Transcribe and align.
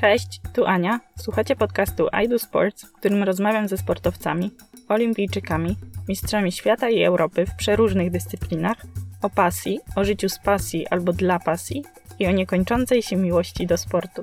Cześć, 0.00 0.40
tu 0.52 0.66
Ania. 0.66 1.00
Słuchacie 1.18 1.56
podcastu 1.56 2.08
I 2.24 2.28
Do 2.28 2.38
Sports, 2.38 2.84
w 2.84 2.92
którym 2.92 3.22
rozmawiam 3.22 3.68
ze 3.68 3.76
sportowcami, 3.76 4.50
olimpijczykami, 4.88 5.76
mistrzami 6.08 6.52
świata 6.52 6.88
i 6.90 7.02
Europy 7.02 7.46
w 7.46 7.56
przeróżnych 7.56 8.10
dyscyplinach, 8.10 8.76
o 9.22 9.30
pasji, 9.30 9.80
o 9.96 10.04
życiu 10.04 10.28
z 10.28 10.38
pasji 10.38 10.86
albo 10.86 11.12
dla 11.12 11.38
pasji 11.38 11.84
i 12.18 12.26
o 12.26 12.30
niekończącej 12.30 13.02
się 13.02 13.16
miłości 13.16 13.66
do 13.66 13.76
sportu. 13.76 14.22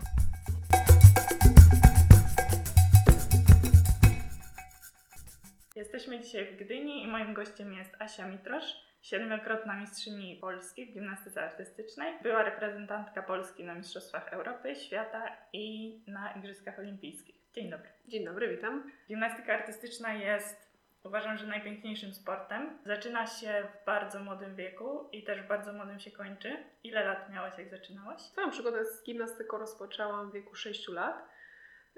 Gościem 7.38 7.74
jest 7.74 7.96
Asia 8.00 8.28
Mitrosz, 8.28 8.76
siedmiokrotna 9.02 9.80
mistrzyni 9.80 10.38
Polski 10.42 10.86
w 10.86 10.94
gimnastyce 10.94 11.44
artystycznej. 11.44 12.14
Była 12.24 12.44
reprezentantka 12.44 13.24
Polski 13.24 13.64
na 13.64 13.76
Mistrzostwach 13.76 14.34
Europy, 14.34 14.76
Świata 14.76 15.38
i 15.54 16.00
na 16.08 16.34
Igrzyskach 16.34 16.80
Olimpijskich. 16.80 17.36
Dzień 17.54 17.70
dobry. 17.70 17.90
Dzień 18.08 18.26
dobry, 18.26 18.56
witam. 18.56 18.92
Gimnastyka 19.08 19.54
artystyczna 19.54 20.14
jest, 20.14 20.78
uważam, 21.04 21.38
że 21.38 21.48
najpiękniejszym 21.48 22.14
sportem. 22.14 22.80
Zaczyna 22.86 23.28
się 23.28 23.64
w 23.74 23.86
bardzo 23.86 24.20
młodym 24.20 24.56
wieku 24.56 25.10
i 25.12 25.24
też 25.24 25.42
w 25.42 25.48
bardzo 25.48 25.74
młodym 25.74 26.00
się 26.00 26.12
kończy. 26.12 26.58
Ile 26.84 27.06
lat 27.06 27.30
miałaś, 27.30 27.58
jak 27.58 27.70
zaczynałaś? 27.70 28.22
Swoją 28.22 28.52
przygodę 28.52 28.86
z 28.86 29.04
gimnastyką 29.04 29.58
rozpoczęłam 29.58 30.30
w 30.30 30.34
wieku 30.34 30.56
6 30.56 30.88
lat. 30.90 31.38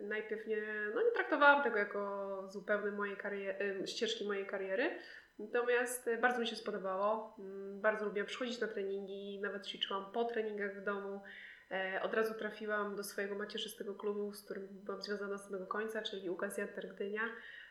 Najpierw 0.04 0.48
nie, 0.48 0.62
no 0.96 1.02
nie 1.02 1.12
traktowałam 1.12 1.63
tego 1.63 1.77
jako 1.77 2.44
zupełnie 2.48 2.91
mojej 2.91 3.18
kariery, 3.18 3.88
ścieżki 3.88 4.27
mojej 4.27 4.46
kariery, 4.46 4.99
Natomiast 5.39 6.07
e, 6.07 6.17
bardzo 6.17 6.39
mi 6.39 6.48
się 6.48 6.55
spodobało. 6.55 7.35
Mm, 7.39 7.81
bardzo 7.81 8.05
lubiłam 8.05 8.27
przychodzić 8.27 8.61
na 8.61 8.67
treningi, 8.67 9.39
nawet 9.41 9.67
ćwiczyłam 9.67 10.12
po 10.12 10.25
treningach 10.25 10.81
w 10.81 10.84
domu. 10.84 11.21
E, 11.71 12.02
od 12.02 12.13
razu 12.13 12.34
trafiłam 12.34 12.96
do 12.96 13.04
swojego 13.04 13.35
macierzystego 13.35 13.96
klubu, 13.96 14.34
z 14.34 14.43
którym 14.43 14.68
byłam 14.71 15.01
związana 15.01 15.37
z 15.37 15.46
samego 15.46 15.68
końca, 15.68 16.01
czyli 16.01 16.29
UKS 16.29 16.57
Janter 16.57 16.96
Gdynia, 16.96 17.21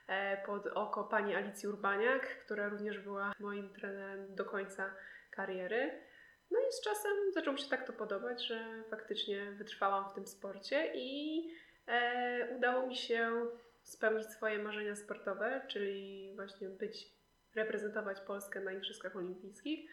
e, 0.09 0.47
pod 0.47 0.67
oko 0.67 1.05
pani 1.05 1.35
Alicji 1.35 1.69
Urbaniak, 1.69 2.45
która 2.45 2.69
również 2.69 2.99
była 2.99 3.33
moim 3.41 3.71
trenerem 3.71 4.35
do 4.35 4.45
końca 4.45 4.95
kariery. 5.31 6.03
No 6.51 6.59
i 6.59 6.73
z 6.73 6.81
czasem 6.81 7.13
zaczęło 7.35 7.55
mi 7.55 7.61
się 7.61 7.71
tak 7.71 7.87
to 7.87 7.93
podobać, 7.93 8.47
że 8.47 8.85
faktycznie 8.91 9.53
wytrwałam 9.53 10.11
w 10.11 10.15
tym 10.15 10.27
sporcie 10.27 10.93
i 10.95 11.43
e, 11.87 12.49
udało 12.57 12.87
mi 12.87 12.97
się 12.97 13.47
spełnić 13.83 14.27
swoje 14.27 14.59
marzenia 14.59 14.97
sportowe, 14.97 15.63
czyli 15.69 16.33
właśnie 16.37 16.69
być 16.69 17.18
reprezentować 17.59 18.21
Polskę 18.21 18.61
na 18.61 18.73
Igrzyskach 18.73 19.17
Olimpijskich, 19.17 19.91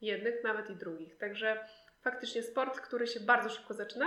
jednych, 0.00 0.44
nawet 0.44 0.70
i 0.70 0.76
drugich. 0.76 1.18
Także 1.18 1.68
faktycznie 2.00 2.42
sport, 2.42 2.80
który 2.80 3.06
się 3.06 3.20
bardzo 3.20 3.48
szybko 3.48 3.74
zaczyna, 3.74 4.06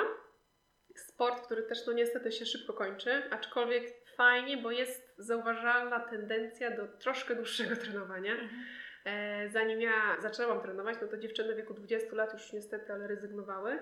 sport, 0.95 1.45
który 1.45 1.64
też 1.64 1.88
no 1.88 1.94
niestety 1.94 2.31
się 2.31 2.45
szybko 2.45 2.73
kończy, 2.73 3.23
aczkolwiek 3.31 3.83
fajnie, 4.16 4.58
bo 4.58 4.72
jest 4.72 5.14
zauważalna 5.17 6.00
tendencja 6.00 6.72
do 6.72 6.88
troszkę 6.88 7.36
dłuższego 7.36 7.75
trenowania. 7.83 8.31
Mhm. 8.31 8.66
E, 9.06 9.50
zanim 9.50 9.81
ja 9.81 10.17
zaczęłam 10.22 10.61
trenować, 10.61 10.97
no 11.02 11.08
to 11.08 11.17
dziewczyny 11.17 11.53
w 11.53 11.58
wieku 11.58 11.73
20 11.73 12.16
lat 12.16 12.34
już 12.34 12.53
niestety, 12.53 12.94
ale 12.94 13.08
rezygnowały. 13.08 13.80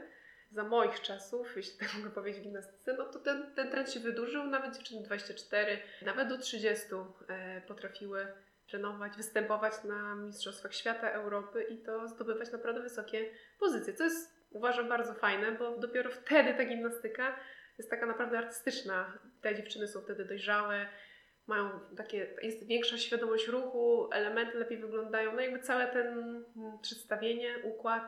Za 0.52 0.64
moich 0.64 1.02
czasów, 1.02 1.58
jeśli 1.58 1.80
tak 1.80 1.94
mogę 1.98 2.10
powiedzieć 2.10 2.42
w 2.42 2.44
gimnastyce, 2.44 2.94
no 2.94 3.06
to 3.06 3.20
ten, 3.20 3.56
ten 3.56 3.72
trend 3.72 3.92
się 3.92 4.00
wydłużył. 4.00 4.44
Nawet 4.44 4.76
dziewczyny 4.76 5.04
24, 5.04 5.80
nawet 6.02 6.30
do 6.30 6.38
30 6.38 6.86
e, 7.30 7.62
potrafiły 7.62 8.28
trenować, 8.68 9.18
występować 9.18 9.74
na 9.84 10.16
Mistrzostwach 10.16 10.74
Świata, 10.74 11.12
Europy 11.12 11.64
i 11.64 11.78
to 11.78 12.08
zdobywać 12.08 12.52
naprawdę 12.52 12.82
wysokie 12.82 13.30
pozycje. 13.60 13.94
Co 13.94 14.04
jest 14.04 14.38
uważam 14.50 14.90
bardzo 14.90 15.14
fajne, 15.14 15.52
bo 15.52 15.78
dopiero 15.78 16.10
wtedy 16.10 16.54
ta 16.54 16.66
gimnastyka 16.66 17.40
jest 17.78 17.90
taka 17.90 18.06
naprawdę 18.06 18.38
artystyczna. 18.38 19.18
Te 19.42 19.56
dziewczyny 19.56 19.88
są 19.88 20.02
wtedy 20.02 20.26
dojrzałe, 20.26 20.88
mają 21.48 21.80
takie, 21.98 22.36
jest 22.42 22.68
większa 22.68 22.98
świadomość 22.98 23.48
ruchu, 23.48 24.10
elementy 24.12 24.58
lepiej 24.58 24.78
wyglądają. 24.78 25.34
No 25.34 25.42
jakby 25.42 25.60
całe 25.60 25.88
ten 25.88 26.08
mm, 26.08 26.80
przedstawienie, 26.82 27.56
układ 27.64 28.04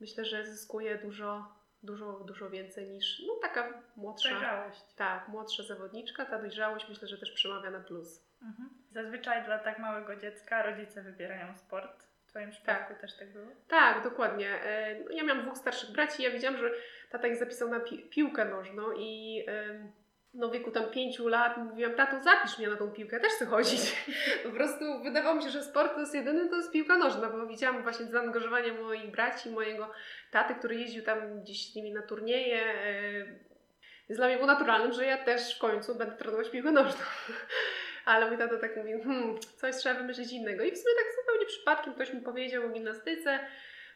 myślę, 0.00 0.24
że 0.24 0.46
zyskuje 0.46 0.98
dużo, 0.98 1.54
dużo, 1.82 2.12
dużo 2.12 2.50
więcej 2.50 2.88
niż 2.88 3.22
no, 3.26 3.34
taka 3.42 3.82
młodsza. 3.96 4.30
Dojrzałość. 4.30 4.80
Tak, 4.96 5.28
młodsza 5.28 5.62
zawodniczka. 5.62 6.24
Ta 6.24 6.38
dojrzałość 6.38 6.88
myślę, 6.88 7.08
że 7.08 7.18
też 7.18 7.32
przemawia 7.32 7.70
na 7.70 7.80
plus. 7.80 8.29
Mhm. 8.42 8.70
Zazwyczaj 8.90 9.44
dla 9.44 9.58
tak 9.58 9.78
małego 9.78 10.16
dziecka 10.16 10.62
rodzice 10.62 11.02
wybierają 11.02 11.56
sport. 11.56 12.02
W 12.26 12.30
Twoim 12.30 12.50
przypadku 12.50 12.92
tak. 12.92 13.00
też 13.00 13.16
tak 13.16 13.32
było? 13.32 13.46
Tak, 13.68 14.04
dokładnie. 14.04 14.62
E, 14.62 15.00
no, 15.04 15.10
ja 15.10 15.24
miałam 15.24 15.42
dwóch 15.42 15.58
starszych 15.58 15.90
braci 15.90 16.22
i 16.22 16.24
ja 16.24 16.30
widziałam, 16.30 16.58
że 16.58 16.70
tata 17.10 17.26
ich 17.26 17.36
zapisał 17.36 17.68
na 17.68 17.80
pi 17.80 17.98
piłkę 17.98 18.44
nożną 18.44 18.92
i 18.92 19.44
no 20.34 20.48
w 20.48 20.52
wieku 20.52 20.70
tam 20.70 20.90
pięciu 20.90 21.28
lat 21.28 21.56
mówiłam, 21.56 21.94
tato 21.94 22.20
zapisz 22.20 22.58
mnie 22.58 22.68
na 22.68 22.76
tą 22.76 22.90
piłkę, 22.90 23.16
ja 23.16 23.22
też 23.22 23.32
chcę 23.32 23.46
chodzić. 23.46 24.06
po 24.44 24.50
prostu 24.50 25.02
wydawało 25.02 25.36
mi 25.36 25.42
się, 25.42 25.50
że 25.50 25.62
sport 25.62 25.94
to 25.94 26.00
jest 26.00 26.14
jedyny, 26.14 26.48
to 26.48 26.56
jest 26.56 26.72
piłka 26.72 26.98
nożna, 26.98 27.30
bo 27.30 27.46
widziałam 27.46 27.82
właśnie 27.82 28.06
zaangażowanie 28.06 28.72
moich 28.72 29.10
braci, 29.10 29.50
mojego 29.50 29.92
taty, 30.30 30.54
który 30.54 30.74
jeździł 30.74 31.04
tam 31.04 31.40
gdzieś 31.40 31.72
z 31.72 31.76
nimi 31.76 31.92
na 31.92 32.02
turnieje. 32.02 32.74
Jest 34.08 34.20
dla 34.20 34.26
mnie 34.26 34.36
było 34.36 34.46
naturalnym, 34.46 34.92
że 34.92 35.06
ja 35.06 35.18
też 35.18 35.56
w 35.56 35.58
końcu 35.58 35.94
będę 35.94 36.16
trenować 36.16 36.50
piłkę 36.50 36.72
nożną. 36.72 37.00
Ale 38.04 38.28
mój 38.28 38.38
tata 38.38 38.58
tak 38.58 38.76
mówił, 38.76 39.02
hmm, 39.02 39.38
coś 39.56 39.76
trzeba 39.76 40.00
wymyślić 40.00 40.32
innego. 40.32 40.64
I 40.64 40.72
w 40.72 40.78
sumie 40.78 40.94
tak 40.94 41.14
zupełnie 41.20 41.46
przypadkiem 41.46 41.94
ktoś 41.94 42.14
mi 42.14 42.20
powiedział 42.20 42.66
o 42.66 42.68
gimnastyce, 42.68 43.38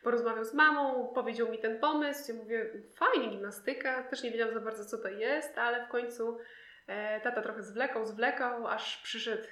porozmawiał 0.03 0.45
z 0.45 0.55
mamą, 0.55 1.13
powiedział 1.15 1.51
mi 1.51 1.59
ten 1.59 1.81
pomysł. 1.81 2.33
Ja 2.33 2.39
mówię, 2.39 2.71
fajnie 2.95 3.29
gimnastyka, 3.29 4.03
też 4.03 4.23
nie 4.23 4.31
wiedziałam 4.31 4.55
za 4.55 4.61
bardzo 4.61 4.85
co 4.85 4.99
to 4.99 5.09
jest, 5.09 5.59
ale 5.59 5.87
w 5.87 5.89
końcu 5.89 6.39
e, 6.87 7.21
tata 7.21 7.43
trochę 7.43 7.63
zwlekał, 7.63 8.07
zwlekał, 8.07 8.67
aż 8.67 9.03
przyszedł 9.03 9.43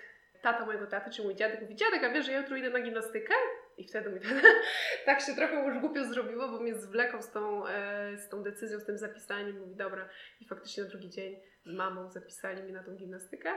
tata 0.42 0.66
mojego 0.66 0.86
taty, 0.86 1.10
czy 1.10 1.22
mój 1.22 1.34
dziadek, 1.34 1.60
mówi, 1.60 1.76
dziadek, 1.76 2.04
a 2.04 2.10
wiesz, 2.10 2.26
że 2.26 2.32
ja 2.32 2.40
jutro 2.40 2.56
idę 2.56 2.70
na 2.70 2.80
gimnastykę? 2.80 3.34
I 3.76 3.88
wtedy 3.88 4.10
mi 4.10 4.20
tak 5.06 5.20
się 5.20 5.34
trochę 5.34 5.64
już 5.64 5.78
głupio 5.78 6.04
zrobiło, 6.04 6.48
bo 6.48 6.60
mnie 6.60 6.74
zwlekał 6.74 7.22
z 7.22 7.30
tą, 7.30 7.66
e, 7.66 8.18
z 8.18 8.28
tą 8.28 8.42
decyzją, 8.42 8.80
z 8.80 8.84
tym 8.84 8.98
zapisaniem. 8.98 9.58
Mówi, 9.58 9.76
dobra. 9.76 10.08
I 10.40 10.48
faktycznie 10.48 10.82
na 10.82 10.88
drugi 10.88 11.10
dzień 11.10 11.40
z 11.64 11.72
mamą 11.72 12.10
zapisali 12.10 12.62
mnie 12.62 12.72
na 12.72 12.82
tą 12.82 12.96
gimnastykę 12.96 13.50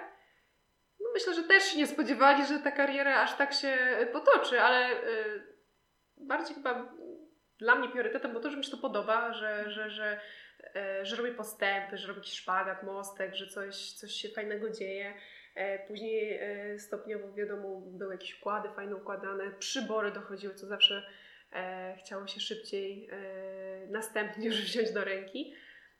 no 1.00 1.07
myślę, 1.13 1.33
że 1.33 1.44
też 1.44 1.63
się 1.63 1.78
nie 1.78 1.88
spodziewali, 1.88 2.45
że 2.45 2.59
ta 2.59 2.72
kariera 2.72 3.22
aż 3.22 3.38
tak 3.38 3.53
się 3.53 3.78
potoczy, 4.13 4.61
ale 4.61 5.03
y, 5.03 5.44
bardziej 6.17 6.56
chyba 6.56 6.94
dla 7.57 7.75
mnie 7.75 7.89
priorytetem 7.89 8.31
było 8.31 8.44
to, 8.44 8.50
że 8.50 8.57
mi 8.57 8.63
się 8.63 8.72
to 8.72 8.78
podoba, 8.78 9.33
że, 9.33 9.72
że, 9.72 9.89
że, 9.89 10.19
y, 11.01 11.06
że 11.06 11.16
robię 11.16 11.31
postępy, 11.31 11.97
że 11.97 12.07
robię 12.07 12.19
jakiś 12.19 12.33
szpagat, 12.33 12.83
mostek, 12.83 13.35
że 13.35 13.47
coś, 13.47 13.91
coś 13.91 14.11
się 14.11 14.29
fajnego 14.29 14.69
dzieje. 14.69 15.13
E, 15.56 15.88
później 15.88 16.39
e, 16.41 16.79
stopniowo 16.79 17.33
wiadomo 17.33 17.81
były 17.81 18.13
jakieś 18.13 18.39
układy 18.39 18.69
fajne 18.69 18.95
układane, 18.95 19.51
przybory 19.59 20.12
dochodziły, 20.12 20.56
co 20.56 20.67
zawsze 20.67 21.06
e, 21.53 21.97
chciało 22.00 22.27
się 22.27 22.39
szybciej 22.39 23.09
następnie 23.89 24.47
już 24.47 24.62
wziąć 24.66 24.91
do 24.91 25.03
ręki. 25.03 25.53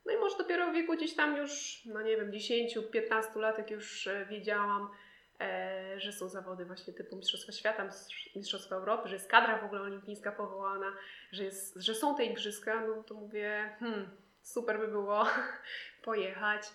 No 0.06 0.14
i 0.14 0.18
może 0.18 0.38
dopiero 0.38 0.72
w 0.72 0.74
wieku 0.74 0.94
gdzieś 0.94 1.16
tam 1.16 1.38
już, 1.38 1.82
no 1.86 2.02
nie 2.02 2.18
wiem, 2.18 2.32
10-15 2.32 3.40
lat, 3.40 3.58
jak 3.58 3.72
już 3.72 4.08
e, 4.08 4.26
wiedziałam, 4.26 4.90
e, 5.42 6.00
że 6.00 6.12
są 6.12 6.30
zawody 6.30 6.66
właśnie 6.66 6.94
typu 6.94 7.16
Mistrzostwa 7.16 7.52
Świata, 7.52 7.90
Mistrzostwa 8.36 8.76
Europy, 8.76 9.10
że 9.10 9.16
jest 9.16 9.30
kadra 9.30 9.58
w 9.58 9.66
ogóle 9.66 9.82
olimpijska 9.82 10.32
powołana, 10.32 10.94
że, 11.32 11.44
jest, 11.44 11.76
że 11.76 11.96
są 11.96 12.16
te 12.16 12.26
igrzyska, 12.26 12.86
no 12.88 13.04
to 13.04 13.14
mówię, 13.14 13.76
hmm, 13.80 14.10
super 14.42 14.80
by 14.80 14.88
było 14.88 15.28
pojechać, 16.06 16.68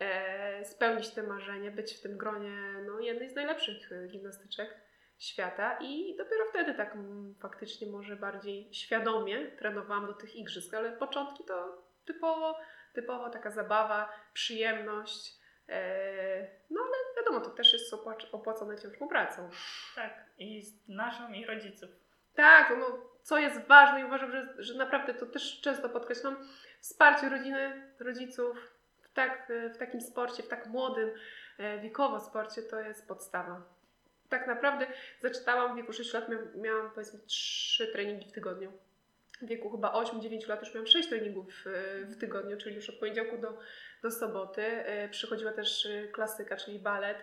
e, 0.00 0.64
spełnić 0.64 1.08
te 1.10 1.22
marzenie, 1.22 1.70
być 1.70 1.94
w 1.94 2.00
tym 2.00 2.18
gronie 2.18 2.52
no, 2.86 3.00
jednej 3.00 3.30
z 3.30 3.34
najlepszych 3.34 3.92
e, 3.92 4.08
gimnastyczek 4.08 4.74
świata 5.18 5.78
i 5.80 6.16
dopiero 6.16 6.44
wtedy 6.50 6.74
tak 6.74 6.92
m, 6.92 7.00
mm, 7.00 7.34
faktycznie 7.34 7.86
może 7.86 8.16
bardziej 8.16 8.74
świadomie 8.74 9.46
trenowałam 9.46 10.06
do 10.06 10.14
tych 10.14 10.36
igrzysk, 10.36 10.74
ale 10.74 10.92
początki 10.92 11.44
to 11.44 11.87
typowo, 12.08 12.58
typowo 12.92 13.30
taka 13.30 13.50
zabawa, 13.50 14.12
przyjemność. 14.32 15.38
E, 15.68 15.80
no 16.70 16.80
ale 16.80 17.16
wiadomo, 17.16 17.40
to 17.40 17.50
też 17.50 17.72
jest 17.72 17.94
opłacone 18.32 18.78
ciężką 18.78 19.08
pracą. 19.08 19.50
Tak, 19.94 20.24
i 20.38 20.62
naszą, 20.88 21.32
i 21.32 21.46
rodziców. 21.46 21.90
Tak, 22.34 22.74
no, 22.78 22.86
co 23.22 23.38
jest 23.38 23.66
ważne 23.66 24.00
i 24.00 24.04
uważam, 24.04 24.32
że, 24.32 24.54
że 24.58 24.74
naprawdę 24.74 25.14
to 25.14 25.26
też 25.26 25.60
często 25.60 25.88
podkreślam, 25.88 26.36
wsparcie 26.80 27.28
rodziny, 27.28 27.92
rodziców 28.00 28.56
w, 29.02 29.12
tak, 29.12 29.52
w 29.74 29.78
takim 29.78 30.00
sporcie, 30.00 30.42
w 30.42 30.48
tak 30.48 30.66
młodym 30.66 31.10
e, 31.58 31.78
wiekowo 31.78 32.20
sporcie 32.20 32.62
to 32.62 32.80
jest 32.80 33.08
podstawa. 33.08 33.62
Tak 34.28 34.46
naprawdę 34.46 34.86
zaczynałam 35.20 35.72
w 35.72 35.76
wieku 35.76 35.92
6 35.92 36.12
lat, 36.12 36.24
miałam 36.54 36.90
powiedzmy 36.90 37.18
3 37.26 37.92
treningi 37.92 38.28
w 38.28 38.32
tygodniu 38.32 38.72
wieku 39.42 39.70
chyba 39.70 39.92
8-9 39.92 40.48
lat 40.48 40.60
już 40.60 40.74
miałam 40.74 40.86
6 40.86 41.08
treningów 41.08 41.64
w 42.04 42.16
tygodniu, 42.20 42.56
czyli 42.56 42.76
już 42.76 42.90
od 42.90 42.96
poniedziałku 42.96 43.38
do, 43.38 43.58
do 44.02 44.10
soboty. 44.10 44.62
E, 44.62 45.08
przychodziła 45.08 45.52
też 45.52 45.86
e, 45.86 46.08
klasyka, 46.08 46.56
czyli 46.56 46.78
balet. 46.78 47.18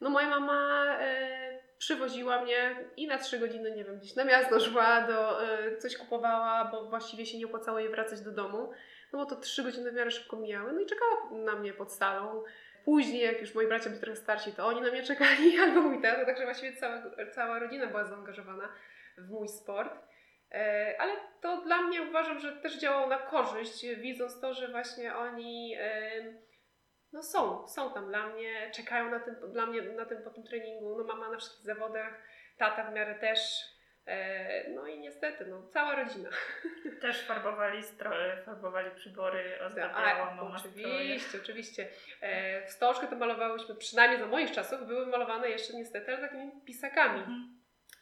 No 0.00 0.10
moja 0.10 0.28
mama 0.28 0.86
e, 1.00 1.58
przywoziła 1.78 2.42
mnie 2.42 2.76
i 2.96 3.06
na 3.06 3.18
trzy 3.18 3.38
godziny, 3.38 3.70
nie 3.70 3.84
wiem, 3.84 3.98
gdzieś 3.98 4.14
na 4.16 4.24
miasto 4.24 4.60
szła, 4.60 5.06
do, 5.06 5.38
coś 5.78 5.96
kupowała, 5.96 6.64
bo 6.64 6.84
właściwie 6.84 7.26
się 7.26 7.38
nie 7.38 7.46
opłacało 7.46 7.78
jej 7.78 7.88
wracać 7.88 8.20
do 8.20 8.30
domu. 8.30 8.72
No 9.12 9.18
bo 9.18 9.26
to 9.26 9.36
trzy 9.36 9.62
godziny 9.62 9.90
w 9.90 9.94
miarę 9.94 10.10
szybko 10.10 10.36
mijały. 10.36 10.72
No 10.72 10.80
i 10.80 10.86
czekała 10.86 11.30
na 11.44 11.54
mnie 11.54 11.72
pod 11.72 11.92
salą. 11.92 12.42
Później, 12.84 13.22
jak 13.22 13.40
już 13.40 13.54
moi 13.54 13.66
bracia 13.66 13.90
byli 13.90 14.00
trochę 14.00 14.16
starsi, 14.16 14.52
to 14.52 14.66
oni 14.66 14.80
na 14.80 14.90
mnie 14.90 15.02
czekali, 15.02 15.58
albo 15.62 15.80
mój 15.80 16.02
tata, 16.02 16.24
także 16.24 16.44
właściwie 16.44 16.76
cała, 16.76 17.02
cała 17.34 17.58
rodzina 17.58 17.86
była 17.86 18.04
zaangażowana 18.04 18.68
w 19.18 19.30
mój 19.30 19.48
sport. 19.48 20.09
E, 20.52 20.94
ale 20.98 21.12
to 21.40 21.62
dla 21.62 21.82
mnie 21.82 22.02
uważam, 22.02 22.38
że 22.38 22.52
też 22.52 22.78
działało 22.78 23.06
na 23.06 23.18
korzyść, 23.18 23.86
widząc 23.86 24.40
to, 24.40 24.54
że 24.54 24.68
właśnie 24.68 25.16
oni 25.16 25.76
no 27.12 27.22
są, 27.22 27.68
są 27.68 27.94
tam 27.94 28.08
dla 28.08 28.26
mnie, 28.26 28.70
czekają 28.74 29.10
na 29.10 29.20
tym, 29.20 29.36
dla 29.52 29.66
mnie 29.66 29.82
na 29.82 30.04
tym 30.04 30.22
po 30.22 30.30
tym 30.30 30.44
treningu. 30.44 30.98
No 30.98 31.04
mama 31.04 31.30
na 31.30 31.38
wszystkich 31.38 31.66
zawodach, 31.66 32.22
tata 32.58 32.90
w 32.90 32.94
miarę 32.94 33.14
też. 33.14 33.40
E, 34.06 34.70
no 34.70 34.86
i 34.86 34.98
niestety, 34.98 35.46
no, 35.46 35.62
cała 35.72 35.96
rodzina. 35.96 36.30
Też 37.02 37.26
farbowali 37.26 37.82
stroje, 37.82 38.42
farbowali 38.46 38.90
przybory, 38.90 39.58
ozdabiała 39.66 40.34
mama 40.34 40.56
Oczywiście, 40.56 41.20
stroje. 41.20 41.42
oczywiście. 41.42 41.88
E, 42.20 42.66
wstążkę 42.66 43.06
to 43.06 43.16
malowałyśmy, 43.16 43.74
przynajmniej 43.74 44.20
za 44.20 44.26
moich 44.26 44.50
czasów, 44.50 44.86
były 44.86 45.06
malowane 45.06 45.50
jeszcze 45.50 45.76
niestety 45.76 46.12
ale 46.12 46.28
takimi 46.28 46.52
pisakami. 46.66 47.18
Mhm. 47.18 47.59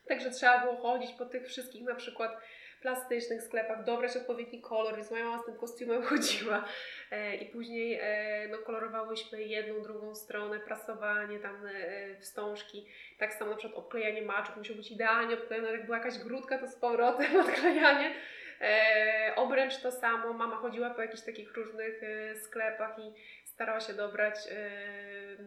Także 0.08 0.30
trzeba 0.30 0.58
było 0.60 0.76
chodzić 0.76 1.12
po 1.12 1.26
tych 1.26 1.46
wszystkich 1.46 1.82
na 1.82 1.94
przykład 1.94 2.40
plastycznych 2.80 3.42
sklepach, 3.42 3.84
dobrać 3.84 4.16
odpowiedni 4.16 4.60
kolor, 4.60 4.96
więc 4.96 5.10
moja 5.10 5.24
mama 5.24 5.42
z 5.42 5.46
tym 5.46 5.56
kostiumem 5.56 6.02
chodziła. 6.10 6.64
E, 7.10 7.36
I 7.36 7.46
później 7.46 7.98
e, 8.02 8.48
no, 8.48 8.58
kolorowałyśmy 8.58 9.42
jedną, 9.42 9.82
drugą 9.82 10.14
stronę, 10.14 10.60
prasowanie, 10.60 11.38
tam 11.38 11.66
e, 11.66 12.16
wstążki. 12.20 12.86
Tak 13.18 13.34
samo 13.34 13.50
na 13.50 13.56
przykład 13.56 13.84
odklejanie 13.84 14.22
maczów 14.22 14.56
musiał 14.56 14.76
być 14.76 14.90
idealnie 14.90 15.34
odklejone, 15.34 15.72
jak 15.72 15.86
była 15.86 15.98
jakaś 15.98 16.18
grudka, 16.18 16.58
to 16.58 16.68
z 16.68 16.76
powrotem 16.76 17.40
odklejanie. 17.46 18.14
E, 18.60 19.32
obręcz 19.36 19.76
to 19.76 19.92
samo, 19.92 20.32
mama 20.32 20.56
chodziła 20.56 20.90
po 20.90 21.02
jakichś 21.02 21.22
takich 21.22 21.56
różnych 21.56 22.02
e, 22.02 22.36
sklepach 22.36 22.98
i 22.98 23.12
starała 23.58 23.80
się 23.80 23.92
dobrać 23.92 24.34
e, 24.50 24.70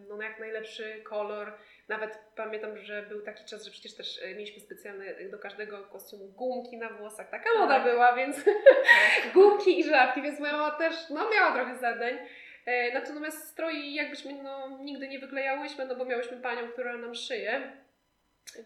no, 0.08 0.22
jak 0.22 0.40
najlepszy 0.40 1.02
kolor. 1.04 1.52
Nawet 1.88 2.18
pamiętam, 2.36 2.78
że 2.78 3.02
był 3.02 3.22
taki 3.22 3.44
czas, 3.44 3.64
że 3.64 3.70
przecież 3.70 3.94
też 3.94 4.22
e, 4.22 4.34
mieliśmy 4.34 4.60
specjalne 4.60 5.04
do 5.30 5.38
każdego 5.38 5.84
kostiumu 5.84 6.28
gumki 6.28 6.76
na 6.76 6.88
włosach. 6.88 7.30
Taka 7.30 7.44
tak. 7.44 7.58
moda 7.58 7.80
była, 7.80 8.16
więc 8.16 8.44
tak. 8.44 9.32
gumki 9.34 9.80
i 9.80 9.84
żabki, 9.84 10.22
więc 10.22 10.40
moja 10.40 10.52
mama 10.52 10.70
też 10.70 10.94
no, 11.10 11.30
miała 11.30 11.52
trochę 11.54 11.76
zadań. 11.76 12.18
Natomiast 12.94 13.48
stroi 13.48 13.94
jakbyśmy 13.94 14.42
no, 14.42 14.78
nigdy 14.80 15.08
nie 15.08 15.18
wyklejałyśmy, 15.18 15.86
no 15.86 15.96
bo 15.96 16.04
miałyśmy 16.04 16.36
panią, 16.36 16.68
która 16.68 16.98
nam 16.98 17.14
szyje, 17.14 17.72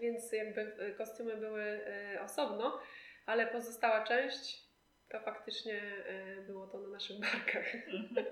więc 0.00 0.32
jakby 0.32 0.94
kostiumy 0.98 1.36
były 1.36 1.80
osobno, 2.24 2.80
ale 3.26 3.46
pozostała 3.46 4.04
część 4.04 4.65
to 5.08 5.20
faktycznie 5.20 5.82
e, 6.06 6.36
było 6.40 6.66
to 6.66 6.78
na 6.78 6.88
naszych 6.88 7.20
barkach. 7.20 7.74
Mhm. 7.74 8.26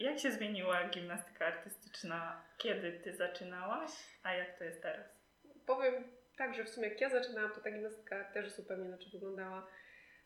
Jak 0.00 0.18
się 0.18 0.32
zmieniła 0.32 0.88
gimnastyka 0.88 1.46
artystyczna, 1.46 2.44
kiedy 2.58 2.92
Ty 2.92 3.16
zaczynałaś, 3.16 3.90
a 4.22 4.34
jak 4.34 4.58
to 4.58 4.64
jest 4.64 4.82
teraz? 4.82 5.06
Powiem 5.66 6.04
tak, 6.36 6.54
że 6.54 6.64
w 6.64 6.68
sumie 6.68 6.88
jak 6.88 7.00
ja 7.00 7.10
zaczynałam, 7.10 7.52
to 7.52 7.60
ta 7.60 7.70
gimnastyka 7.70 8.24
też 8.24 8.50
zupełnie 8.52 8.84
inaczej 8.84 9.10
wyglądała. 9.12 9.66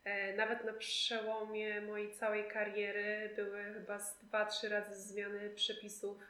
E, 0.04 0.36
nawet 0.36 0.64
na 0.64 0.72
przełomie 0.72 1.80
mojej 1.80 2.12
całej 2.14 2.48
kariery 2.48 3.32
były 3.36 3.64
chyba 3.74 3.98
z 3.98 4.18
dwa, 4.18 4.46
trzy 4.46 4.68
razy 4.68 5.02
zmiany 5.02 5.50
przepisów. 5.50 6.22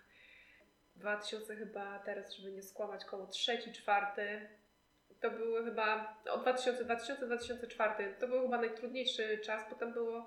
2000 0.96 1.56
chyba 1.56 1.98
teraz, 1.98 2.34
żeby 2.34 2.52
nie 2.52 2.62
skłamać, 2.62 3.04
koło 3.04 3.26
trzeci, 3.26 3.72
czwarty 3.72 4.48
to 5.20 5.30
były 5.30 5.64
chyba 5.64 6.16
od 6.30 6.42
2000, 6.42 6.84
2000, 6.84 7.26
2004. 7.26 8.14
To 8.20 8.28
był 8.28 8.42
chyba 8.42 8.58
najtrudniejszy 8.58 9.38
czas, 9.38 9.70
bo 9.70 9.76
tam 9.76 9.92
było 9.92 10.26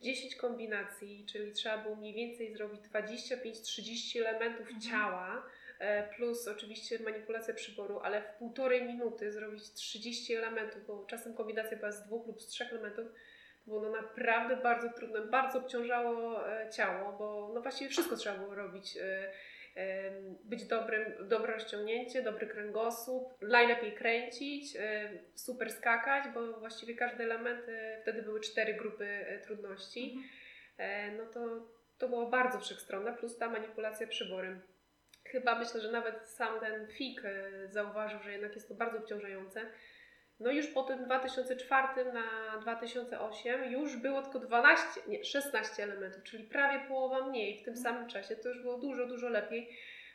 10 0.00 0.36
kombinacji, 0.36 1.26
czyli 1.32 1.52
trzeba 1.52 1.78
było 1.78 1.96
mniej 1.96 2.14
więcej 2.14 2.52
zrobić 2.54 2.80
25-30 2.80 4.20
elementów 4.20 4.60
mhm. 4.60 4.80
ciała, 4.80 5.42
e, 5.78 6.08
plus 6.16 6.48
oczywiście 6.48 6.98
manipulacja 6.98 7.54
przyboru, 7.54 8.00
ale 8.00 8.22
w 8.22 8.38
półtorej 8.38 8.82
minuty 8.82 9.32
zrobić 9.32 9.72
30 9.72 10.34
elementów, 10.34 10.86
bo 10.86 11.06
czasem 11.06 11.34
kombinacja 11.34 11.76
była 11.76 11.92
z 11.92 12.06
dwóch 12.06 12.26
lub 12.26 12.42
z 12.42 12.46
trzech 12.46 12.72
elementów, 12.72 13.06
było 13.66 13.80
no 13.80 13.90
naprawdę 13.90 14.56
bardzo 14.56 14.88
trudne, 14.92 15.20
bardzo 15.20 15.58
obciążało 15.58 16.48
e, 16.48 16.70
ciało, 16.70 17.12
bo 17.18 17.50
no 17.54 17.60
właściwie 17.60 17.90
wszystko 17.90 18.16
trzeba 18.16 18.38
było 18.38 18.54
robić 18.54 18.96
e, 18.96 19.32
być 20.44 20.64
dobrym, 20.64 21.28
dobre 21.28 21.52
rozciągnięcie, 21.52 22.22
dobry 22.22 22.46
kręgosłup, 22.46 23.42
najlepiej 23.42 23.92
kręcić, 23.92 24.76
super 25.34 25.72
skakać, 25.72 26.24
bo 26.34 26.52
właściwie 26.58 26.94
każdy 26.94 27.24
element, 27.24 27.68
e, 27.68 27.98
wtedy 28.02 28.22
były 28.22 28.40
cztery 28.40 28.74
grupy 28.74 29.04
e, 29.04 29.38
trudności, 29.38 30.04
mhm. 30.04 30.28
E, 30.78 31.12
no 31.12 31.26
to, 31.26 31.68
to 31.98 32.08
było 32.08 32.30
bardzo 32.30 32.60
wszechstronne, 32.60 33.12
plus 33.12 33.38
ta 33.38 33.48
manipulacja 33.48 34.06
przyborem. 34.06 34.60
Chyba 35.24 35.58
myślę, 35.58 35.80
że 35.80 35.92
nawet 35.92 36.28
sam 36.28 36.60
ten 36.60 36.86
FIK 36.86 37.22
zauważył, 37.70 38.22
że 38.22 38.32
jednak 38.32 38.54
jest 38.54 38.68
to 38.68 38.74
bardzo 38.74 38.98
obciążające. 38.98 39.60
No 40.40 40.50
już 40.50 40.66
po 40.66 40.82
tym 40.82 41.04
2004 41.04 42.12
na 42.12 42.58
2008 42.60 43.72
już 43.72 43.96
było 43.96 44.22
tylko 44.22 44.38
12, 44.38 45.00
nie, 45.08 45.24
16 45.24 45.82
elementów, 45.82 46.22
czyli 46.22 46.44
prawie 46.44 46.88
połowa 46.88 47.26
mniej 47.26 47.58
w 47.58 47.64
tym 47.64 47.76
samym 47.76 48.08
czasie. 48.08 48.36
To 48.36 48.48
już 48.48 48.62
było 48.62 48.78
dużo, 48.78 49.06
dużo 49.06 49.28
lepiej, 49.28 49.70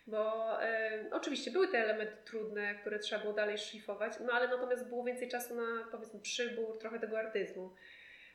bo 0.07 0.61
e, 0.63 1.05
oczywiście 1.11 1.51
były 1.51 1.67
te 1.67 1.77
elementy 1.77 2.17
trudne, 2.25 2.75
które 2.75 2.99
trzeba 2.99 3.21
było 3.21 3.33
dalej 3.33 3.57
szlifować, 3.57 4.13
no 4.25 4.33
ale 4.33 4.47
natomiast 4.47 4.89
było 4.89 5.03
więcej 5.03 5.29
czasu 5.29 5.55
na 5.55 5.87
powiedzmy 5.91 6.19
przybór, 6.19 6.79
trochę 6.79 6.99
tego 6.99 7.19
artyzmu. 7.19 7.73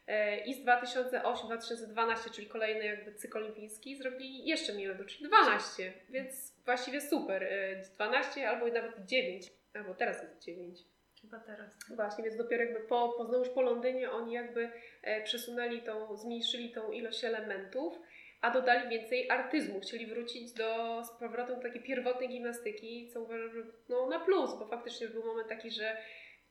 E, 0.06 0.44
I 0.44 0.54
z 0.54 0.64
2008-2012, 0.64 2.30
czyli 2.34 2.46
kolejny 2.46 2.84
jakby 2.84 3.14
cykl 3.14 3.38
olimpijski, 3.38 3.96
zrobili 3.96 4.46
jeszcze 4.46 4.72
mniej 4.72 4.86
elementów, 4.86 5.12
czyli 5.12 5.28
12, 5.28 5.92
więc 6.10 6.54
właściwie 6.64 7.00
super. 7.00 7.48
12 7.94 8.40
e, 8.40 8.48
albo 8.48 8.66
nawet 8.66 9.04
9, 9.04 9.52
albo 9.74 9.94
teraz 9.94 10.22
jest 10.22 10.42
9. 10.42 10.97
Chyba 11.20 11.38
teraz. 11.40 11.70
Właśnie, 11.96 12.24
więc 12.24 12.36
dopiero 12.36 12.64
jakby 12.64 12.80
po, 12.80 13.08
po, 13.08 13.36
już 13.36 13.48
po 13.48 13.62
Londynie 13.62 14.10
oni 14.10 14.32
jakby 14.32 14.70
e, 15.02 15.22
przesunęli 15.22 15.82
tą, 15.82 16.16
zmniejszyli 16.16 16.70
tą 16.70 16.92
ilość 16.92 17.24
elementów, 17.24 17.98
a 18.40 18.50
dodali 18.50 18.88
więcej 18.88 19.30
artyzmu. 19.30 19.80
Chcieli 19.80 20.06
wrócić 20.06 20.52
do, 20.52 21.02
z 21.04 21.10
powrotem 21.10 21.56
do 21.56 21.62
takiej 21.62 21.82
pierwotnej 21.82 22.28
gimnastyki, 22.28 23.08
co 23.12 23.20
uważam, 23.20 23.50
że 23.50 23.62
no, 23.88 24.06
na 24.06 24.20
plus, 24.20 24.58
bo 24.58 24.66
faktycznie 24.66 25.08
był 25.08 25.24
moment 25.24 25.48
taki, 25.48 25.70
że 25.70 25.96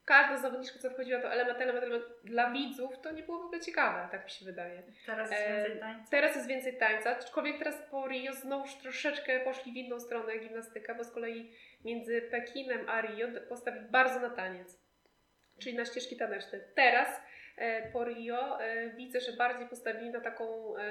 każda 0.06 0.38
zawodniczka, 0.38 0.80
co 0.80 0.90
wchodziła, 0.90 1.22
to 1.22 1.32
element, 1.32 1.62
element, 1.62 1.86
element 1.86 2.06
dla 2.24 2.52
widzów, 2.52 3.00
to 3.02 3.12
nie 3.12 3.24
było 3.24 3.40
w 3.40 3.46
ogóle 3.46 3.62
ciekawe, 3.62 4.08
tak 4.12 4.24
mi 4.24 4.30
się 4.30 4.46
wydaje. 4.46 4.84
Teraz 5.06 5.32
jest 5.32 5.48
więcej 5.48 5.80
tańca. 5.80 6.12
Teraz 6.12 6.36
jest 6.36 6.48
więcej 6.48 6.78
tańca, 6.78 7.10
aczkolwiek 7.10 7.58
teraz 7.58 7.76
po 7.92 8.08
Rio 8.08 8.34
znowuż 8.34 8.76
troszeczkę 8.76 9.40
poszli 9.40 9.72
w 9.72 9.76
inną 9.76 10.00
stronę 10.00 10.38
gimnastyka, 10.38 10.96
bo 10.96 11.04
z 11.04 11.12
kolei 11.12 11.52
między 11.86 12.22
Pekinem 12.22 12.90
a 12.90 13.02
Rio 13.02 13.28
postawili 13.50 13.86
bardzo 13.86 14.20
na 14.20 14.30
taniec, 14.30 14.80
czyli 15.60 15.76
na 15.78 15.86
ścieżki 15.86 16.18
taneczne. 16.18 16.60
Teraz 16.76 17.22
e, 17.58 17.92
po 17.92 18.04
Rio 18.04 18.62
e, 18.62 18.90
widzę, 18.90 19.20
że 19.20 19.34
bardziej 19.34 19.68
postawili 19.68 20.10
na 20.10 20.22
taką 20.22 20.78
e, 20.78 20.82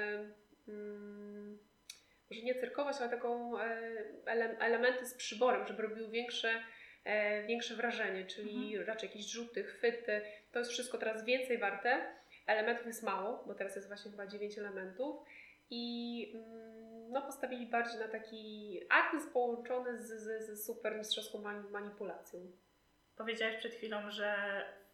mm, 0.67 1.59
może 2.29 2.41
nie 2.41 2.55
cyrkowość, 2.55 3.01
ale 3.01 3.09
taką 3.09 3.59
ele 4.25 4.57
elementy 4.59 5.05
z 5.05 5.13
przyborem, 5.13 5.67
żeby 5.67 5.81
robiły 5.81 6.09
większe, 6.09 6.63
większe 7.47 7.75
wrażenie, 7.75 8.25
czyli 8.25 8.65
mhm. 8.65 8.87
raczej 8.87 9.09
jakieś 9.09 9.31
rzuty, 9.31 9.63
chwyty. 9.63 10.21
To 10.51 10.59
jest 10.59 10.71
wszystko 10.71 10.97
teraz 10.97 11.25
więcej 11.25 11.57
warte. 11.57 12.01
Elementów 12.47 12.85
jest 12.85 13.03
mało, 13.03 13.43
bo 13.47 13.55
teraz 13.55 13.75
jest 13.75 13.87
właśnie 13.87 14.11
chyba 14.11 14.27
9 14.27 14.57
elementów. 14.57 15.15
I 15.69 16.31
mm, 16.35 17.11
no, 17.11 17.21
postawili 17.21 17.65
bardziej 17.65 17.99
na 17.99 18.07
taki 18.07 18.79
artyzm 18.89 19.31
połączony 19.31 20.01
z, 20.01 20.07
z, 20.07 20.49
z 20.49 20.65
super 20.65 20.97
mistrzowską 20.97 21.41
manipulacją. 21.71 22.39
Powiedziałaś 23.15 23.55
przed 23.57 23.73
chwilą, 23.73 24.11
że 24.11 24.35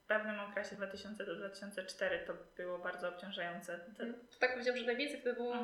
w 0.03 0.06
pewnym 0.08 0.39
okresie 0.39 0.75
2000 0.75 1.25
do 1.25 1.36
2004 1.36 2.20
to 2.27 2.34
było 2.58 2.80
bardzo 2.80 3.10
obciążające. 3.10 3.80
To... 3.98 4.03
Mhm. 4.03 4.13
To 4.13 4.39
tak 4.39 4.51
powiedziałam, 4.51 4.80
że 4.80 4.86
najwięcej 4.86 5.20
wtedy 5.20 5.36
było, 5.36 5.56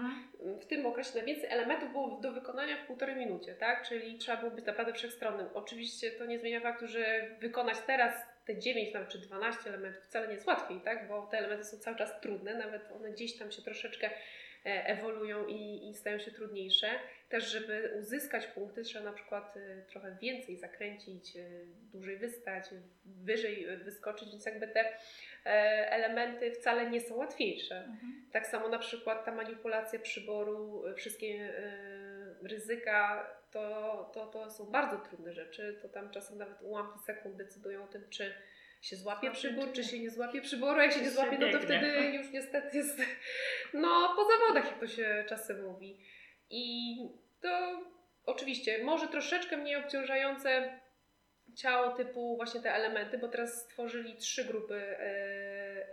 w 0.61 0.65
tym 0.65 0.85
okresie 0.85 1.11
najwięcej 1.15 1.49
elementów 1.49 1.91
było 1.91 2.21
do 2.21 2.31
wykonania 2.31 2.83
w 2.83 2.87
półtorej 2.87 3.15
minucie, 3.15 3.55
tak? 3.55 3.87
Czyli 3.87 4.17
trzeba 4.17 4.37
było 4.37 4.51
być 4.51 4.65
naprawdę 4.65 4.93
wszechstronnym. 4.93 5.47
Oczywiście 5.53 6.11
to 6.11 6.25
nie 6.25 6.39
zmienia 6.39 6.61
faktu, 6.61 6.87
że 6.87 7.29
wykonać 7.39 7.77
teraz 7.87 8.13
te 8.45 8.59
9 8.59 8.93
nawet 8.93 9.09
czy 9.09 9.19
12 9.19 9.69
elementów 9.69 10.03
wcale 10.03 10.27
nie 10.27 10.33
jest 10.33 10.47
łatwiej, 10.47 10.81
tak? 10.81 11.07
Bo 11.07 11.27
te 11.31 11.37
elementy 11.37 11.63
są 11.63 11.77
cały 11.77 11.97
czas 11.97 12.21
trudne, 12.21 12.55
nawet 12.55 12.91
one 12.91 13.11
gdzieś 13.11 13.37
tam 13.37 13.51
się 13.51 13.61
troszeczkę 13.61 14.09
ewoluują 14.63 15.47
i, 15.47 15.89
i 15.89 15.93
stają 15.93 16.19
się 16.19 16.31
trudniejsze. 16.31 16.89
Też, 17.29 17.51
żeby 17.51 17.93
uzyskać 17.99 18.47
punkty, 18.47 18.83
trzeba 18.83 19.05
na 19.05 19.13
przykład 19.13 19.57
e, 19.57 19.81
trochę 19.81 20.17
więcej 20.21 20.57
zakręcić, 20.57 21.35
e, 21.35 21.49
dłużej 21.91 22.17
wystać, 22.17 22.65
wyżej 23.05 23.77
wyskoczyć, 23.77 24.31
więc 24.31 24.45
jakby 24.45 24.67
te 24.67 24.85
elementy 25.89 26.51
wcale 26.51 26.89
nie 26.89 27.01
są 27.01 27.15
łatwiejsze. 27.15 27.77
Mhm. 27.77 28.25
Tak 28.31 28.47
samo 28.47 28.69
na 28.69 28.79
przykład 28.79 29.25
ta 29.25 29.35
manipulacja 29.35 29.99
przyboru, 29.99 30.83
wszystkie 30.95 31.53
ryzyka 32.43 33.29
to, 33.51 34.11
to, 34.13 34.27
to 34.27 34.51
są 34.51 34.65
bardzo 34.65 34.97
trudne 34.97 35.33
rzeczy. 35.33 35.79
To 35.81 35.89
tam 35.89 36.09
czasem 36.09 36.37
nawet 36.37 36.61
ułamki 36.61 36.99
sekund 36.99 37.35
decydują 37.35 37.83
o 37.83 37.87
tym, 37.87 38.09
czy 38.09 38.33
się 38.81 38.95
złapie 38.95 39.31
przybór, 39.31 39.71
czy 39.73 39.83
się 39.83 39.99
nie 39.99 40.09
złapie 40.09 40.41
przyboru. 40.41 40.81
Jak 40.81 40.93
się 40.93 41.01
nie 41.01 41.11
złapie, 41.11 41.37
no 41.39 41.51
to 41.51 41.59
wtedy 41.59 42.11
już 42.13 42.31
niestety 42.31 42.77
jest 42.77 43.01
no 43.73 44.15
po 44.15 44.25
zawodach, 44.25 44.65
jak 44.65 44.79
to 44.79 44.87
się 44.87 45.25
czasem 45.29 45.65
mówi. 45.65 45.99
I 46.49 46.95
to 47.41 47.81
oczywiście 48.25 48.83
może 48.83 49.07
troszeczkę 49.07 49.57
mniej 49.57 49.75
obciążające 49.75 50.79
ciało 51.55 51.91
typu 51.91 52.35
właśnie 52.35 52.61
te 52.61 52.73
elementy, 52.73 53.17
bo 53.17 53.27
teraz 53.27 53.63
stworzyli 53.63 54.15
trzy 54.15 54.45
grupy 54.45 54.75
e, 54.75 54.99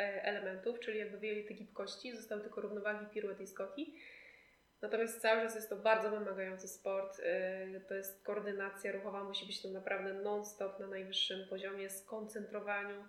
e, 0.01 0.23
elementów, 0.23 0.81
czyli 0.81 0.99
jakby 0.99 1.19
wyjęli 1.19 1.45
te 1.45 1.55
gibkości, 1.55 2.17
zostały 2.17 2.41
tylko 2.41 2.61
równowagi, 2.61 3.07
piruety 3.07 3.43
i 3.43 3.47
skoki. 3.47 3.95
Natomiast 4.87 5.21
cały 5.21 5.43
czas 5.43 5.55
jest 5.55 5.71
to 5.71 5.77
bardzo 5.77 6.11
wymagający 6.11 6.69
sport. 6.69 7.21
E, 7.23 7.81
to 7.81 7.95
jest 7.95 8.25
koordynacja 8.25 8.93
ruchowa, 8.93 9.25
musi 9.25 9.47
być 9.47 9.63
to 9.63 9.69
naprawdę 9.69 10.15
non-stop 10.15 10.81
na 10.81 10.87
najwyższym 10.87 11.49
poziomie, 11.49 11.91
skoncentrowaniu, 11.91 13.05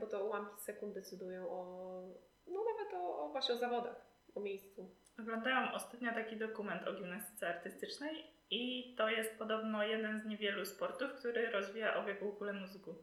bo 0.00 0.06
to 0.06 0.24
ułamki 0.24 0.60
sekund 0.60 0.94
decydują 0.94 1.50
o, 1.50 2.02
no 2.46 2.64
nawet 2.64 2.94
o, 2.94 3.24
o 3.24 3.28
właśnie 3.28 3.54
o 3.54 3.58
zawodach, 3.58 3.96
o 4.34 4.40
miejscu. 4.40 4.90
Oglądałam 5.20 5.74
ostatnio 5.74 6.14
taki 6.14 6.36
dokument 6.36 6.88
o 6.88 6.92
gimnastyce 6.92 7.48
artystycznej 7.48 8.24
i 8.50 8.94
to 8.96 9.08
jest 9.08 9.38
podobno 9.38 9.84
jeden 9.84 10.20
z 10.20 10.24
niewielu 10.24 10.64
sportów, 10.64 11.12
który 11.12 11.50
rozwija 11.50 11.96
obie 11.96 12.14
półkule 12.14 12.52
mózgu. 12.52 12.94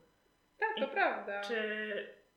Tak, 0.60 0.70
to 0.80 0.86
I 0.86 0.90
prawda. 0.90 1.42
Czy 1.42 1.56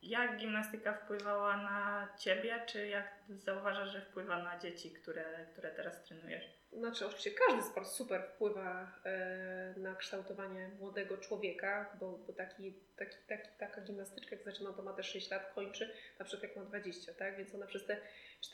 jak 0.03 0.37
gimnastyka 0.37 0.95
wpływała 0.95 1.57
na 1.57 2.09
ciebie, 2.19 2.63
czy 2.67 2.89
jak 2.89 3.15
zauważasz, 3.29 3.93
że 3.93 4.01
wpływa 4.01 4.43
na 4.43 4.59
dzieci, 4.59 4.91
które, 4.91 5.47
które 5.53 5.71
teraz 5.71 6.05
trenujesz? 6.05 6.59
Znaczy, 6.73 7.07
oczywiście 7.07 7.31
każdy 7.31 7.63
sport 7.63 7.89
super 7.89 8.23
wpływa 8.23 8.93
e, 9.05 9.75
na 9.77 9.95
kształtowanie 9.95 10.71
młodego 10.81 11.17
człowieka, 11.17 11.97
bo, 12.01 12.19
bo 12.27 12.33
taki, 12.33 12.75
taki, 12.97 13.17
taki, 13.29 13.49
taka 13.59 13.81
gimnastyczka, 13.81 14.37
jak 14.37 14.45
zaczyna, 14.45 14.73
to 14.73 14.83
ma 14.83 14.93
też 14.93 15.13
6 15.13 15.31
lat, 15.31 15.53
kończy 15.55 15.95
na 16.19 16.25
przykład 16.25 16.43
jak 16.43 16.57
ma 16.57 16.65
20, 16.65 17.15
tak? 17.15 17.37
Więc 17.37 17.55
ona 17.55 17.67
przez 17.67 17.87
te 17.87 17.97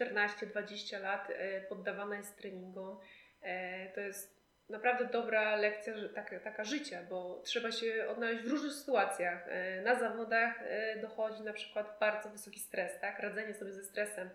14-20 0.00 1.02
lat 1.02 1.28
e, 1.30 1.60
poddawana 1.60 2.16
jest 2.16 2.36
treningom. 2.38 2.98
E, 3.42 3.92
to 3.94 4.00
jest 4.00 4.33
naprawdę 4.68 5.04
dobra 5.04 5.56
lekcja, 5.56 5.94
taka, 6.14 6.40
taka 6.40 6.64
życia, 6.64 7.02
bo 7.10 7.42
trzeba 7.44 7.72
się 7.72 8.06
odnaleźć 8.08 8.42
w 8.42 8.50
różnych 8.50 8.72
sytuacjach. 8.72 9.48
E, 9.48 9.82
na 9.82 9.94
zawodach 9.94 10.64
dochodzi 11.00 11.42
na 11.42 11.52
przykład 11.52 11.96
bardzo 12.00 12.30
wysoki 12.30 12.60
stres, 12.60 13.00
tak? 13.00 13.18
Radzenie 13.18 13.54
sobie 13.54 13.72
ze 13.72 13.84
stresem. 13.84 14.30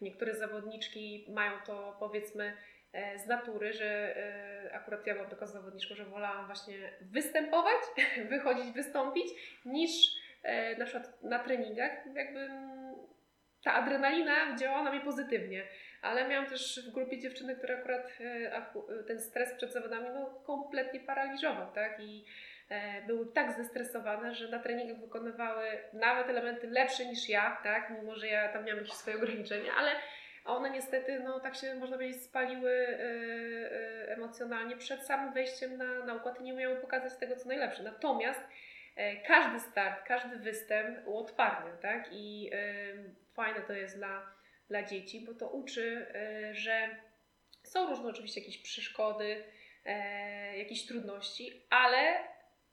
Niektóre 0.00 0.34
zawodniczki 0.34 1.26
mają 1.28 1.52
to 1.66 1.96
powiedzmy 2.00 2.56
z 3.24 3.26
natury, 3.26 3.72
że 3.72 4.14
akurat 4.72 5.06
ja 5.06 5.14
byłam 5.14 5.30
taką 5.30 5.46
zawodniczką, 5.46 5.94
że 5.94 6.04
wolałam 6.04 6.46
właśnie 6.46 6.74
występować, 7.00 7.80
wychodzić, 8.30 8.74
wystąpić, 8.74 9.26
niż 9.64 9.90
na 10.78 10.84
przykład 10.84 11.22
na 11.22 11.38
treningach 11.38 12.06
jakby 12.14 12.48
ta 13.64 13.74
adrenalina 13.74 14.56
działała 14.56 14.82
na 14.82 14.90
mnie 14.90 15.00
pozytywnie, 15.00 15.62
ale 16.02 16.28
miałam 16.28 16.46
też 16.46 16.80
w 16.86 16.90
grupie 16.90 17.18
dziewczyny, 17.18 17.56
które 17.56 17.78
akurat 17.78 18.08
e, 18.20 18.56
e, 18.56 19.04
ten 19.06 19.20
stres 19.20 19.54
przed 19.54 19.72
zawodami 19.72 20.06
no, 20.14 20.26
kompletnie 20.46 21.00
paraliżował, 21.00 21.72
tak? 21.72 22.00
I 22.00 22.24
e, 22.68 23.02
były 23.06 23.32
tak 23.32 23.56
zestresowane, 23.56 24.34
że 24.34 24.48
na 24.48 24.58
treningach 24.58 25.00
wykonywały 25.00 25.66
nawet 25.92 26.28
elementy 26.28 26.66
lepsze 26.66 27.06
niż 27.06 27.28
ja, 27.28 27.60
tak? 27.62 27.90
Mimo, 27.90 28.16
że 28.16 28.26
ja 28.26 28.48
tam 28.48 28.64
miałam 28.64 28.82
jakieś 28.82 28.96
swoje 28.96 29.16
ograniczenia, 29.16 29.72
ale 29.78 29.90
one 30.44 30.70
niestety, 30.70 31.20
no 31.20 31.40
tak 31.40 31.56
się 31.56 31.74
można 31.74 31.96
powiedzieć, 31.96 32.22
spaliły 32.22 32.86
emocjonalnie 34.08 34.76
przed 34.76 35.06
samym 35.06 35.32
wejściem 35.32 35.76
na, 35.76 36.04
na 36.04 36.14
układ 36.14 36.40
i 36.40 36.42
nie 36.42 36.54
umiały 36.54 36.76
pokazać 36.76 37.16
tego, 37.18 37.36
co 37.36 37.48
najlepsze. 37.48 37.82
Natomiast 37.82 38.40
każdy 39.26 39.60
start, 39.60 40.02
każdy 40.06 40.36
występ 40.36 40.98
uodparnia, 41.06 41.76
tak? 41.82 42.08
I 42.12 42.50
fajne 43.34 43.60
to 43.60 43.72
jest 43.72 43.96
dla, 43.96 44.39
dla 44.70 44.82
dzieci, 44.82 45.20
bo 45.20 45.34
to 45.34 45.48
uczy, 45.48 46.06
e, 46.14 46.54
że 46.54 46.96
są 47.62 47.90
różne 47.90 48.08
oczywiście 48.08 48.40
jakieś 48.40 48.58
przeszkody, 48.58 49.44
e, 49.84 50.58
jakieś 50.58 50.86
trudności, 50.86 51.66
ale 51.70 52.14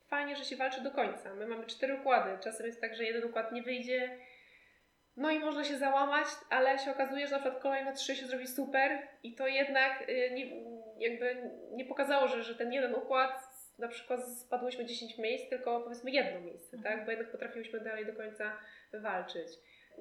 fajnie, 0.08 0.36
że 0.36 0.46
się 0.46 0.56
walczy 0.56 0.82
do 0.82 0.92
końca. 0.92 1.34
My 1.34 1.48
mamy 1.48 1.66
cztery 1.66 1.96
układy. 1.96 2.44
Czasem 2.44 2.66
jest 2.66 2.82
tak, 2.82 2.96
że 2.96 3.04
jeden 3.04 3.24
układ 3.24 3.52
nie 3.52 3.62
wyjdzie, 3.64 4.18
no 5.18 5.32
i 5.32 5.40
można 5.40 5.64
się 5.64 5.78
załamać, 5.78 6.28
ale 6.50 6.80
się 6.80 6.92
okazuje, 6.92 7.28
że 7.28 7.32
na 7.32 7.40
przykład 7.40 7.64
kolejne 7.64 7.94
trzy 7.94 8.16
się 8.16 8.28
zrobi 8.28 8.48
super 8.48 9.08
i 9.24 9.36
to 9.36 9.48
jednak 9.48 10.04
e, 10.10 10.32
nie, 10.32 10.46
jakby 11.00 11.52
nie 11.72 11.86
pokazało, 11.86 12.28
że, 12.28 12.44
że 12.44 12.56
ten 12.56 12.74
jeden 12.74 12.96
układ 12.96 13.58
na 13.80 13.88
przykład 13.88 14.28
spadłyśmy 14.28 14.86
10 14.86 15.18
miejsc, 15.18 15.50
tylko 15.50 15.82
powiedzmy 15.82 16.12
jedno 16.12 16.42
miejsce, 16.42 16.78
tak? 16.84 17.06
Bo 17.06 17.12
jednak 17.12 17.32
potrafiłyśmy 17.32 17.80
dalej 17.80 18.06
do 18.06 18.14
końca 18.14 18.58
walczyć. 18.94 19.48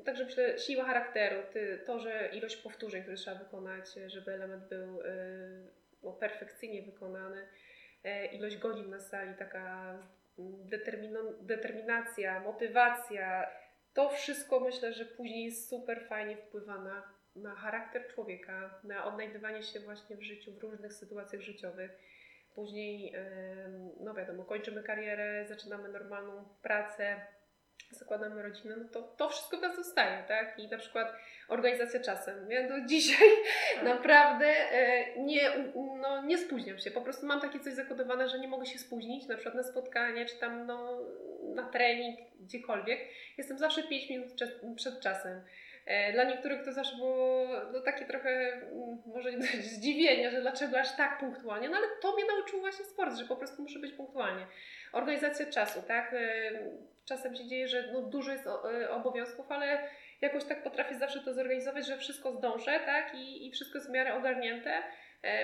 Także 0.04 0.24
myślę, 0.24 0.58
siła 0.58 0.84
charakteru, 0.84 1.42
to, 1.86 1.98
że 1.98 2.30
ilość 2.32 2.56
powtórzeń, 2.56 3.02
które 3.02 3.16
trzeba 3.16 3.38
wykonać, 3.38 3.94
żeby 4.06 4.32
element 4.32 4.68
był 4.68 5.00
y, 5.00 5.06
no, 6.02 6.12
perfekcyjnie 6.12 6.82
wykonany, 6.82 7.48
e, 8.04 8.26
ilość 8.26 8.56
godzin 8.56 8.90
na 8.90 9.00
sali, 9.00 9.34
taka 9.34 9.98
determinacja, 11.40 12.40
motywacja, 12.40 13.50
to 13.94 14.08
wszystko 14.08 14.60
myślę, 14.60 14.92
że 14.92 15.04
później 15.04 15.52
super 15.52 16.06
fajnie 16.08 16.36
wpływa 16.36 16.78
na, 16.78 17.02
na 17.36 17.54
charakter 17.54 18.06
człowieka, 18.08 18.80
na 18.84 19.04
odnajdywanie 19.04 19.62
się 19.62 19.80
właśnie 19.80 20.16
w 20.16 20.22
życiu, 20.22 20.52
w 20.52 20.62
różnych 20.62 20.92
sytuacjach 20.92 21.42
życiowych. 21.42 21.90
Później, 22.54 23.14
no 24.00 24.14
wiadomo, 24.14 24.44
kończymy 24.44 24.82
karierę, 24.82 25.46
zaczynamy 25.48 25.88
normalną 25.88 26.48
pracę, 26.62 27.20
zakładamy 27.90 28.42
rodzinę, 28.42 28.76
no 28.76 28.88
to 28.88 29.02
to 29.02 29.28
wszystko 29.28 29.56
nas 29.56 29.76
zostaje, 29.76 30.24
tak? 30.28 30.58
I 30.58 30.68
na 30.68 30.78
przykład 30.78 31.12
organizacja 31.48 32.00
czasem. 32.00 32.50
Ja 32.50 32.68
do 32.68 32.80
dzisiaj 32.90 33.28
tak. 33.74 33.84
naprawdę 33.84 34.46
e, 34.46 35.04
nie, 35.18 35.50
no, 36.00 36.22
nie 36.22 36.38
spóźniam 36.38 36.78
się. 36.78 36.90
Po 36.90 37.00
prostu 37.00 37.26
mam 37.26 37.40
takie 37.40 37.60
coś 37.60 37.74
zakodowane, 37.74 38.28
że 38.28 38.38
nie 38.38 38.48
mogę 38.48 38.66
się 38.66 38.78
spóźnić, 38.78 39.26
na 39.26 39.34
przykład 39.34 39.54
na 39.54 39.62
spotkanie, 39.62 40.26
czy 40.26 40.36
tam 40.36 40.66
no, 40.66 41.00
na 41.54 41.62
trening, 41.62 42.20
gdziekolwiek. 42.40 43.00
Jestem 43.38 43.58
zawsze 43.58 43.82
5 43.82 44.10
minut 44.10 44.26
przed 44.76 45.00
czasem. 45.00 45.40
E, 45.86 46.12
dla 46.12 46.24
niektórych 46.24 46.64
to 46.64 46.72
zawsze 46.72 46.96
było 46.96 47.48
no, 47.72 47.80
takie 47.80 48.04
trochę 48.04 48.30
mm, 48.30 49.02
może 49.06 49.30
zdziwienie, 49.74 50.30
że 50.30 50.40
dlaczego 50.40 50.80
aż 50.80 50.96
tak 50.96 51.18
punktualnie, 51.20 51.68
no 51.68 51.76
ale 51.76 51.86
to 52.02 52.14
mnie 52.14 52.24
nauczyło 52.24 52.60
właśnie 52.60 52.84
sport, 52.84 53.16
że 53.16 53.24
po 53.24 53.36
prostu 53.36 53.62
muszę 53.62 53.78
być 53.78 53.92
punktualnie. 53.92 54.46
Organizacja 54.92 55.46
czasu, 55.46 55.82
tak? 55.82 56.14
E, 57.06 57.08
czasem 57.08 57.36
się 57.36 57.46
dzieje, 57.46 57.68
że 57.68 57.92
no, 57.92 58.02
dużo 58.02 58.32
jest 58.32 58.46
e, 58.46 58.90
obowiązków, 58.90 59.52
ale 59.52 59.88
jakoś 60.20 60.44
tak 60.44 60.62
potrafię 60.62 60.98
zawsze 60.98 61.20
to 61.20 61.34
zorganizować, 61.34 61.86
że 61.86 61.98
wszystko 61.98 62.32
zdążę, 62.32 62.80
tak? 62.86 63.14
I, 63.14 63.46
i 63.46 63.52
wszystko 63.52 63.78
jest 63.78 63.90
w 63.90 63.92
miarę 63.92 64.14
ogarnięte, 64.14 64.82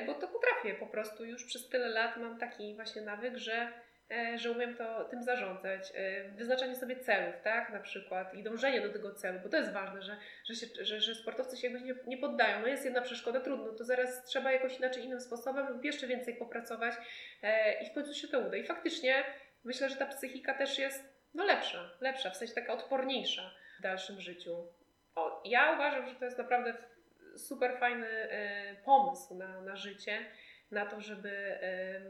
bo 0.07 0.15
to 0.15 0.29
potrafię 0.29 0.75
po 0.75 0.87
prostu. 0.87 1.25
Już 1.25 1.45
przez 1.45 1.69
tyle 1.69 1.89
lat 1.89 2.17
mam 2.17 2.39
taki 2.39 2.75
właśnie 2.75 3.03
nawyk, 3.03 3.37
że 3.37 3.73
E, 4.13 4.39
że 4.39 4.51
umiem 4.51 4.77
to 4.77 5.05
tym 5.05 5.23
zarządzać. 5.23 5.93
E, 5.95 6.29
wyznaczanie 6.29 6.77
sobie 6.77 6.97
celów, 6.97 7.35
tak, 7.45 7.73
na 7.73 7.81
przykład 7.81 8.35
i 8.35 8.43
dążenie 8.43 8.81
do 8.81 8.93
tego 8.93 9.15
celu, 9.15 9.41
bo 9.43 9.49
to 9.49 9.57
jest 9.57 9.73
ważne, 9.73 10.03
że, 10.03 10.17
że, 10.49 10.55
się, 10.55 10.67
że, 10.81 11.01
że 11.01 11.15
sportowcy 11.15 11.57
się 11.57 11.69
jakby 11.69 11.87
nie, 11.87 11.95
nie 12.07 12.19
poddają. 12.19 12.61
No 12.61 12.67
jest 12.67 12.85
jedna 12.85 13.01
przeszkoda, 13.01 13.41
trudno, 13.41 13.73
to 13.73 13.85
zaraz 13.85 14.25
trzeba 14.25 14.53
jakoś 14.53 14.79
inaczej, 14.79 15.05
innym 15.05 15.21
sposobem 15.21 15.69
lub 15.69 15.85
jeszcze 15.85 16.07
więcej 16.07 16.37
popracować 16.37 16.95
e, 17.43 17.83
i 17.83 17.91
w 17.91 17.93
końcu 17.93 18.15
się 18.15 18.29
to 18.29 18.41
uda. 18.41 18.57
I 18.57 18.65
faktycznie 18.65 19.25
myślę, 19.65 19.89
że 19.89 19.97
ta 19.97 20.07
psychika 20.07 20.55
też 20.55 20.79
jest 20.79 21.12
no 21.35 21.45
lepsza, 21.45 21.91
lepsza, 22.01 22.31
w 22.31 22.37
sensie 22.37 22.55
taka 22.55 22.73
odporniejsza 22.73 23.55
w 23.79 23.83
dalszym 23.83 24.21
życiu. 24.21 24.67
O, 25.15 25.43
ja 25.45 25.73
uważam, 25.75 26.09
że 26.09 26.15
to 26.15 26.25
jest 26.25 26.39
naprawdę 26.39 26.75
super 27.37 27.79
fajny 27.81 28.09
pomysł 28.85 29.35
na, 29.35 29.61
na 29.61 29.77
życie 29.77 30.27
na 30.73 30.87
to, 30.87 31.01
żeby 31.01 31.59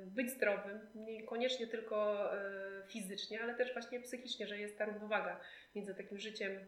być 0.06 0.30
zdrowym, 0.30 0.80
niekoniecznie 0.94 1.66
tylko 1.66 2.28
e, 2.34 2.40
fizycznie, 2.88 3.42
ale 3.42 3.54
też 3.54 3.72
właśnie 3.72 4.00
psychicznie, 4.00 4.46
że 4.46 4.58
jest 4.58 4.78
ta 4.78 4.84
równowaga 4.84 5.40
między 5.74 5.94
takim 5.94 6.18
życiem 6.18 6.66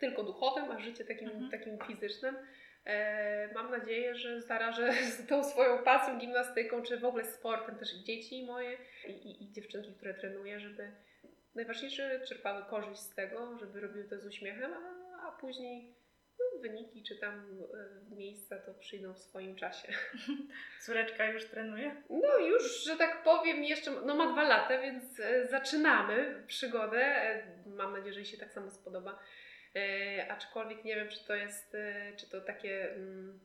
tylko 0.00 0.22
duchowym, 0.22 0.70
a 0.70 0.78
życiem 0.78 1.06
takim, 1.06 1.28
mhm. 1.28 1.50
takim 1.50 1.78
fizycznym. 1.86 2.36
E, 2.84 3.52
mam 3.54 3.70
nadzieję, 3.70 4.14
że 4.14 4.42
zarażę 4.42 4.92
z 5.16 5.26
tą 5.26 5.44
swoją 5.44 5.78
pasją, 5.78 6.18
gimnastyką, 6.18 6.82
czy 6.82 6.98
w 6.98 7.04
ogóle 7.04 7.24
sportem 7.24 7.78
też 7.78 7.94
i 7.94 8.04
dzieci 8.04 8.46
moje 8.46 8.78
i, 9.08 9.10
i, 9.10 9.44
i 9.44 9.52
dziewczynki, 9.52 9.94
które 9.94 10.14
trenuję, 10.14 10.60
żeby 10.60 10.92
najważniejsze 11.54 12.20
czerpały 12.20 12.62
korzyść 12.62 13.00
z 13.00 13.14
tego, 13.14 13.58
żeby 13.58 13.80
robiły 13.80 14.04
to 14.04 14.18
z 14.18 14.26
uśmiechem, 14.26 14.72
a, 14.74 15.28
a 15.28 15.32
później 15.32 15.94
no, 16.38 16.60
wyniki 16.60 17.02
czy 17.02 17.18
tam 17.18 17.64
e, 18.10 18.14
miejsca 18.16 18.58
to 18.58 18.74
przyjdą 18.74 19.14
w 19.14 19.18
swoim 19.18 19.56
czasie. 19.56 19.92
Córeczka 20.84 21.24
już 21.24 21.44
trenuje? 21.44 22.02
No 22.10 22.38
już, 22.38 22.84
że 22.84 22.96
tak 22.96 23.22
powiem, 23.22 23.64
jeszcze 23.64 23.90
no 23.90 24.14
ma 24.14 24.32
dwa 24.32 24.42
lata, 24.42 24.80
więc 24.80 25.20
e, 25.20 25.46
zaczynamy 25.46 26.42
przygodę. 26.46 27.00
E, 27.02 27.42
mam 27.66 27.92
nadzieję, 27.92 28.12
że 28.12 28.20
jej 28.20 28.26
się 28.26 28.38
tak 28.38 28.52
samo 28.52 28.70
spodoba. 28.70 29.18
aczkolwiek 30.28 30.84
nie 30.84 30.94
wiem, 30.94 31.08
czy 31.08 31.24
to 31.26 31.34
jest, 31.34 31.76
czy 32.16 32.30
to 32.30 32.40
takie 32.40 32.92
mm, 32.92 33.40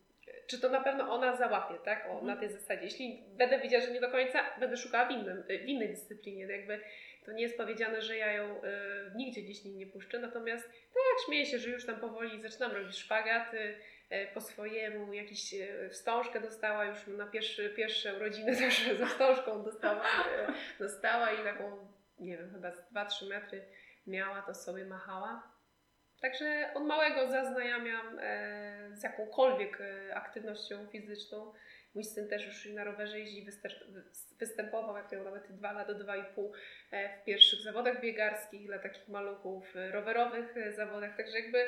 czy 0.47 0.59
to 0.59 0.69
na 0.69 0.81
pewno 0.81 1.13
ona 1.13 1.37
załapie, 1.37 1.75
tak? 1.85 2.07
O, 2.09 2.21
na 2.21 2.35
tej 2.35 2.49
zasadzie. 2.49 2.83
Jeśli 2.83 3.23
będę 3.37 3.59
wiedziała, 3.59 3.85
że 3.85 3.91
nie 3.91 4.01
do 4.01 4.11
końca, 4.11 4.39
będę 4.59 4.77
szukała 4.77 5.05
w, 5.05 5.11
innym, 5.11 5.43
w 5.43 5.65
innej 5.65 5.89
dyscyplinie. 5.89 6.45
Jakby 6.45 6.79
to 7.29 7.33
nie 7.33 7.43
jest 7.43 7.57
powiedziane, 7.57 8.01
że 8.01 8.17
ja 8.17 8.33
ją 8.33 8.57
y, 8.57 8.61
nigdzie 9.15 9.41
gdzieś 9.41 9.65
nie, 9.65 9.87
puszczę, 9.87 10.19
natomiast 10.19 10.65
tak, 10.67 11.25
śmieję 11.25 11.45
się, 11.45 11.59
że 11.59 11.69
już 11.69 11.85
tam 11.85 11.99
powoli 11.99 12.41
zaczynam 12.41 12.71
robić 12.71 12.97
szpagat 12.97 13.53
y, 13.53 13.75
po 14.33 14.41
swojemu, 14.41 15.13
jakiś 15.13 15.53
y, 15.53 15.89
wstążkę 15.91 16.41
dostała 16.41 16.85
już 16.85 17.07
na 17.07 17.27
pierwszy, 17.27 17.69
pierwsze 17.69 18.15
urodziny 18.15 18.55
też 18.55 18.87
ze 18.99 19.07
wstążką 19.07 19.63
dostała, 19.63 20.03
y, 20.03 20.83
dostała 20.83 21.31
i 21.31 21.43
taką, 21.43 21.87
nie 22.19 22.37
wiem, 22.37 22.51
chyba 22.51 22.69
2-3 23.05 23.29
metry 23.29 23.65
miała, 24.07 24.41
to 24.41 24.53
sobie 24.53 24.85
machała. 24.85 25.59
Także 26.21 26.71
od 26.75 26.83
małego 26.83 27.27
zaznajamiam 27.27 28.19
e, 28.19 28.89
z 28.93 29.03
jakąkolwiek 29.03 29.81
e, 29.81 30.15
aktywnością 30.15 30.87
fizyczną. 30.87 31.53
Mój 31.95 32.03
syn 32.03 32.27
też 32.27 32.45
już 32.45 32.65
na 32.65 32.83
rowerze 32.83 33.19
jeździ, 33.19 33.47
występował, 34.39 34.97
jak 34.97 35.11
miał 35.11 35.23
nawet 35.23 35.51
2 35.51 35.71
lata, 35.71 35.93
2,5 35.93 36.51
e, 36.91 37.21
w 37.21 37.23
pierwszych 37.23 37.61
zawodach 37.61 38.01
biegarskich 38.01 38.67
dla 38.67 38.79
takich 38.79 39.07
maluchów, 39.07 39.75
rowerowych 39.91 40.55
zawodach. 40.75 41.17
Także 41.17 41.39
jakby 41.39 41.65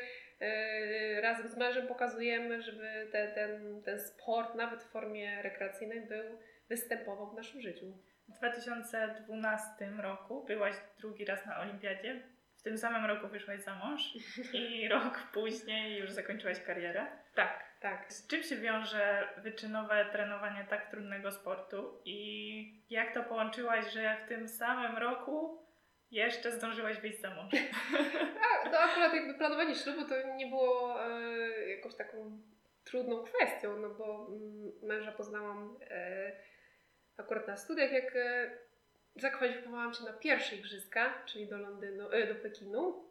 razem 1.21 1.47
z 1.47 1.57
mężem 1.57 1.87
pokazujemy, 1.87 2.61
żeby 2.61 3.07
te, 3.11 3.27
ten, 3.27 3.81
ten 3.83 3.99
sport, 3.99 4.55
nawet 4.55 4.83
w 4.83 4.91
formie 4.91 5.41
rekreacyjnej, 5.41 6.01
był, 6.01 6.39
występował 6.69 7.31
w 7.31 7.35
naszym 7.35 7.61
życiu. 7.61 7.85
W 8.27 8.37
2012 8.37 9.85
roku 10.01 10.43
byłaś 10.43 10.75
drugi 10.99 11.25
raz 11.25 11.45
na 11.45 11.59
Olimpiadzie. 11.59 12.23
W 12.57 12.61
tym 12.61 12.77
samym 12.77 13.05
roku 13.05 13.27
wyszłaś 13.27 13.61
za 13.61 13.75
mąż 13.75 14.01
i 14.53 14.87
rok 14.87 15.27
później 15.33 15.99
już 15.99 16.11
zakończyłaś 16.11 16.59
karierę. 16.59 17.07
Tak, 17.35 17.70
tak. 17.81 18.13
Z 18.13 18.27
czym 18.27 18.43
się 18.43 18.55
wiąże 18.55 19.27
wyczynowe 19.37 20.05
trenowanie 20.11 20.67
tak 20.69 20.91
trudnego 20.91 21.31
sportu 21.31 22.01
i 22.05 22.83
jak 22.89 23.13
to 23.13 23.23
połączyłaś, 23.23 23.93
że 23.93 24.17
w 24.25 24.29
tym 24.29 24.47
samym 24.47 24.97
roku 24.97 25.65
jeszcze 26.11 26.51
zdążyłaś 26.51 26.97
wyjść 26.97 27.21
za 27.21 27.29
mąż? 27.29 27.53
A, 28.63 28.69
no 28.71 28.77
akurat 28.77 29.13
jakby 29.13 29.33
planowanie 29.33 29.75
ślubu 29.75 30.05
to 30.05 30.35
nie 30.35 30.47
było 30.47 31.05
e, 31.05 31.69
jakąś 31.69 31.95
taką 31.95 32.41
trudną 32.83 33.23
kwestią, 33.23 33.77
no 33.77 33.89
bo 33.89 34.27
mm, 34.27 34.71
męża 34.83 35.11
poznałam 35.11 35.77
e, 35.89 36.31
akurat 37.17 37.47
na 37.47 37.57
studiach, 37.57 37.91
jak 37.91 38.15
e, 38.15 38.51
zakwalifikowałam 39.15 39.93
się 39.93 40.03
na 40.03 40.13
pierwsze 40.13 40.55
igrzyska, 40.55 41.23
czyli 41.25 41.47
do 41.47 41.57
Londynu, 41.57 42.11
e, 42.11 42.33
do 42.33 42.35
Pekinu. 42.35 43.10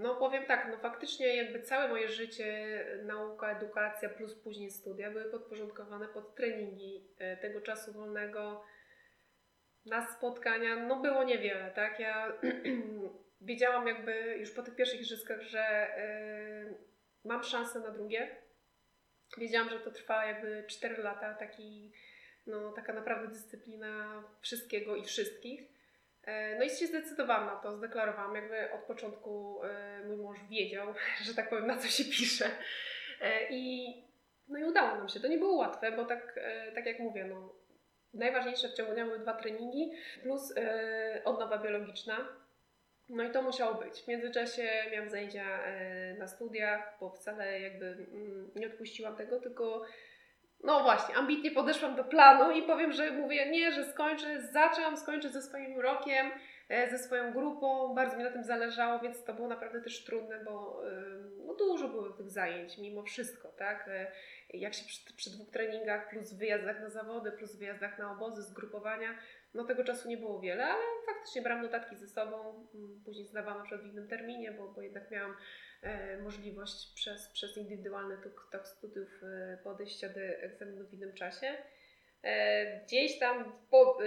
No 0.00 0.14
powiem 0.14 0.46
tak, 0.46 0.68
no 0.70 0.76
faktycznie 0.76 1.36
jakby 1.36 1.62
całe 1.62 1.88
moje 1.88 2.08
życie, 2.08 2.84
nauka, 3.02 3.56
edukacja 3.56 4.08
plus 4.08 4.34
później 4.34 4.70
studia 4.70 5.10
były 5.10 5.24
podporządkowane 5.24 6.08
pod 6.08 6.34
treningi 6.34 7.08
e, 7.18 7.36
tego 7.36 7.60
czasu 7.60 7.92
wolnego 7.92 8.64
na 9.86 10.06
spotkania, 10.06 10.76
no 10.76 11.00
było 11.00 11.24
niewiele, 11.24 11.70
tak? 11.70 12.00
Ja 12.00 12.32
wiedziałam 13.40 13.86
jakby 13.86 14.36
już 14.38 14.50
po 14.50 14.62
tych 14.62 14.76
pierwszych 14.76 15.00
igrzyskach, 15.00 15.42
że 15.42 15.88
yy, 16.66 16.78
mam 17.24 17.42
szansę 17.42 17.80
na 17.80 17.90
drugie. 17.90 18.36
Wiedziałam, 19.38 19.70
że 19.70 19.80
to 19.80 19.90
trwa 19.90 20.26
jakby 20.26 20.64
4 20.68 21.02
lata, 21.02 21.34
taki 21.34 21.92
no, 22.46 22.72
taka 22.72 22.92
naprawdę 22.92 23.28
dyscyplina 23.28 24.24
wszystkiego 24.40 24.96
i 24.96 25.04
wszystkich. 25.04 25.79
E, 26.24 26.58
no 26.58 26.64
i 26.64 26.70
się 26.70 26.86
zdecydowałam 26.86 27.46
na 27.46 27.56
to, 27.56 27.76
zdeklarowałam, 27.76 28.34
jakby 28.34 28.72
od 28.72 28.80
początku 28.80 29.60
e, 29.64 30.04
mój 30.06 30.16
mąż 30.16 30.38
wiedział, 30.50 30.94
że 31.26 31.34
tak 31.34 31.50
powiem, 31.50 31.66
na 31.66 31.76
co 31.76 31.88
się 31.88 32.04
pisze. 32.04 32.50
E, 33.20 33.48
I, 33.50 33.94
no 34.48 34.58
i 34.58 34.64
udało 34.64 34.96
nam 34.96 35.08
się. 35.08 35.20
To 35.20 35.28
nie 35.28 35.38
było 35.38 35.56
łatwe, 35.56 35.92
bo 35.92 36.04
tak, 36.04 36.40
tak 36.74 36.86
jak 36.86 36.98
mówię, 36.98 37.24
no, 37.24 37.54
najważniejsze 38.14 38.68
w 38.68 38.74
ciągu 38.74 38.92
dnia 38.92 39.04
były 39.04 39.18
dwa 39.18 39.34
treningi 39.34 39.92
plus 40.22 40.54
odnowa 41.24 41.58
biologiczna. 41.58 42.28
No 43.08 43.24
i 43.24 43.30
to 43.30 43.42
musiało 43.42 43.74
być. 43.74 44.02
W 44.02 44.08
międzyczasie 44.08 44.68
miałam 44.92 45.10
zajęcia 45.10 45.60
na 46.18 46.26
studiach, 46.26 46.96
bo 47.00 47.10
wcale 47.10 47.60
jakby 47.60 47.86
mm, 47.86 48.50
nie 48.56 48.66
odpuściłam 48.66 49.16
tego, 49.16 49.40
tylko 49.40 49.84
no 50.64 50.82
właśnie, 50.82 51.14
ambitnie 51.14 51.50
podeszłam 51.50 51.96
do 51.96 52.04
planu 52.04 52.50
i 52.50 52.62
powiem, 52.62 52.92
że 52.92 53.10
mówię 53.10 53.50
nie, 53.50 53.72
że 53.72 53.84
skończę, 53.84 54.42
zaczęłam, 54.42 54.96
skończę 54.96 55.28
ze 55.28 55.42
swoim 55.42 55.80
rokiem, 55.80 56.30
e, 56.68 56.90
ze 56.90 56.98
swoją 56.98 57.32
grupą, 57.32 57.94
bardzo 57.94 58.16
mi 58.16 58.24
na 58.24 58.30
tym 58.30 58.44
zależało, 58.44 58.98
więc 58.98 59.24
to 59.24 59.34
było 59.34 59.48
naprawdę 59.48 59.80
też 59.80 60.04
trudne, 60.04 60.44
bo 60.44 60.82
no, 61.46 61.54
dużo 61.54 61.88
było 61.88 62.10
tych 62.10 62.30
zajęć 62.30 62.78
mimo 62.78 63.02
wszystko, 63.02 63.48
tak? 63.48 63.88
E, 63.88 64.12
jak 64.54 64.74
się 64.74 64.84
przy, 64.86 65.14
przy 65.14 65.30
dwóch 65.30 65.50
treningach, 65.50 66.10
plus 66.10 66.32
wyjazdach 66.32 66.80
na 66.80 66.90
zawody, 66.90 67.32
plus 67.32 67.56
wyjazdach 67.56 67.98
na 67.98 68.12
obozy, 68.12 68.42
zgrupowania, 68.42 69.18
no 69.54 69.64
tego 69.64 69.84
czasu 69.84 70.08
nie 70.08 70.16
było 70.16 70.40
wiele, 70.40 70.64
ale 70.64 70.82
faktycznie 71.06 71.42
brałam 71.42 71.62
notatki 71.62 71.96
ze 71.96 72.08
sobą, 72.08 72.66
później 73.04 73.26
zdawałam 73.26 73.58
na 73.58 73.64
przykład 73.64 73.86
w 73.86 73.92
innym 73.92 74.08
terminie, 74.08 74.52
bo, 74.52 74.68
bo 74.68 74.82
jednak 74.82 75.10
miałam 75.10 75.36
możliwość 76.22 76.94
przez, 76.94 77.28
przez 77.28 77.56
indywidualny 77.56 78.16
tok, 78.52 78.68
studiów 78.68 79.22
e, 79.22 79.58
podejścia 79.64 80.08
do 80.08 80.20
egzaminu 80.20 80.86
w 80.86 80.94
innym 80.94 81.12
czasie. 81.12 81.56
E, 82.22 82.80
gdzieś 82.84 83.18
tam 83.18 83.52
po, 83.70 83.98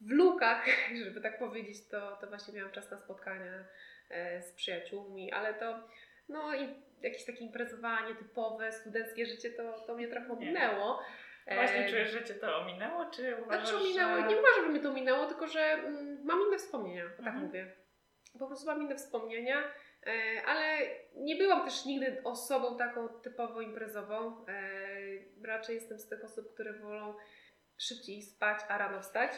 w 0.00 0.10
lukach, 0.10 0.66
żeby 1.04 1.20
tak 1.20 1.38
powiedzieć, 1.38 1.88
to, 1.88 2.16
to 2.20 2.26
właśnie 2.26 2.54
miałam 2.54 2.72
czas 2.72 2.90
na 2.90 2.98
spotkania 2.98 3.64
z 4.40 4.52
przyjaciółmi, 4.52 5.32
ale 5.32 5.54
to 5.54 5.88
no 6.28 6.54
i 6.54 6.68
jakieś 7.02 7.24
takie 7.24 7.44
imprezowanie 7.44 8.14
typowe, 8.14 8.72
studenckie 8.72 9.26
życie, 9.26 9.50
to, 9.50 9.72
to 9.86 9.94
mnie 9.94 10.08
trochę 10.08 10.32
ominęło. 10.32 11.00
Właśnie 11.54 11.88
czujesz, 11.88 12.10
że 12.10 12.24
Cię 12.24 12.34
to 12.34 12.58
ominęło, 12.58 13.06
czy 13.06 13.36
uważasz, 13.42 13.68
znaczy 13.68 13.84
ominęło, 13.84 14.20
że... 14.20 14.26
nie 14.26 14.36
uważam, 14.36 14.64
że 14.64 14.70
mnie 14.70 14.80
to 14.80 14.90
ominęło, 14.90 15.26
tylko 15.26 15.46
że 15.46 15.60
mm, 15.60 16.24
mam 16.24 16.38
inne 16.48 16.58
wspomnienia, 16.58 17.04
tak 17.04 17.18
mhm. 17.18 17.44
mówię. 17.44 17.72
Po 18.38 18.46
prostu 18.46 18.66
mam 18.66 18.82
inne 18.82 18.96
wspomnienia 18.96 19.56
E, 19.56 19.66
ale 20.46 20.78
nie 21.14 21.36
byłam 21.36 21.64
też 21.64 21.84
nigdy 21.84 22.22
osobą 22.24 22.78
taką 22.78 23.08
typowo 23.08 23.60
imprezową. 23.60 24.46
E, 24.48 25.46
raczej 25.46 25.74
jestem 25.74 25.98
z 25.98 26.08
tych 26.08 26.24
osób, 26.24 26.54
które 26.54 26.72
wolą 26.72 27.14
szybciej 27.78 28.22
spać, 28.22 28.60
a 28.68 28.78
rano 28.78 29.02
wstać. 29.02 29.32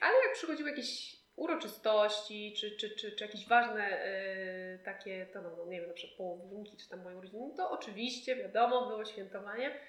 Ale 0.00 0.14
jak 0.26 0.32
przychodziły 0.32 0.70
jakieś 0.70 1.16
uroczystości, 1.36 2.54
czy, 2.60 2.76
czy, 2.76 2.90
czy, 2.90 3.12
czy 3.12 3.24
jakieś 3.24 3.48
ważne 3.48 3.84
e, 3.84 4.78
takie, 4.78 5.26
to 5.26 5.42
no, 5.42 5.56
no, 5.56 5.66
nie 5.66 5.80
wiem, 5.80 5.88
na 5.88 5.94
przykład 5.94 6.16
połowinki, 6.18 6.76
czy 6.76 6.88
tam 6.88 7.02
moje 7.02 7.16
urodziny, 7.16 7.54
to 7.56 7.70
oczywiście, 7.70 8.36
wiadomo, 8.36 8.86
było 8.86 9.04
świętowanie. 9.04 9.80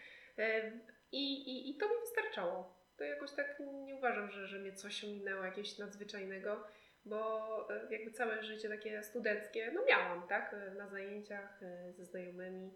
I, 1.12 1.34
i, 1.34 1.70
I 1.70 1.78
to 1.78 1.90
mi 1.90 1.96
wystarczało. 2.02 2.76
To 2.98 3.04
jakoś 3.04 3.32
tak 3.32 3.60
nie 3.86 3.96
uważam, 3.96 4.32
że, 4.32 4.48
że 4.48 4.60
mnie 4.60 4.74
coś 4.74 5.04
ominęło 5.04 5.44
jakiegoś 5.44 5.78
nadzwyczajnego 5.78 6.64
bo 7.06 7.68
e, 7.70 7.88
jakby 7.90 8.12
całe 8.12 8.44
życie 8.44 8.70
takie 8.70 9.04
studenckie, 9.04 9.72
no 9.74 9.86
miałam, 9.86 10.28
tak, 10.28 10.54
e, 10.54 10.74
na 10.74 10.88
zajęciach 10.88 11.64
e, 11.64 11.94
ze 11.94 12.06
znajomymi. 12.06 12.74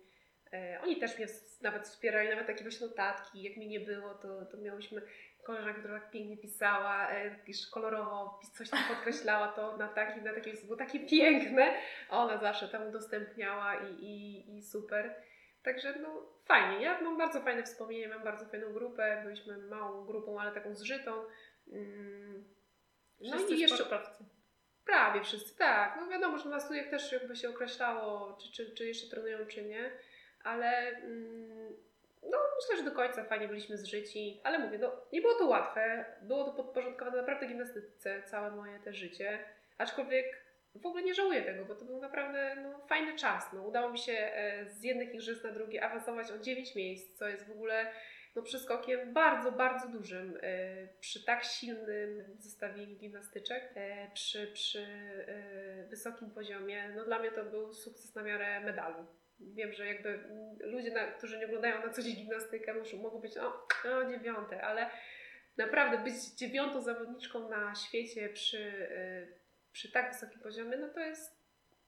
Oni 0.83 0.99
też 0.99 1.17
mnie 1.17 1.27
nawet 1.61 1.87
wspierali, 1.87 2.29
nawet 2.29 2.47
takie 2.47 2.63
właśnie 2.63 2.87
notatki, 2.87 3.43
jak 3.43 3.57
mi 3.57 3.67
nie 3.67 3.79
było, 3.79 4.13
to, 4.13 4.45
to 4.45 4.57
miałyśmy 4.57 5.01
koleżankę, 5.43 5.79
która 5.79 5.99
tak 5.99 6.11
pięknie 6.11 6.37
pisała, 6.37 7.07
jeszcze 7.47 7.71
kolorowo 7.71 8.39
coś 8.57 8.69
tam 8.69 8.79
podkreślała, 8.87 9.47
to 9.47 9.77
na 9.77 9.87
takim, 9.87 10.23
na 10.23 10.33
takim, 10.33 10.55
było 10.63 10.77
takie 10.77 10.99
piękne, 10.99 11.73
ona 12.09 12.37
zawsze 12.37 12.67
tam 12.67 12.87
udostępniała 12.87 13.75
i, 13.75 14.03
i, 14.03 14.57
i 14.57 14.63
super. 14.63 15.15
Także 15.63 15.99
no 15.99 16.29
fajnie, 16.45 16.83
ja 16.83 17.01
mam 17.01 17.17
bardzo 17.17 17.41
fajne 17.41 17.63
wspomnienie, 17.63 18.07
mam 18.07 18.23
bardzo 18.23 18.45
fajną 18.45 18.73
grupę, 18.73 19.21
byliśmy 19.23 19.57
małą 19.57 20.05
grupą, 20.05 20.39
ale 20.39 20.51
taką 20.51 20.75
zżytą. 20.75 21.11
Mm, 21.71 22.58
no 23.21 23.35
wszyscy 23.35 23.55
i 23.55 23.59
jeszcze 23.59 23.77
sportowcy. 23.77 24.23
Prawie 24.85 25.23
wszyscy, 25.23 25.57
tak. 25.57 25.97
No 26.01 26.07
wiadomo, 26.07 26.37
że 26.37 26.49
na 26.49 26.59
studiach 26.59 26.89
też 26.89 27.11
jakby 27.11 27.35
się 27.35 27.49
określało, 27.49 28.37
czy, 28.41 28.51
czy, 28.51 28.75
czy 28.75 28.87
jeszcze 28.87 29.09
trenują, 29.09 29.45
czy 29.45 29.65
nie, 29.65 29.91
ale 30.43 30.87
mm, 30.87 31.75
no 32.23 32.37
myślę, 32.61 32.77
że 32.77 32.89
do 32.89 32.95
końca 32.95 33.23
fajnie 33.23 33.47
byliśmy 33.47 33.77
zżyci, 33.77 34.41
ale 34.43 34.59
mówię, 34.59 34.77
no 34.77 34.91
nie 35.13 35.21
było 35.21 35.33
to 35.33 35.45
łatwe, 35.45 36.05
było 36.21 36.43
to 36.43 36.53
podporządkowane 36.53 37.17
naprawdę 37.17 37.47
gimnastyce 37.47 38.23
całe 38.23 38.51
moje 38.51 38.79
te 38.79 38.93
życie, 38.93 39.39
aczkolwiek 39.77 40.25
w 40.75 40.85
ogóle 40.85 41.03
nie 41.03 41.13
żałuję 41.13 41.41
tego, 41.41 41.65
bo 41.65 41.75
to 41.75 41.85
był 41.85 41.99
naprawdę 41.99 42.55
no, 42.55 42.87
fajny 42.87 43.15
czas. 43.15 43.53
No, 43.53 43.61
udało 43.61 43.89
mi 43.89 43.97
się 43.97 44.13
e, 44.13 44.65
z 44.65 44.83
jednych 44.83 45.13
igrzysk 45.13 45.43
na 45.43 45.51
drugie 45.51 45.83
awansować 45.83 46.31
o 46.31 46.37
9 46.37 46.75
miejsc, 46.75 47.17
co 47.17 47.27
jest 47.27 47.47
w 47.47 47.51
ogóle 47.51 47.91
no, 48.35 48.41
przeskokiem 48.41 49.13
bardzo, 49.13 49.51
bardzo 49.51 49.87
dużym 49.87 50.37
e, 50.41 50.87
przy 50.99 51.25
tak 51.25 51.43
silnym 51.43 52.23
zestawieniu 52.39 52.95
gimnastyczek, 52.95 53.71
e, 53.75 54.11
przy, 54.13 54.47
przy 54.47 54.79
e, 55.27 55.87
wysokim 55.89 56.31
poziomie. 56.31 56.89
No, 56.95 57.05
dla 57.05 57.19
mnie 57.19 57.31
to 57.31 57.45
był 57.45 57.73
sukces 57.73 58.15
na 58.15 58.23
miarę 58.23 58.59
medalu. 58.59 59.05
Wiem, 59.39 59.73
że 59.73 59.87
jakby 59.87 60.19
ludzie, 60.59 60.91
którzy 61.17 61.37
nie 61.37 61.45
oglądają 61.45 61.85
na 61.85 61.93
co 61.93 62.01
dzień 62.01 62.15
gimnastykę, 62.15 62.73
muszą, 62.73 62.97
mogą 62.97 63.19
być 63.19 63.37
o, 63.37 63.67
o 63.99 64.05
dziewiąte, 64.09 64.61
ale 64.61 64.89
naprawdę 65.57 65.97
być 65.97 66.23
dziewiątą 66.23 66.81
zawodniczką 66.81 67.49
na 67.49 67.75
świecie 67.75 68.29
przy, 68.29 68.89
przy 69.71 69.91
tak 69.91 70.13
wysokim 70.13 70.39
poziomie, 70.39 70.77
no 70.77 70.89
to 70.89 70.99
jest 70.99 71.39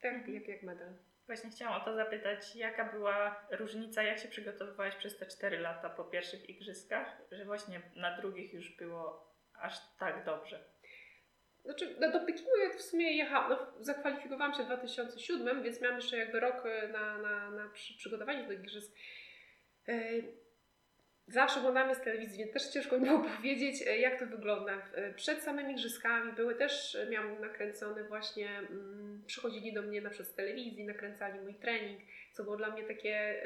tak, 0.01 0.27
jak, 0.27 0.47
jak 0.47 0.63
medal. 0.63 0.93
Właśnie 1.27 1.49
chciałam 1.49 1.81
o 1.81 1.85
to 1.85 1.95
zapytać, 1.95 2.55
jaka 2.55 2.91
była 2.91 3.47
różnica, 3.51 4.03
jak 4.03 4.19
się 4.19 4.27
przygotowywałeś 4.27 4.95
przez 4.95 5.17
te 5.17 5.25
4 5.25 5.59
lata 5.59 5.89
po 5.89 6.03
pierwszych 6.03 6.49
igrzyskach, 6.49 7.21
że 7.31 7.45
właśnie 7.45 7.81
na 7.95 8.17
drugich 8.17 8.53
już 8.53 8.77
było 8.77 9.31
aż 9.53 9.77
tak 9.99 10.25
dobrze? 10.25 10.71
Znaczy, 11.65 11.95
no 11.99 12.11
do 12.11 12.19
Pekinu 12.19 12.49
ja 12.63 12.77
w 12.77 12.81
sumie 12.81 13.17
jechałam, 13.17 13.49
no, 13.49 13.83
zakwalifikowałam 13.83 14.53
się 14.53 14.63
w 14.63 14.65
2007, 14.65 15.63
więc 15.63 15.81
miałam 15.81 15.97
jeszcze 15.97 16.17
jakby 16.17 16.39
rok 16.39 16.65
e, 16.65 16.87
na, 16.87 17.17
na, 17.17 17.51
na 17.51 17.69
przy, 17.69 17.97
przygotowanie 17.97 18.43
do 18.43 18.53
igrzysk. 18.53 18.95
E, 19.87 19.93
zawsze 21.27 21.59
oglądamy 21.59 21.95
z 21.95 22.01
telewizji, 22.01 22.39
więc 22.39 22.53
też 22.53 22.67
ciężko 22.67 22.99
mi 22.99 23.05
było 23.09 23.19
powiedzieć, 23.19 23.87
e, 23.87 23.97
jak 23.97 24.19
to 24.19 24.25
wygląda. 24.25 24.81
Przed 25.15 25.43
samymi 25.43 25.71
igrzyskami 25.71 26.33
były 26.33 26.55
też, 26.55 26.97
miałam 27.09 27.41
nakręcone 27.41 28.03
właśnie, 28.03 28.49
mm, 28.49 29.23
przychodzili 29.27 29.73
do 29.73 29.81
mnie 29.81 30.01
na 30.01 30.09
przykład 30.09 30.29
z 30.29 30.35
telewizji, 30.35 30.85
nakręcali 30.85 31.39
mój 31.39 31.55
trening, 31.55 31.99
co 32.33 32.43
było 32.43 32.57
dla 32.57 32.71
mnie 32.71 32.83
takie, 32.83 33.43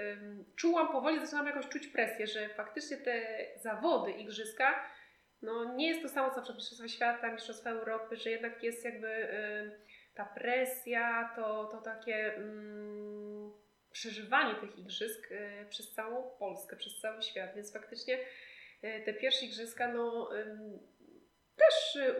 czułam 0.56 0.88
powoli, 0.88 1.20
zaczynam 1.20 1.48
jakoś 1.48 1.68
czuć 1.68 1.88
presję, 1.88 2.28
że 2.28 2.50
faktycznie 2.50 2.98
te 2.98 3.38
zawody, 3.62 4.12
igrzyska, 4.12 4.90
no 5.42 5.76
nie 5.76 5.88
jest 5.88 6.02
to 6.02 6.10
samo 6.10 6.32
co 6.32 6.42
przed 6.42 6.56
Mistrzostwa 6.56 6.88
Świata, 6.88 7.32
Mistrzostwa 7.32 7.70
Europy, 7.70 8.16
że 8.16 8.30
jednak 8.30 8.64
jest 8.64 8.86
jakby 8.86 9.28
ta 10.16 10.26
presja, 10.26 11.34
to, 11.36 11.66
to 11.66 11.82
takie 11.82 12.38
y, 12.38 12.42
przeżywanie 13.96 14.56
tych 14.56 14.80
igrzysk 14.80 15.32
y, 15.32 15.66
przez 15.70 15.94
całą 15.94 16.38
Polskę, 16.40 16.76
przez 16.76 17.00
cały 17.00 17.22
świat, 17.22 17.56
więc 17.56 17.74
faktycznie 17.74 18.20
y, 18.84 19.02
te 19.06 19.14
pierwsze 19.14 19.46
igrzyska, 19.46 19.88
no 19.88 20.30
też 21.56 21.96
y, 21.96 22.16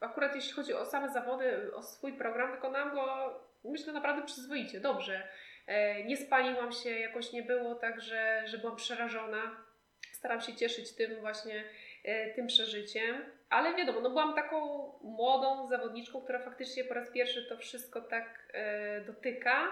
akurat 0.00 0.34
jeśli 0.34 0.52
chodzi 0.52 0.74
o 0.74 0.86
same 0.86 1.12
zawody, 1.12 1.74
o 1.74 1.82
swój 1.82 2.12
program, 2.12 2.52
wykonałam 2.52 2.94
go 2.94 3.34
myślę 3.64 3.92
naprawdę 3.92 4.26
przyzwoicie, 4.26 4.80
dobrze. 4.80 5.28
E, 5.66 6.04
nie 6.04 6.16
spaliłam 6.16 6.72
się, 6.72 6.90
jakoś 6.90 7.32
nie 7.32 7.42
było 7.42 7.74
tak, 7.74 8.00
że, 8.00 8.42
że 8.46 8.58
byłam 8.58 8.76
przerażona. 8.76 9.64
Staram 10.12 10.40
się 10.40 10.56
cieszyć 10.56 10.92
tym 10.96 11.20
właśnie 11.20 11.64
E, 12.04 12.34
tym 12.34 12.46
przeżyciem. 12.46 13.24
Ale 13.50 13.74
wiadomo, 13.74 14.00
no 14.00 14.10
byłam 14.10 14.34
taką 14.34 14.58
młodą 15.02 15.66
zawodniczką, 15.66 16.20
która 16.22 16.38
faktycznie 16.38 16.84
po 16.84 16.94
raz 16.94 17.10
pierwszy 17.10 17.46
to 17.48 17.56
wszystko 17.56 18.00
tak 18.00 18.48
e, 18.52 19.00
dotyka. 19.00 19.68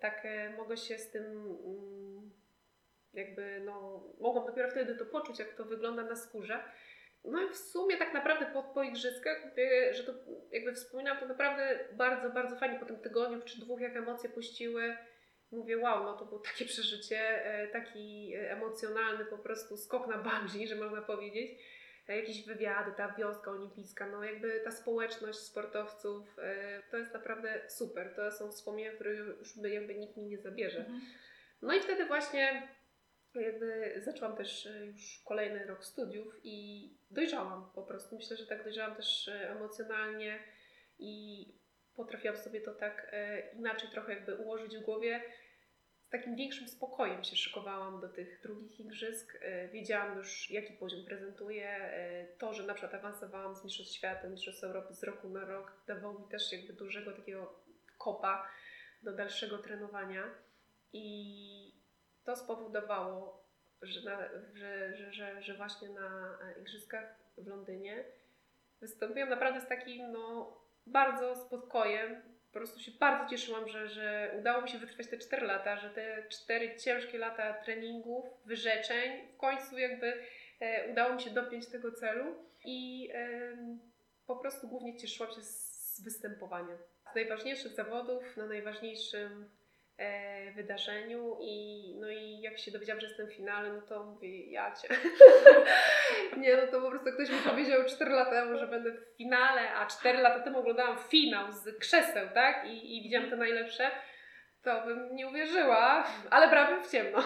Tak 0.00 0.20
e, 0.24 0.50
mogę 0.56 0.76
się 0.76 0.98
z 0.98 1.10
tym 1.10 1.24
mm, 1.24 2.30
jakby, 3.14 3.60
no, 3.64 4.04
mogłam 4.20 4.46
dopiero 4.46 4.70
wtedy 4.70 4.96
to 4.96 5.06
poczuć, 5.06 5.38
jak 5.38 5.54
to 5.54 5.64
wygląda 5.64 6.02
na 6.02 6.16
skórze. 6.16 6.64
No 7.24 7.42
i 7.42 7.48
w 7.48 7.56
sumie 7.56 7.96
tak 7.96 8.14
naprawdę 8.14 8.46
po, 8.46 8.62
po 8.62 8.82
igrzyskach, 8.82 9.44
mówię, 9.50 9.94
że 9.94 10.04
to 10.04 10.12
jakby 10.52 10.72
wspominam, 10.72 11.18
to 11.18 11.26
naprawdę 11.26 11.78
bardzo, 11.92 12.30
bardzo 12.30 12.56
fajnie 12.56 12.78
po 12.78 12.86
tym 12.86 12.96
tygodniu 12.98 13.40
czy 13.44 13.60
dwóch, 13.60 13.80
jak 13.80 13.96
emocje 13.96 14.30
puściły. 14.30 14.96
Mówię, 15.50 15.78
wow, 15.78 16.04
no 16.04 16.16
to 16.16 16.24
było 16.24 16.40
takie 16.40 16.64
przeżycie, 16.64 17.42
taki 17.72 18.32
emocjonalny 18.34 19.24
po 19.24 19.38
prostu 19.38 19.76
skok 19.76 20.08
na 20.08 20.18
bungee, 20.18 20.66
że 20.66 20.76
można 20.76 21.02
powiedzieć 21.02 21.50
jakieś 22.16 22.46
wywiady, 22.46 22.92
ta 22.96 23.14
wioska 23.18 23.50
olimpijska, 23.50 24.06
no 24.06 24.24
jakby 24.24 24.60
ta 24.64 24.70
społeczność 24.70 25.38
sportowców, 25.38 26.38
e, 26.38 26.82
to 26.90 26.96
jest 26.96 27.14
naprawdę 27.14 27.62
super. 27.68 28.14
To 28.16 28.32
są 28.32 28.50
wspomnienia, 28.50 28.92
które 28.92 29.10
już 29.10 29.58
by 29.58 29.70
jakby 29.70 29.94
nikt 29.94 30.16
mi 30.16 30.26
nie 30.26 30.38
zabierze. 30.38 30.78
Mhm. 30.78 31.00
No 31.62 31.74
i 31.74 31.80
wtedy 31.80 32.06
właśnie 32.06 32.68
jakby 33.34 33.94
zaczęłam 33.96 34.36
też 34.36 34.66
e, 34.66 34.86
już 34.86 35.22
kolejny 35.26 35.66
rok 35.66 35.84
studiów 35.84 36.40
i 36.44 36.88
dojrzałam 37.10 37.70
po 37.74 37.82
prostu. 37.82 38.16
Myślę, 38.16 38.36
że 38.36 38.46
tak 38.46 38.64
dojrzałam 38.64 38.96
też 38.96 39.28
e, 39.28 39.50
emocjonalnie 39.50 40.38
i 40.98 41.44
potrafiłam 41.94 42.36
sobie 42.36 42.60
to 42.60 42.74
tak 42.74 43.12
inaczej 43.52 43.90
trochę 43.90 44.12
jakby 44.12 44.36
ułożyć 44.36 44.76
w 44.76 44.82
głowie, 44.82 45.22
takim 46.10 46.36
większym 46.36 46.68
spokojem 46.68 47.24
się 47.24 47.36
szykowałam 47.36 48.00
do 48.00 48.08
tych 48.08 48.40
drugich 48.42 48.80
igrzysk. 48.80 49.38
E, 49.40 49.68
wiedziałam 49.68 50.16
już, 50.16 50.50
jaki 50.50 50.72
poziom 50.72 51.04
prezentuję. 51.04 51.68
E, 51.68 52.26
to, 52.38 52.54
że 52.54 52.62
na 52.62 52.74
przykład 52.74 52.94
awansowałam 52.94 53.56
z 53.56 53.64
Mistrzostw 53.64 53.94
Świata, 53.94 54.28
Mistrzostw 54.28 54.64
Europy 54.64 54.94
z 54.94 55.02
roku 55.02 55.28
na 55.28 55.44
rok, 55.44 55.72
dawało 55.86 56.18
mi 56.18 56.28
też 56.28 56.52
jakby 56.52 56.72
dużego 56.72 57.12
takiego 57.12 57.54
kopa 57.98 58.48
do 59.02 59.12
dalszego 59.12 59.58
trenowania. 59.58 60.24
I 60.92 61.74
to 62.24 62.36
spowodowało, 62.36 63.44
że, 63.82 64.10
na, 64.10 64.28
że, 64.54 64.96
że, 64.96 65.12
że, 65.12 65.42
że 65.42 65.54
właśnie 65.54 65.88
na 65.88 66.38
igrzyskach 66.60 67.16
w 67.38 67.46
Londynie 67.46 68.04
wystąpiłam 68.80 69.28
naprawdę 69.28 69.60
z 69.60 69.68
takim 69.68 70.12
no, 70.12 70.56
bardzo 70.86 71.36
spokojem, 71.36 72.22
po 72.52 72.58
prostu 72.58 72.80
się 72.80 72.92
bardzo 73.00 73.30
cieszyłam, 73.30 73.68
że, 73.68 73.88
że 73.88 74.34
udało 74.38 74.62
mi 74.62 74.68
się 74.68 74.78
wytrwać 74.78 75.06
te 75.06 75.18
4 75.18 75.46
lata, 75.46 75.76
że 75.76 75.90
te 75.90 76.28
4 76.28 76.76
ciężkie 76.76 77.18
lata 77.18 77.54
treningów, 77.54 78.24
wyrzeczeń, 78.44 79.28
w 79.34 79.36
końcu 79.36 79.78
jakby 79.78 80.22
e, 80.60 80.92
udało 80.92 81.14
mi 81.14 81.22
się 81.22 81.30
dopiąć 81.30 81.66
tego 81.66 81.92
celu 81.92 82.44
i 82.64 83.10
e, 83.14 83.56
po 84.26 84.36
prostu 84.36 84.68
głównie 84.68 84.96
cieszyłam 84.96 85.32
się 85.32 85.42
z 85.42 86.00
występowania. 86.04 86.78
Z 87.12 87.14
najważniejszych 87.14 87.72
zawodów 87.72 88.36
na 88.36 88.46
najważniejszym 88.46 89.50
wydarzeniu 90.54 91.36
i 91.40 91.94
no 92.00 92.08
i 92.10 92.40
jak 92.40 92.58
się 92.58 92.70
dowiedziałam, 92.70 93.00
że 93.00 93.06
jestem 93.06 93.26
w 93.26 93.34
finale, 93.34 93.72
no 93.72 93.82
to 93.82 94.04
mówię, 94.04 94.50
ja 94.50 94.74
cię. 94.74 94.88
nie, 96.42 96.56
no 96.56 96.66
to 96.66 96.80
po 96.80 96.90
prostu 96.90 97.12
ktoś 97.12 97.30
mi 97.30 97.38
powiedział 97.50 97.84
4 97.84 98.10
lata 98.10 98.30
temu, 98.30 98.58
że 98.58 98.66
będę 98.66 98.92
w 98.92 99.16
finale, 99.16 99.74
a 99.74 99.86
4 99.86 100.18
lata 100.18 100.40
temu 100.40 100.58
oglądałam 100.58 100.98
finał 100.98 101.52
z 101.52 101.78
krzeseł, 101.78 102.28
tak? 102.34 102.66
I, 102.66 102.98
i 102.98 103.02
widziałam 103.02 103.30
te 103.30 103.36
najlepsze, 103.36 103.90
to 104.62 104.84
bym 104.84 105.16
nie 105.16 105.28
uwierzyła, 105.28 106.04
ale 106.30 106.48
brałabym 106.48 106.82
w 106.82 106.90
ciemno. 106.90 107.18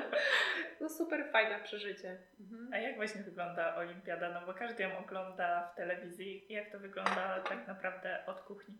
no 0.80 0.88
super 0.88 1.24
fajne 1.32 1.60
przeżycie. 1.64 2.18
Mhm. 2.40 2.70
A 2.72 2.78
jak 2.78 2.96
właśnie 2.96 3.22
wygląda 3.22 3.76
olimpiada? 3.76 4.40
No 4.40 4.46
bo 4.46 4.54
każdy 4.54 4.82
ją 4.82 4.98
ogląda 4.98 5.70
w 5.72 5.76
telewizji. 5.76 6.46
Jak 6.48 6.72
to 6.72 6.78
wygląda 6.78 7.40
tak 7.48 7.68
naprawdę 7.68 8.26
od 8.26 8.40
kuchni? 8.40 8.74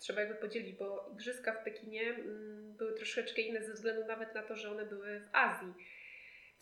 Trzeba 0.00 0.20
jakby 0.20 0.34
podzielić, 0.34 0.76
bo 0.76 1.08
igrzyska 1.12 1.52
w 1.52 1.64
Pekinie 1.64 2.02
mm, 2.02 2.76
były 2.76 2.94
troszeczkę 2.94 3.42
inne 3.42 3.64
ze 3.64 3.72
względu 3.72 4.06
nawet 4.06 4.34
na 4.34 4.42
to, 4.42 4.56
że 4.56 4.70
one 4.70 4.86
były 4.86 5.20
w 5.20 5.28
Azji. 5.32 5.74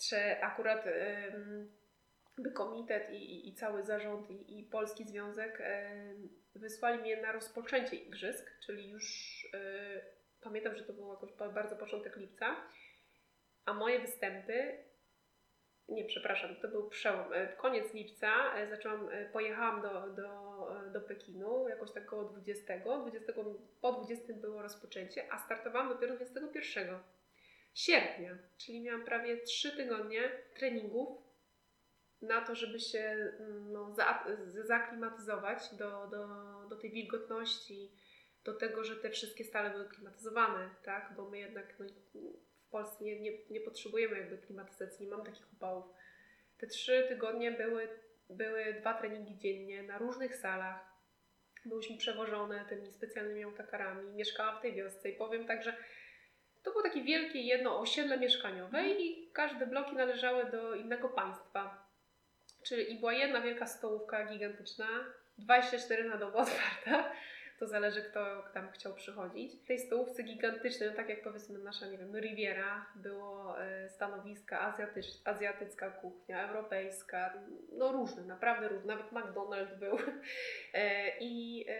Czy 0.08 0.42
akurat 0.42 0.84
by 2.38 2.52
komitet 2.52 3.10
i, 3.10 3.48
i, 3.48 3.54
cały 3.54 3.82
zarząd 3.82 4.30
i, 4.30 4.58
i 4.58 4.64
Polski 4.64 5.04
Związek 5.04 5.62
wysłali 6.54 6.98
mnie 6.98 7.22
na 7.22 7.32
rozpoczęcie 7.32 7.96
igrzysk, 7.96 8.50
czyli 8.66 8.90
już 8.90 9.04
e, 9.54 9.58
pamiętam, 10.40 10.76
że 10.76 10.84
to 10.84 10.92
był 10.92 11.10
jakoś 11.10 11.32
bardzo 11.54 11.76
początek 11.76 12.16
lipca, 12.16 12.56
a 13.64 13.74
moje 13.74 14.00
występy 14.00 14.84
nie, 15.88 16.04
przepraszam, 16.04 16.56
to 16.56 16.68
był 16.68 16.88
przełom, 16.88 17.32
e, 17.32 17.48
koniec 17.48 17.94
lipca, 17.94 18.54
e, 18.56 18.68
zaczęłam, 18.68 19.08
pojechałam 19.32 19.82
do, 19.82 20.10
do 20.10 20.47
do 20.92 21.00
Pekinu, 21.00 21.68
jakoś 21.68 21.92
tak 21.92 22.06
około 22.06 22.24
20, 22.24 22.78
20. 22.78 23.32
Po 23.80 23.92
20 23.92 24.32
było 24.32 24.62
rozpoczęcie, 24.62 25.32
a 25.32 25.38
startowałam 25.38 25.88
dopiero 25.88 26.16
21 26.16 26.98
sierpnia, 27.74 28.38
czyli 28.58 28.80
miałam 28.80 29.04
prawie 29.04 29.36
3 29.36 29.76
tygodnie 29.76 30.30
treningów 30.54 31.28
na 32.22 32.40
to, 32.40 32.54
żeby 32.54 32.80
się 32.80 32.98
mm, 32.98 33.72
no, 33.72 33.94
za, 33.94 34.24
zaklimatyzować 34.64 35.74
do, 35.74 36.06
do, 36.06 36.26
do 36.68 36.76
tej 36.76 36.90
wilgotności, 36.90 37.92
do 38.44 38.54
tego, 38.54 38.84
że 38.84 38.96
te 38.96 39.10
wszystkie 39.10 39.44
stale 39.44 39.70
były 39.70 39.88
klimatyzowane, 39.88 40.70
tak? 40.82 41.12
Bo 41.16 41.30
my 41.30 41.38
jednak 41.38 41.74
no, 41.78 41.86
w 42.66 42.70
Polsce 42.70 43.04
nie, 43.04 43.20
nie, 43.20 43.32
nie 43.50 43.60
potrzebujemy 43.60 44.18
jakby 44.18 44.38
klimatyzacji, 44.38 45.04
nie 45.04 45.10
mam 45.10 45.24
takich 45.24 45.52
upałów. 45.52 45.84
Te 46.58 46.66
trzy 46.66 47.06
tygodnie 47.08 47.52
były 47.52 47.88
były 48.30 48.74
dwa 48.80 48.94
treningi 48.94 49.38
dziennie 49.38 49.82
na 49.82 49.98
różnych 49.98 50.36
salach. 50.36 50.88
Byłyśmy 51.64 51.96
przewożone 51.96 52.64
tymi 52.68 52.92
specjalnymi 52.92 53.44
autokarami. 53.44 54.14
Mieszkałam 54.14 54.58
w 54.58 54.62
tej 54.62 54.74
wiosce 54.74 55.10
i 55.10 55.16
powiem 55.16 55.46
tak, 55.46 55.62
że 55.62 55.76
to 56.62 56.70
było 56.70 56.82
takie 56.82 57.02
wielkie 57.02 57.40
jedno 57.40 57.80
osiedle 57.80 58.18
mieszkaniowe 58.18 58.78
mhm. 58.78 58.98
i 58.98 59.30
każde 59.32 59.66
bloki 59.66 59.96
należały 59.96 60.50
do 60.50 60.74
innego 60.74 61.08
państwa. 61.08 61.88
Czyli 62.62 62.92
i 62.92 62.98
była 62.98 63.12
jedna 63.12 63.40
wielka 63.40 63.66
stołówka 63.66 64.26
gigantyczna, 64.26 64.86
24 65.38 66.04
na 66.04 66.16
dobę 66.16 66.38
otwarta 66.38 67.12
to 67.58 67.66
zależy, 67.66 68.02
kto 68.02 68.42
tam 68.54 68.70
chciał 68.70 68.94
przychodzić. 68.94 69.54
W 69.54 69.64
tej 69.64 69.78
stołówce 69.78 70.22
gigantycznej, 70.22 70.90
no 70.90 70.96
tak 70.96 71.08
jak 71.08 71.22
powiedzmy 71.22 71.58
nasza, 71.58 71.86
nie 71.86 71.98
wiem, 71.98 72.16
Riviera, 72.16 72.86
było 72.96 73.62
e, 73.62 73.88
stanowiska 73.88 74.60
azjatycz, 74.60 75.06
azjatycka 75.24 75.90
kuchnia, 75.90 76.48
europejska, 76.48 77.34
no 77.72 77.92
różne, 77.92 78.22
naprawdę 78.22 78.68
różne, 78.68 78.96
nawet 78.96 79.12
McDonald's 79.12 79.78
był. 79.78 79.98
E, 80.74 81.18
I 81.20 81.64
e, 81.68 81.74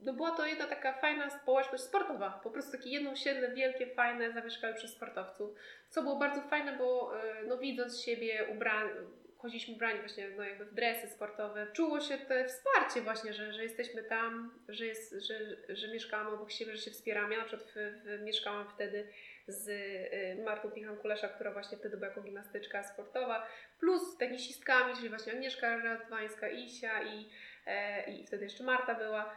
no 0.00 0.12
była 0.12 0.30
to 0.30 0.46
jedna 0.46 0.66
taka 0.66 0.92
fajna 0.92 1.30
społeczność 1.30 1.84
sportowa, 1.84 2.40
po 2.44 2.50
prostu 2.50 2.72
takie 2.72 2.90
jedno 2.90 3.10
osiedle 3.10 3.54
wielkie, 3.54 3.86
fajne, 3.86 4.32
zamieszkałe 4.32 4.74
przez 4.74 4.92
sportowców, 4.92 5.58
co 5.90 6.02
było 6.02 6.16
bardzo 6.16 6.40
fajne, 6.42 6.78
bo 6.78 7.12
no 7.48 7.58
widząc 7.58 8.00
siebie 8.00 8.48
ubrane, 8.52 8.90
chodziliśmy 9.38 9.76
brani 9.76 10.00
właśnie 10.00 10.28
no 10.28 10.44
jakby 10.44 10.64
w 10.64 10.74
dresy 10.74 11.08
sportowe. 11.08 11.66
Czuło 11.72 12.00
się 12.00 12.18
te 12.18 12.44
wsparcie 12.48 13.00
właśnie, 13.00 13.32
że, 13.32 13.52
że 13.52 13.62
jesteśmy 13.62 14.02
tam, 14.02 14.58
że, 14.68 14.86
jest, 14.86 15.14
że, 15.28 15.38
że 15.76 15.88
mieszkamy 15.88 16.30
obok 16.30 16.50
siebie, 16.50 16.76
że 16.76 16.82
się 16.82 16.90
wspieramy. 16.90 17.34
Ja 17.34 17.40
na 17.40 17.46
przykład 17.46 17.70
w, 17.70 17.74
w, 17.74 18.22
mieszkałam 18.22 18.68
wtedy 18.74 19.08
z 19.48 19.68
y, 19.68 20.44
Martą 20.44 20.68
Pichan-Kulesza, 20.68 21.28
która 21.28 21.52
właśnie 21.52 21.78
wtedy 21.78 21.96
była 21.96 22.08
jako 22.08 22.22
gimnastyczka 22.22 22.82
sportowa, 22.82 23.46
plus 23.80 24.16
tenisistkami, 24.16 24.96
czyli 24.96 25.08
właśnie 25.08 25.32
Agnieszka 25.32 25.76
Radwańska, 25.76 26.48
Isia 26.48 27.02
i, 27.02 27.30
e, 27.66 28.10
i 28.10 28.26
wtedy 28.26 28.44
jeszcze 28.44 28.64
Marta 28.64 28.94
była. 28.94 29.36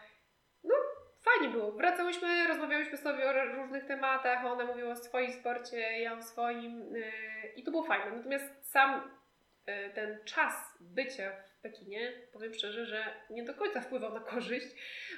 No, 0.63 0.75
fajnie 1.23 1.53
było. 1.53 1.71
Wracałyśmy, 1.71 2.47
rozmawiałyśmy 2.47 2.97
sobie 2.97 3.29
o 3.29 3.55
różnych 3.55 3.85
tematach, 3.85 4.45
ona 4.45 4.65
mówiła 4.65 4.91
o 4.91 4.95
swoim 4.95 5.33
sporcie, 5.33 5.77
ja 5.77 6.17
o 6.17 6.21
swoim 6.21 6.95
y, 6.95 7.11
i 7.55 7.63
to 7.63 7.71
było 7.71 7.83
fajne. 7.83 8.15
Natomiast 8.15 8.71
sam 8.71 9.18
ten 9.93 10.19
czas 10.25 10.53
bycia 10.79 11.31
w 11.31 11.61
Pekinie, 11.61 12.11
powiem 12.33 12.53
szczerze, 12.53 12.85
że 12.85 13.03
nie 13.29 13.43
do 13.43 13.53
końca 13.53 13.81
wpływał 13.81 14.13
na 14.13 14.19
korzyść, 14.19 14.67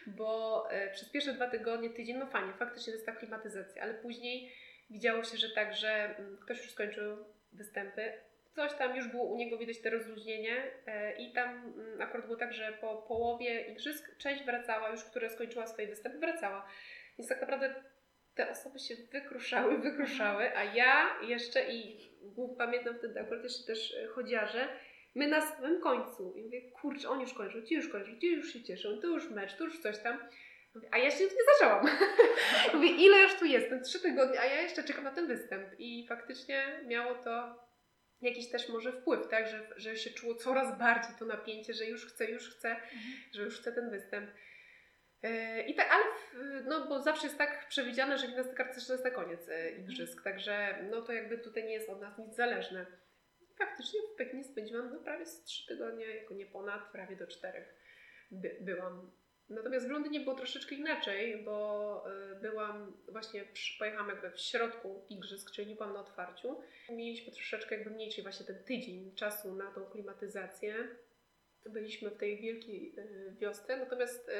bo 0.08 0.68
przez 0.94 1.10
pierwsze 1.10 1.34
dwa 1.34 1.50
tygodnie, 1.50 1.90
tydzień, 1.90 2.18
no 2.18 2.28
fajnie, 2.28 2.54
faktycznie 2.54 2.94
to 2.94 2.98
jest 2.98 3.06
ta 3.06 3.16
klimatyzacja, 3.16 3.84
ale 3.84 3.94
później 3.94 4.52
widziało 4.90 5.24
się, 5.24 5.38
że 5.38 5.50
tak, 5.50 5.74
że 5.74 6.16
mm, 6.18 6.38
ktoś 6.38 6.58
już 6.58 6.72
skończył 6.72 7.18
występy, 7.54 8.14
coś 8.56 8.74
tam 8.74 8.96
już 8.96 9.08
było 9.08 9.24
u 9.24 9.36
niego 9.36 9.58
widać 9.58 9.80
te 9.80 9.90
rozluźnienie 9.90 10.72
e, 10.88 11.16
i 11.16 11.34
tam 11.34 11.50
mm, 11.50 12.02
akurat 12.02 12.26
było 12.26 12.38
tak, 12.38 12.54
że 12.54 12.74
po 12.82 12.96
połowie 12.96 13.62
igrzysk 13.62 14.18
część 14.18 14.44
wracała 14.44 14.90
już, 14.90 15.04
która 15.04 15.30
skończyła 15.30 15.68
swoje 15.68 15.88
występy, 15.88 16.20
wracała. 16.20 16.68
Więc 17.18 17.30
tak 17.30 17.42
naprawdę 17.42 17.76
te 18.36 18.50
osoby 18.50 18.80
się 18.80 18.96
wykruszały, 19.12 19.78
wykruszały, 19.92 20.58
a 20.58 20.64
ja 20.64 21.20
jeszcze 21.22 21.72
i 21.72 22.11
pamiętam 22.58 22.96
wtedy 22.98 23.20
akurat 23.20 23.44
jeszcze 23.44 23.64
też 23.64 23.94
e, 23.94 24.08
chodziarze, 24.08 24.68
my 25.16 25.28
na 25.28 25.42
samym 25.42 25.82
końcu 25.82 26.34
i 26.36 26.44
mówię, 26.44 26.62
kurczę, 26.62 27.10
oni 27.10 27.22
już 27.22 27.34
kończą, 27.34 27.62
ci 27.62 27.76
już 27.76 27.88
kończą, 27.88 28.20
ci 28.20 28.28
już 28.28 28.54
się 28.54 28.64
cieszą, 28.64 29.00
to 29.02 29.08
już 29.08 29.30
mecz, 29.30 29.58
to 29.58 29.64
już 29.64 29.80
coś 29.80 30.00
tam. 30.00 30.20
A 30.92 30.98
ja 30.98 31.12
się 31.12 31.24
nie 31.24 31.30
zaczęłam. 31.54 31.86
Mówię, 32.74 32.90
ile 32.90 33.18
już 33.18 33.36
tu 33.36 33.46
jestem? 33.46 33.84
Trzy 33.84 34.00
tygodnie, 34.00 34.40
a 34.40 34.46
ja 34.46 34.62
jeszcze 34.62 34.84
czekam 34.84 35.04
na 35.04 35.12
ten 35.12 35.28
występ. 35.28 35.80
I 35.80 36.06
faktycznie 36.08 36.82
miało 36.86 37.16
to 37.16 37.56
jakiś 38.22 38.50
też 38.50 38.70
może 38.70 38.92
wpływ, 38.92 39.28
tak? 39.28 39.48
Że, 39.48 39.68
że 39.76 39.98
się 39.98 40.10
czuło 40.10 40.36
coraz 40.36 40.80
bardziej 40.80 41.16
to 41.20 41.26
napięcie, 41.26 41.74
że 41.74 41.86
już 41.86 42.06
chcę, 42.06 42.32
już 42.32 42.50
chcę, 42.50 42.70
mhm. 42.70 43.02
że 43.34 43.44
już 43.44 43.60
chcę 43.60 43.72
ten 43.72 43.90
występ. 43.90 44.32
E, 45.24 45.62
I 45.62 45.76
tak, 45.76 45.88
ale 45.92 46.04
no 46.64 46.88
bo 46.88 47.02
zawsze 47.02 47.28
jest 47.28 47.38
tak 47.38 47.68
przewidziane, 47.68 48.18
że 48.18 48.28
gimnastyka 48.28 48.64
artystyczna 48.64 48.94
jest 48.94 49.06
na 49.06 49.12
koniec 49.12 49.50
e, 49.50 49.56
mhm. 49.56 49.82
igrzysk, 49.82 50.24
także 50.24 50.86
no 50.90 51.02
to 51.02 51.14
jakby 51.14 51.38
tutaj 51.38 51.64
nie 51.64 51.74
jest 51.74 51.90
od 51.90 52.02
nas 52.02 52.18
nic 52.18 52.36
zależne. 52.36 52.86
Faktycznie 53.58 54.00
w 54.14 54.18
Pekinie 54.18 54.44
spędziłam 54.44 54.94
no 54.94 55.00
prawie 55.00 55.26
z 55.26 55.44
trzy 55.44 55.68
tygodnie, 55.68 56.06
jako 56.06 56.34
nie 56.34 56.46
ponad, 56.46 56.92
prawie 56.92 57.16
do 57.16 57.28
czterech 57.28 57.76
by, 58.32 58.58
byłam. 58.62 59.12
Natomiast 59.50 59.88
w 59.88 59.90
Londynie 59.90 60.20
było 60.20 60.36
troszeczkę 60.36 60.76
inaczej, 60.76 61.44
bo 61.44 62.06
y, 62.32 62.36
byłam 62.36 62.98
właśnie, 63.08 63.44
pojechałam 63.80 64.10
jakby 64.10 64.32
w 64.32 64.40
środku 64.40 65.06
igrzysk, 65.10 65.52
czyli 65.52 65.68
nie 65.68 65.76
byłam 65.76 65.94
na 65.94 66.00
otwarciu. 66.00 66.62
Mieliśmy 66.90 67.34
troszeczkę 67.34 67.76
jakby 67.76 67.90
mniejszy 67.90 68.22
właśnie 68.22 68.46
ten 68.46 68.64
tydzień 68.64 69.16
czasu 69.16 69.56
na 69.56 69.72
tą 69.72 69.86
klimatyzację. 69.86 70.76
Byliśmy 71.70 72.10
w 72.10 72.18
tej 72.18 72.38
wielkiej 72.38 72.94
y, 72.98 73.36
wiosce, 73.40 73.78
natomiast 73.78 74.30
y, 74.30 74.32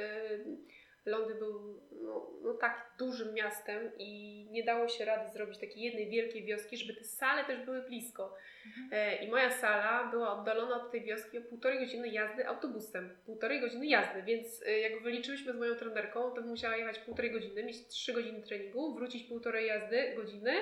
Londyn 1.06 1.40
był 1.40 1.82
no, 2.04 2.32
no, 2.44 2.54
tak 2.54 2.92
dużym 3.00 3.34
miastem 3.34 3.92
i 3.98 4.46
nie 4.52 4.64
dało 4.64 4.88
się 4.88 5.06
rady 5.06 5.34
zrobić 5.34 5.58
takiej 5.58 5.84
jednej 5.84 6.10
wielkiej 6.10 6.44
wioski, 6.44 6.78
żeby 6.78 6.94
te 6.94 7.04
sale 7.04 7.46
też 7.46 7.66
były 7.66 7.82
blisko. 7.82 8.36
Mhm. 8.66 8.90
E, 8.92 9.26
I 9.26 9.30
moja 9.30 9.52
sala 9.52 10.12
była 10.12 10.40
oddalona 10.40 10.76
od 10.76 10.92
tej 10.92 11.02
wioski 11.02 11.38
o 11.38 11.42
półtorej 11.42 11.80
godziny 11.80 12.08
jazdy 12.08 12.48
autobusem. 12.48 13.10
Półtorej 13.26 13.62
godziny 13.62 13.88
jazdy, 13.88 14.24
więc 14.24 14.64
e, 14.64 14.80
jak 14.80 15.04
wyliczyłyśmy 15.04 15.54
z 15.54 15.56
moją 15.56 15.76
trenerką, 15.76 16.32
to 16.32 16.42
musiała 16.42 16.78
jechać 16.78 17.00
półtorej 17.00 17.32
godziny, 17.32 17.64
mieć 17.64 17.88
trzy 17.88 18.14
godziny 18.14 18.42
treningu, 18.42 18.96
wrócić 18.96 19.24
półtorej 19.24 19.68
jazdy 19.68 20.14
godziny 20.16 20.54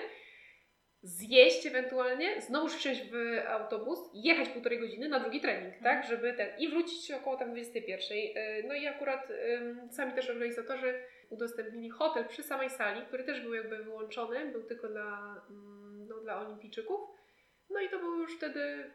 zjeść 1.01 1.65
ewentualnie, 1.65 2.41
znowu 2.41 2.67
wsiąść 2.67 3.01
w 3.11 3.15
autobus, 3.47 3.99
jechać 4.13 4.49
półtorej 4.49 4.79
godziny 4.79 5.09
na 5.09 5.19
drugi 5.19 5.41
trening, 5.41 5.73
tak, 5.83 5.97
mhm. 5.97 6.07
żeby 6.07 6.33
ten, 6.33 6.49
i 6.59 6.69
wrócić 6.69 7.11
około 7.11 7.37
tam 7.37 7.51
21. 7.51 8.17
E, 8.35 8.63
no 8.63 8.73
i 8.73 8.87
akurat 8.87 9.27
sami 9.91 10.13
też 10.13 10.29
organizatorzy 10.29 11.03
udostępnili 11.29 11.89
hotel 11.89 12.27
przy 12.27 12.43
samej 12.43 12.69
sali, 12.69 13.05
który 13.05 13.23
też 13.23 13.41
był 13.41 13.53
jakby 13.53 13.83
wyłączony, 13.83 14.51
był 14.51 14.63
tylko 14.63 14.87
dla, 14.87 15.41
mm, 15.49 16.07
no, 16.07 16.19
dla 16.19 16.41
olimpijczyków. 16.45 16.99
No 17.69 17.81
i 17.81 17.89
to 17.89 17.99
było 17.99 18.15
już 18.15 18.37
wtedy 18.37 18.91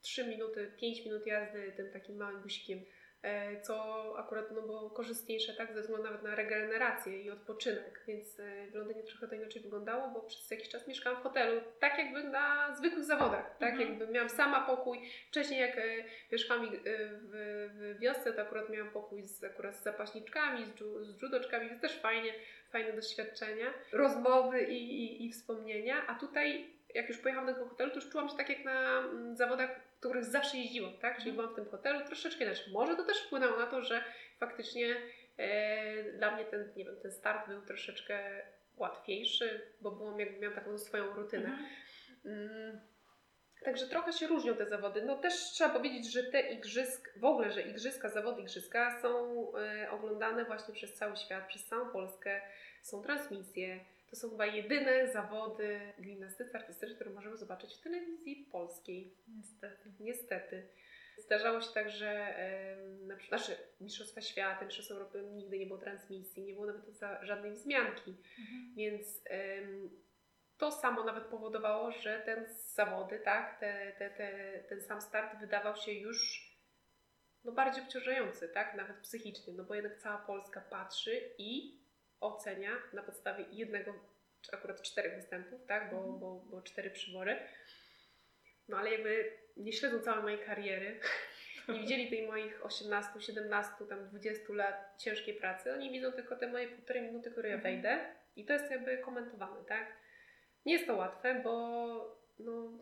3 0.00 0.26
minuty, 0.26 0.72
5 0.80 1.04
minut 1.04 1.26
jazdy 1.26 1.72
tym 1.76 1.92
takim 1.92 2.16
małym 2.16 2.42
busikiem 2.42 2.78
E, 2.78 2.97
co 3.62 4.14
akurat 4.18 4.50
no, 4.50 4.62
było 4.62 4.90
korzystniejsze 4.90 5.54
tak, 5.54 5.72
ze 5.72 5.80
względu 5.80 6.04
nawet 6.04 6.22
na 6.22 6.34
regenerację 6.34 7.22
i 7.22 7.30
odpoczynek, 7.30 8.00
więc 8.06 8.40
e, 8.40 8.66
w 8.70 8.74
Londynie 8.74 9.02
trochę 9.02 9.28
to 9.28 9.34
inaczej 9.34 9.62
wyglądało, 9.62 10.08
bo 10.08 10.20
przez 10.20 10.50
jakiś 10.50 10.68
czas 10.68 10.88
mieszkałam 10.88 11.20
w 11.20 11.22
hotelu, 11.22 11.60
tak 11.80 11.98
jakby 11.98 12.24
na 12.24 12.74
zwykłych 12.76 13.04
zawodach, 13.04 13.58
tak 13.58 13.72
mhm. 13.72 13.88
jakby 13.88 14.12
miałam 14.12 14.30
sama 14.30 14.66
pokój, 14.66 15.00
wcześniej 15.28 15.60
jak 15.60 15.78
e, 15.78 15.82
mieszkałam 16.32 16.66
w, 16.70 17.30
w 17.74 17.98
wiosce, 17.98 18.32
to 18.32 18.42
akurat 18.42 18.70
miałam 18.70 18.90
pokój 18.90 19.22
z, 19.22 19.44
akurat 19.44 19.76
z 19.76 19.82
zapaśniczkami, 19.82 20.66
z, 20.66 20.74
dżu, 20.74 21.04
z 21.04 21.22
judoczkami, 21.22 21.68
więc 21.68 21.82
też 21.82 22.00
fajnie, 22.00 22.34
fajne 22.70 22.92
doświadczenia, 22.92 23.66
rozmowy 23.92 24.62
i, 24.62 25.04
i, 25.04 25.26
i 25.26 25.32
wspomnienia, 25.32 26.06
a 26.06 26.14
tutaj 26.14 26.78
jak 26.94 27.08
już 27.08 27.18
pojechałam 27.18 27.46
do 27.46 27.54
tego 27.54 27.68
hotelu, 27.68 27.90
to 27.90 27.96
już 27.96 28.08
czułam 28.10 28.28
się 28.28 28.36
tak 28.36 28.48
jak 28.48 28.64
na 28.64 28.98
mm, 28.98 29.36
których 30.00 30.24
zawsze 30.24 30.56
jeździłam, 30.56 30.98
tak? 30.98 31.18
Czyli 31.18 31.30
mhm. 31.30 31.36
byłam 31.36 31.52
w 31.52 31.56
tym 31.56 31.70
hotelu 31.70 32.06
troszeczkę 32.06 32.44
inaczej. 32.44 32.72
Może 32.72 32.96
to 32.96 33.04
też 33.04 33.18
wpłynęło 33.22 33.58
na 33.58 33.66
to, 33.66 33.82
że 33.82 34.04
faktycznie 34.38 34.96
e, 35.36 36.12
dla 36.12 36.34
mnie 36.34 36.44
ten, 36.44 36.72
nie 36.76 36.84
wiem, 36.84 36.96
ten 37.02 37.12
start 37.12 37.48
był 37.48 37.62
troszeczkę 37.62 38.42
łatwiejszy, 38.76 39.72
bo 39.80 39.90
byłam, 39.90 40.20
jakby 40.20 40.38
miałam 40.38 40.54
taką 40.54 40.78
swoją 40.78 41.14
rutynę. 41.14 41.48
Mhm. 41.48 41.68
Mm. 42.24 42.80
Także 43.64 43.86
trochę 43.86 44.12
się 44.12 44.26
różnią 44.26 44.54
te 44.54 44.66
zawody. 44.66 45.02
No 45.02 45.16
też 45.16 45.34
trzeba 45.34 45.70
powiedzieć, 45.70 46.12
że 46.12 46.22
te 46.22 46.40
igrzyska, 46.40 47.10
w 47.16 47.24
ogóle, 47.24 47.52
że 47.52 47.62
igrzyska, 47.62 48.08
zawody 48.08 48.42
igrzyska 48.42 49.00
są 49.02 49.52
e, 49.56 49.90
oglądane 49.90 50.44
właśnie 50.44 50.74
przez 50.74 50.94
cały 50.94 51.16
świat, 51.16 51.48
przez 51.48 51.64
całą 51.64 51.90
Polskę. 51.90 52.40
Są 52.82 53.02
transmisje. 53.02 53.80
To 54.10 54.16
są 54.16 54.30
chyba 54.30 54.46
jedyne 54.46 55.12
zawody 55.12 55.80
gimnastyce 56.02 56.58
artystycznej, 56.58 56.94
które 56.94 57.10
możemy 57.10 57.36
zobaczyć 57.36 57.74
w 57.74 57.80
telewizji 57.80 58.48
polskiej. 58.52 59.16
Niestety. 59.36 59.92
Niestety. 60.00 60.68
Zdarzało 61.18 61.60
się 61.60 61.72
tak, 61.74 61.90
że 61.90 62.34
na 63.06 63.16
przykład 63.16 63.40
nasze 63.40 63.56
Mistrzostwa 63.80 64.20
Świata, 64.20 64.64
Mistrzostwa 64.64 64.94
Europy 64.94 65.22
nigdy 65.22 65.58
nie 65.58 65.66
było 65.66 65.78
transmisji, 65.78 66.42
nie 66.44 66.52
było 66.52 66.66
nawet 66.66 66.84
żadnej 67.22 67.52
wzmianki. 67.52 68.10
Mhm. 68.38 68.74
Więc 68.76 69.22
to 70.58 70.72
samo 70.72 71.04
nawet 71.04 71.24
powodowało, 71.24 71.92
że 71.92 72.22
ten 72.24 72.46
zawody, 72.74 73.18
tak, 73.18 73.60
te, 73.60 73.92
te, 73.98 74.10
te, 74.10 74.58
ten 74.68 74.82
sam 74.82 75.00
start 75.00 75.40
wydawał 75.40 75.76
się 75.76 75.92
już 75.92 76.48
no, 77.44 77.52
bardziej 77.52 77.82
obciążający, 77.82 78.48
tak, 78.48 78.74
nawet 78.74 78.96
psychicznie, 78.96 79.52
no 79.52 79.64
bo 79.64 79.74
jednak 79.74 79.98
cała 79.98 80.18
Polska 80.18 80.60
patrzy 80.60 81.20
i 81.38 81.77
ocenia 82.20 82.70
na 82.92 83.02
podstawie 83.02 83.44
jednego, 83.50 83.94
czy 84.42 84.52
akurat 84.52 84.82
czterech 84.82 85.14
występów, 85.14 85.66
tak, 85.66 85.90
bo, 85.90 85.96
mhm. 85.96 86.18
bo, 86.18 86.34
bo 86.50 86.62
cztery 86.62 86.90
przybory. 86.90 87.36
No 88.68 88.76
ale 88.76 88.90
jakby 88.90 89.32
nie 89.56 89.72
śledzą 89.72 90.00
całej 90.00 90.22
mojej 90.22 90.38
kariery, 90.38 91.00
nie 91.68 91.78
widzieli 91.80 92.10
tej 92.10 92.26
moich 92.26 92.66
18, 92.66 93.20
17, 93.20 93.72
tam 93.88 94.08
20 94.08 94.52
lat 94.52 94.94
ciężkiej 94.98 95.34
pracy, 95.34 95.72
oni 95.72 95.90
widzą 95.90 96.12
tylko 96.12 96.36
te 96.36 96.46
moje 96.46 96.68
półtorej 96.68 97.02
minuty, 97.02 97.30
które 97.30 97.48
ja 97.48 97.54
mhm. 97.54 97.74
wejdę 97.74 98.14
i 98.36 98.44
to 98.44 98.52
jest 98.52 98.70
jakby 98.70 98.98
komentowane, 98.98 99.64
tak. 99.64 99.92
Nie 100.66 100.72
jest 100.72 100.86
to 100.86 100.96
łatwe, 100.96 101.40
bo 101.44 102.18
no, 102.38 102.78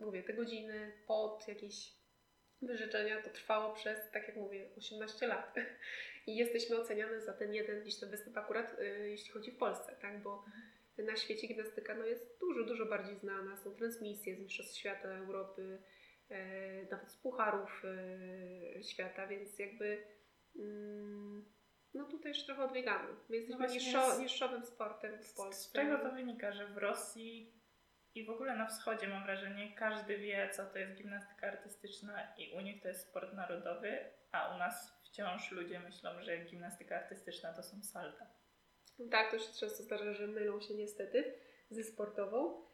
mówię, 0.00 0.22
te 0.22 0.32
godziny 0.32 0.92
pod 1.06 1.48
jakieś 1.48 2.00
wyrzeczenia 2.62 3.22
to 3.22 3.30
trwało 3.30 3.74
przez, 3.74 4.10
tak 4.10 4.28
jak 4.28 4.36
mówię, 4.36 4.70
18 4.78 5.26
lat 5.26 5.54
i 6.26 6.36
jesteśmy 6.36 6.76
oceniane 6.76 7.20
za 7.20 7.32
ten 7.32 7.54
jeden 7.54 7.82
gdzieś 7.82 8.00
tam 8.00 8.10
występ 8.10 8.38
akurat, 8.38 8.78
y, 8.78 9.10
jeśli 9.10 9.30
chodzi 9.30 9.50
w 9.50 9.56
Polsce, 9.56 9.96
tak, 10.00 10.22
bo 10.22 10.44
na 10.98 11.16
świecie 11.16 11.46
gimnastyka 11.46 11.94
no, 11.94 12.04
jest 12.04 12.38
dużo, 12.40 12.64
dużo 12.64 12.86
bardziej 12.86 13.16
znana, 13.16 13.56
są 13.56 13.74
transmisje 13.74 14.36
z 14.36 14.38
Mistrzostw 14.38 14.76
Świata, 14.78 15.08
Europy, 15.08 15.82
e, 16.30 16.84
nawet 16.90 17.10
z 17.10 17.16
Pucharów 17.16 17.82
e, 17.84 18.82
Świata, 18.82 19.26
więc 19.26 19.58
jakby 19.58 20.02
mm, 20.56 21.44
no 21.94 22.04
tutaj 22.04 22.32
już 22.32 22.44
trochę 22.44 22.64
odbiegamy. 22.64 23.08
My 23.28 23.36
jesteśmy 23.36 23.66
no 23.66 23.72
niższo, 23.72 24.18
niższowym 24.18 24.64
sportem 24.64 25.22
w 25.22 25.34
Polsce. 25.34 25.68
Z 25.68 25.72
czego 25.72 25.98
to 25.98 26.12
wynika, 26.12 26.52
że 26.52 26.66
w 26.66 26.76
Rosji 26.76 27.60
i 28.14 28.24
w 28.24 28.30
ogóle 28.30 28.56
na 28.56 28.66
wschodzie 28.66 29.08
mam 29.08 29.24
wrażenie, 29.24 29.74
każdy 29.74 30.18
wie, 30.18 30.50
co 30.52 30.66
to 30.66 30.78
jest 30.78 30.94
gimnastyka 30.94 31.46
artystyczna 31.46 32.34
i 32.36 32.52
u 32.56 32.60
nich 32.60 32.82
to 32.82 32.88
jest 32.88 33.08
sport 33.08 33.32
narodowy, 33.32 33.98
a 34.32 34.54
u 34.54 34.58
nas 34.58 34.99
wciąż 35.12 35.50
ludzie 35.50 35.80
myślą, 35.80 36.10
że 36.22 36.36
gimnastyka 36.38 36.96
artystyczna 36.96 37.52
to 37.52 37.62
są 37.62 37.82
salta. 37.82 38.26
Tak, 39.10 39.30
to 39.30 39.38
się 39.38 39.52
często 39.60 39.82
zdarza, 39.82 40.14
że 40.14 40.26
mylą 40.26 40.60
się 40.60 40.74
niestety 40.74 41.34
ze 41.70 41.84
sportową. 41.84 42.66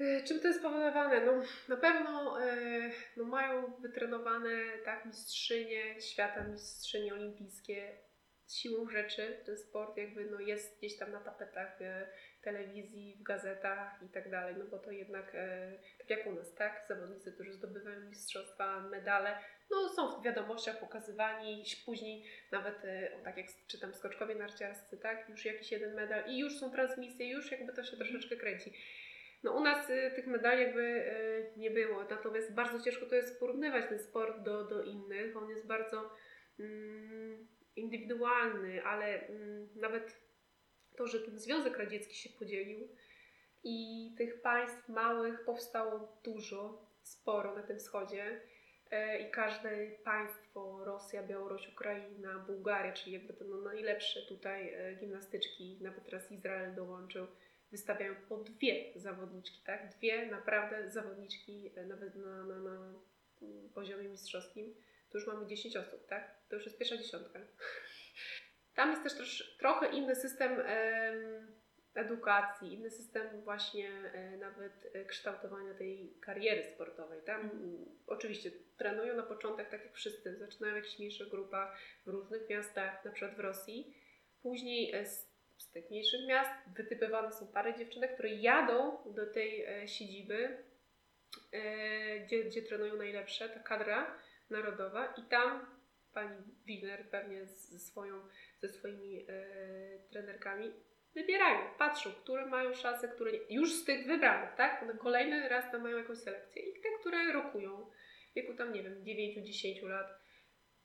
E, 0.00 0.24
czym 0.24 0.40
to 0.40 0.48
jest 0.48 0.60
spowodowane? 0.60 1.26
No, 1.26 1.32
na 1.68 1.76
pewno 1.76 2.42
e, 2.42 2.90
no, 3.16 3.24
mają 3.24 3.72
wytrenowane 3.80 4.78
tak 4.84 5.04
mistrzynie 5.04 6.00
świata, 6.00 6.44
mistrzynie 6.44 7.14
olimpijskie. 7.14 7.98
Siłą 8.48 8.90
rzeczy 8.90 9.42
ten 9.46 9.58
sport 9.58 9.96
jakby 9.96 10.24
no, 10.24 10.40
jest 10.40 10.78
gdzieś 10.78 10.98
tam 10.98 11.12
na 11.12 11.20
tapetach 11.20 11.82
e, 11.82 12.08
telewizji, 12.42 13.16
w 13.20 13.22
gazetach 13.22 14.02
i 14.02 14.08
tak 14.08 14.30
dalej, 14.30 14.54
no 14.58 14.64
bo 14.64 14.78
to 14.78 14.90
jednak 14.90 15.32
tak 15.98 16.10
jak 16.10 16.26
u 16.26 16.32
nas, 16.32 16.54
tak? 16.54 16.84
Zawodnicy, 16.88 17.32
którzy 17.32 17.52
zdobywają 17.52 18.00
mistrzostwa, 18.00 18.80
medale, 18.80 19.38
no 19.70 19.88
są 19.88 20.20
w 20.20 20.24
wiadomościach 20.24 20.80
pokazywani, 20.80 21.64
później 21.84 22.24
nawet, 22.52 22.76
o, 23.20 23.24
tak 23.24 23.36
jak 23.36 23.46
czytam, 23.66 23.94
skoczkowie 23.94 24.34
narciarscy, 24.34 24.98
tak? 24.98 25.28
Już 25.28 25.44
jakiś 25.44 25.72
jeden 25.72 25.94
medal 25.94 26.24
i 26.26 26.38
już 26.38 26.58
są 26.58 26.70
transmisje, 26.70 27.30
już 27.30 27.52
jakby 27.52 27.72
to 27.72 27.84
się 27.84 27.96
troszeczkę 27.96 28.36
kręci. 28.36 28.72
No 29.42 29.52
u 29.52 29.60
nas 29.60 29.90
y, 29.90 30.12
tych 30.16 30.26
medali 30.26 30.62
jakby 30.62 31.04
nie 31.56 31.70
było, 31.70 32.04
natomiast 32.10 32.54
bardzo 32.54 32.80
ciężko 32.80 33.06
to 33.06 33.14
jest 33.14 33.40
porównywać 33.40 33.88
ten 33.88 33.98
sport 33.98 34.42
do, 34.42 34.64
do 34.64 34.82
innych. 34.82 35.36
On 35.36 35.50
jest 35.50 35.66
bardzo 35.66 36.10
mm, 36.60 37.48
indywidualny, 37.76 38.84
ale 38.84 39.26
mm, 39.26 39.68
nawet 39.76 40.20
to, 41.02 41.08
że 41.08 41.20
ten 41.20 41.38
Związek 41.38 41.78
Radziecki 41.78 42.14
się 42.14 42.30
podzielił 42.30 42.88
i 43.64 44.14
tych 44.18 44.42
państw 44.42 44.88
małych 44.88 45.44
powstało 45.44 46.20
dużo, 46.24 46.86
sporo 47.02 47.54
na 47.54 47.62
tym 47.62 47.78
wschodzie 47.78 48.40
e, 48.90 49.18
i 49.18 49.30
każde 49.30 49.90
państwo, 50.04 50.84
Rosja, 50.84 51.22
Białoruś, 51.22 51.68
Ukraina, 51.68 52.38
Bułgaria, 52.38 52.92
czyli 52.92 53.12
jakby 53.12 53.32
to 53.32 53.44
no 53.44 53.56
najlepsze 53.56 54.22
tutaj 54.22 54.74
e, 54.74 54.94
gimnastyczki, 54.94 55.78
nawet 55.80 56.04
teraz 56.04 56.32
Izrael 56.32 56.74
dołączył, 56.74 57.26
wystawiają 57.70 58.14
po 58.28 58.36
dwie 58.36 58.92
zawodniczki, 58.96 59.62
tak? 59.64 59.96
Dwie 59.96 60.26
naprawdę 60.26 60.90
zawodniczki 60.90 61.72
e, 61.76 61.86
nawet 61.86 62.14
na, 62.14 62.44
na, 62.44 62.58
na 62.58 62.94
poziomie 63.74 64.08
mistrzowskim. 64.08 64.74
To 65.10 65.18
już 65.18 65.26
mamy 65.26 65.46
10 65.46 65.76
osób, 65.76 66.06
tak? 66.06 66.34
To 66.48 66.56
już 66.56 66.64
jest 66.64 66.78
pierwsza 66.78 66.96
dziesiątka. 66.96 67.40
Tam 68.74 68.90
jest 68.90 69.18
też 69.18 69.56
trochę 69.58 69.88
inny 69.88 70.14
system 70.14 70.60
edukacji, 71.94 72.74
inny 72.74 72.90
system 72.90 73.40
właśnie 73.40 73.90
e, 73.90 74.36
nawet 74.36 74.72
e, 74.94 75.04
kształtowania 75.04 75.74
tej 75.74 76.14
kariery 76.20 76.64
sportowej. 76.64 77.22
Tam 77.22 77.40
mm. 77.40 77.84
oczywiście 78.06 78.50
trenują 78.76 79.16
na 79.16 79.22
początek 79.22 79.70
tak 79.70 79.84
jak 79.84 79.94
wszyscy, 79.94 80.36
zaczynają 80.36 80.74
w 80.74 80.76
jakichś 80.76 80.98
mniejszych 80.98 81.28
grupach 81.28 81.76
w 82.06 82.08
różnych 82.08 82.48
miastach, 82.48 83.04
na 83.04 83.10
przykład 83.10 83.36
w 83.36 83.40
Rosji. 83.40 83.94
Później 84.42 84.94
z 85.56 85.70
tych 85.70 85.90
mniejszych 85.90 86.26
miast 86.26 86.50
wytypowane 86.76 87.32
są 87.32 87.46
pary 87.46 87.74
dziewczynek, 87.74 88.14
które 88.14 88.28
jadą 88.28 88.98
do 89.14 89.26
tej 89.26 89.64
e, 89.64 89.88
siedziby, 89.88 90.58
e, 91.52 92.20
gdzie, 92.20 92.44
gdzie 92.44 92.62
trenują 92.62 92.96
najlepsze, 92.96 93.48
ta 93.48 93.60
kadra 93.60 94.18
narodowa 94.50 95.14
i 95.18 95.22
tam 95.22 95.66
pani 96.14 96.36
Wiener 96.66 97.10
pewnie 97.10 97.46
ze, 97.46 97.78
swoją, 97.78 98.28
ze 98.62 98.68
swoimi 98.68 99.26
e, 99.28 99.44
trenerkami 100.10 100.72
wybierają, 101.14 101.58
patrzą, 101.78 102.12
które 102.12 102.46
mają 102.46 102.74
szanse, 102.74 103.08
które 103.08 103.32
nie. 103.32 103.38
Już 103.50 103.74
z 103.74 103.84
tych 103.84 104.06
wybranych, 104.06 104.54
tak? 104.56 104.82
One 104.82 104.94
kolejny 104.94 105.48
raz 105.48 105.72
tam 105.72 105.82
mają 105.82 105.96
jakąś 105.96 106.18
selekcję 106.18 106.62
i 106.62 106.80
te, 106.82 106.88
które 107.00 107.32
rokują 107.32 107.90
w 108.30 108.34
wieku 108.34 108.54
tam, 108.54 108.72
nie 108.72 108.82
wiem, 108.82 109.04
9-10 109.04 109.88
lat 109.88 110.22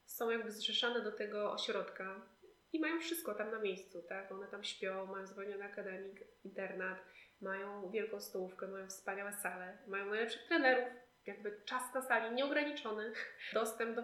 są 0.05 0.29
jakby 0.29 0.51
zrzeszane 0.51 1.03
do 1.03 1.11
tego 1.11 1.51
ośrodka 1.51 2.29
i 2.73 2.79
mają 2.79 2.99
wszystko 2.99 3.35
tam 3.35 3.51
na 3.51 3.59
miejscu, 3.59 4.01
tak? 4.01 4.31
One 4.31 4.47
tam 4.47 4.63
śpią, 4.63 5.05
mają 5.05 5.27
zwolniony 5.27 5.63
akademik, 5.63 6.23
internat, 6.43 6.97
mają 7.41 7.89
wielką 7.91 8.21
stołówkę, 8.21 8.67
mają 8.67 8.87
wspaniałe 8.87 9.33
sale, 9.33 9.77
mają 9.87 10.05
najlepszych 10.05 10.43
trenerów, 10.47 11.06
jakby 11.27 11.61
czas 11.65 11.93
na 11.93 12.01
sali 12.01 12.35
nieograniczony, 12.35 13.13
dostęp 13.53 13.95
do 13.95 14.03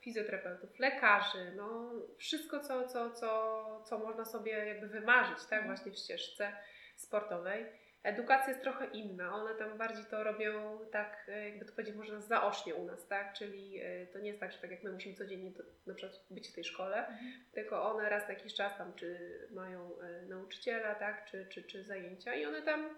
fizjoterapeutów, 0.00 0.78
lekarzy, 0.78 1.52
no 1.56 1.92
wszystko, 2.18 2.60
co, 2.60 2.88
co, 2.88 3.10
co, 3.10 3.82
co 3.86 3.98
można 3.98 4.24
sobie 4.24 4.52
jakby 4.52 4.88
wymarzyć, 4.88 5.38
tak? 5.38 5.58
Mhm. 5.58 5.66
Właśnie 5.66 5.92
w 5.92 5.96
ścieżce 5.96 6.52
sportowej. 6.96 7.66
Edukacja 8.04 8.48
jest 8.48 8.62
trochę 8.62 8.86
inna. 8.86 9.34
One 9.34 9.54
tam 9.54 9.78
bardziej 9.78 10.04
to 10.04 10.24
robią 10.24 10.78
tak, 10.92 11.26
e, 11.28 11.48
jakby 11.48 11.64
to 11.64 11.72
powiedzieć, 11.72 11.94
można 11.94 12.20
zaocznie 12.20 12.74
u 12.74 12.84
nas, 12.84 13.08
tak? 13.08 13.32
Czyli 13.32 13.80
e, 13.82 14.06
to 14.06 14.18
nie 14.18 14.28
jest 14.28 14.40
tak, 14.40 14.52
że 14.52 14.58
tak 14.58 14.70
jak 14.70 14.82
my 14.82 14.92
musimy 14.92 15.14
codziennie 15.14 15.52
to, 15.52 15.62
na 15.86 15.94
przykład 15.94 16.26
być 16.30 16.48
w 16.48 16.54
tej 16.54 16.64
szkole, 16.64 16.98
mhm. 16.98 17.32
tylko 17.52 17.92
one 17.92 18.08
raz 18.08 18.28
na 18.28 18.34
jakiś 18.34 18.54
czas 18.54 18.78
tam 18.78 18.94
czy 18.94 19.38
mają 19.50 20.00
e, 20.00 20.22
nauczyciela, 20.22 20.94
tak? 20.94 21.24
Czy, 21.24 21.46
czy, 21.46 21.62
czy 21.62 21.84
zajęcia 21.84 22.34
i 22.34 22.46
one 22.46 22.62
tam 22.62 22.96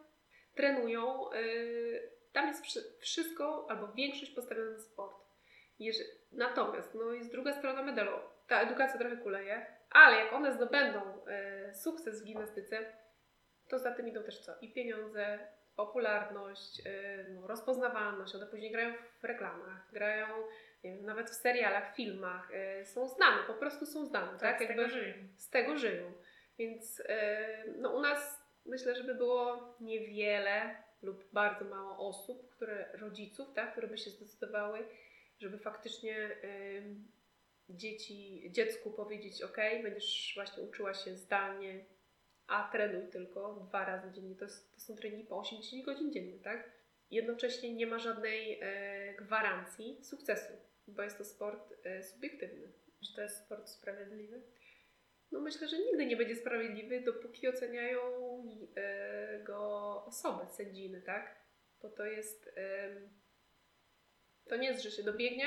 trenują. 0.55 1.31
Tam 2.37 2.49
jest 2.49 2.65
wszystko 3.01 3.67
albo 3.69 3.89
większość 3.89 4.31
postawiona 4.31 4.71
na 4.71 4.79
sport. 4.79 5.17
Jeżeli, 5.79 6.09
natomiast 6.33 6.95
no, 6.95 7.13
jest 7.13 7.33
druga 7.33 7.53
strona 7.53 7.83
medalu. 7.83 8.19
Ta 8.47 8.61
edukacja 8.61 8.99
trochę 8.99 9.17
kuleje, 9.17 9.67
ale 9.91 10.17
jak 10.17 10.33
one 10.33 10.53
zdobędą 10.53 11.01
sukces 11.75 12.23
w 12.23 12.25
gimnastyce, 12.25 12.93
to 13.69 13.79
za 13.79 13.93
tym 13.93 14.09
idą 14.09 14.23
też 14.23 14.39
co? 14.39 14.53
I 14.61 14.73
pieniądze, 14.73 15.39
popularność, 15.77 16.79
yy, 16.79 17.47
rozpoznawalność. 17.47 18.35
One 18.35 18.47
później 18.47 18.73
grają 18.73 18.95
w 19.21 19.25
reklamach, 19.25 19.93
grają 19.93 20.27
wiem, 20.85 21.05
nawet 21.05 21.31
w 21.31 21.35
serialach, 21.35 21.95
filmach. 21.95 22.51
Yy, 22.79 22.87
są 22.87 23.09
znane, 23.09 23.43
po 23.47 23.55
prostu 23.55 23.87
są 23.87 24.07
znane. 24.07 24.39
Tak, 24.39 24.41
tak? 24.41 24.65
z 24.65 24.69
tego 24.69 24.89
żyją. 24.89 25.15
Z 25.37 25.51
tego 25.51 25.77
żyją. 25.77 26.13
Więc 26.59 27.03
no, 27.79 27.97
u 27.97 28.01
nas 28.01 28.43
myślę, 28.67 28.95
żeby 28.95 29.15
było 29.15 29.75
niewiele 29.81 30.86
lub 31.03 31.33
bardzo 31.33 31.65
mało 31.65 32.09
osób, 32.09 32.51
które, 32.51 32.89
rodziców, 32.95 33.53
tak, 33.55 33.73
które 33.73 33.89
by 33.89 33.99
się 33.99 34.11
zdecydowały, 34.11 34.89
żeby 35.39 35.59
faktycznie 35.59 36.37
dzieci, 37.69 38.49
dziecku 38.51 38.91
powiedzieć, 38.91 39.43
ok, 39.43 39.57
będziesz 39.83 40.33
właśnie 40.35 40.63
uczyła 40.63 40.95
się 40.95 41.17
zdalnie, 41.17 41.85
a 42.47 42.69
trenuj 42.73 43.11
tylko 43.11 43.55
dwa 43.69 43.85
razy 43.85 44.13
dziennie. 44.13 44.37
To, 44.37 44.45
jest, 44.45 44.75
to 44.75 44.81
są 44.81 44.97
treningi 44.97 45.27
po 45.27 45.43
8-10 45.43 45.85
godzin 45.85 46.13
dziennie, 46.13 46.39
tak? 46.39 46.73
Jednocześnie 47.11 47.75
nie 47.75 47.87
ma 47.87 47.99
żadnej 47.99 48.59
e, 48.63 49.15
gwarancji 49.15 50.05
sukcesu, 50.05 50.53
bo 50.87 51.03
jest 51.03 51.19
to 51.19 51.25
sport 51.25 51.75
e, 51.85 52.03
subiektywny. 52.03 52.73
Czy 53.07 53.15
to 53.15 53.21
jest 53.21 53.45
sport 53.45 53.69
sprawiedliwy? 53.69 54.43
No 55.33 55.41
myślę, 55.41 55.69
że 55.69 55.79
nigdy 55.79 56.07
nie 56.07 56.17
będzie 56.17 56.37
sprawiedliwy, 56.37 57.01
dopóki 57.01 57.49
oceniają 57.49 58.01
e, 58.77 59.39
go 59.45 60.03
osoby, 60.07 60.47
sędziny, 60.47 61.03
tak? 61.03 61.37
Bo 61.83 61.89
to 61.89 62.07
jest... 62.07 62.51
E, 62.57 62.89
to 64.49 64.57
nie 64.57 64.69
jest, 64.69 64.83
że 64.83 64.91
się 64.91 65.03
dobiegnie, 65.03 65.47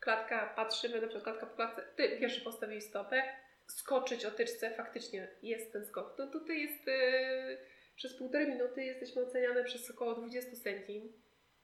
klatka, 0.00 0.52
patrzymy, 0.56 1.00
na 1.00 1.06
przykład 1.06 1.24
klatka 1.24 1.46
po 1.46 1.56
klatce, 1.56 1.82
ty 1.96 2.18
pierwszy 2.18 2.40
postawiłeś 2.40 2.84
stopę, 2.84 3.22
skoczyć 3.66 4.24
o 4.24 4.30
tyczce, 4.30 4.70
faktycznie 4.70 5.28
jest 5.42 5.72
ten 5.72 5.86
skok. 5.86 6.16
To 6.16 6.26
tutaj 6.26 6.60
jest 6.60 6.86
yy, 6.86 7.58
przez 7.96 8.14
półtorej 8.14 8.48
minuty 8.48 8.84
jesteśmy 8.84 9.22
oceniane 9.22 9.64
przez 9.64 9.90
około 9.90 10.14
20 10.14 10.56
sędzi. 10.56 11.12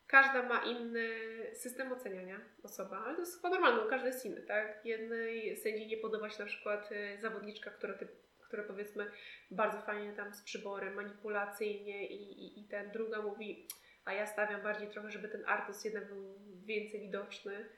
Każda 0.06 0.42
ma 0.42 0.64
inny 0.64 1.08
system 1.54 1.92
oceniania 1.92 2.40
osoba, 2.62 2.98
ale 2.98 3.14
to 3.14 3.20
jest 3.20 3.36
chyba 3.36 3.50
normalne, 3.50 3.90
każdy 3.90 4.06
jest 4.06 4.26
inny, 4.26 4.42
tak? 4.42 4.84
Jednej 4.84 5.56
sędzi 5.56 5.86
nie 5.86 5.96
podoba 5.96 6.30
się 6.30 6.42
na 6.42 6.46
przykład 6.46 6.92
y, 6.92 7.20
zawodniczka, 7.20 7.70
która, 7.70 7.94
ty, 7.94 8.08
która 8.40 8.62
powiedzmy 8.62 9.10
bardzo 9.50 9.80
fajnie 9.80 10.12
tam 10.12 10.34
z 10.34 10.42
przyborem, 10.42 10.94
manipulacyjnie 10.94 12.06
i, 12.06 12.44
i, 12.44 12.60
i 12.60 12.68
ten 12.68 12.90
druga 12.90 13.22
mówi, 13.22 13.68
a 14.04 14.12
ja 14.12 14.26
stawiam 14.26 14.62
bardziej 14.62 14.88
trochę, 14.88 15.10
żeby 15.10 15.28
ten 15.28 15.42
artyst 15.46 15.84
jednak 15.84 16.08
był 16.08 16.38
więcej 16.64 17.00
widoczny 17.00 17.68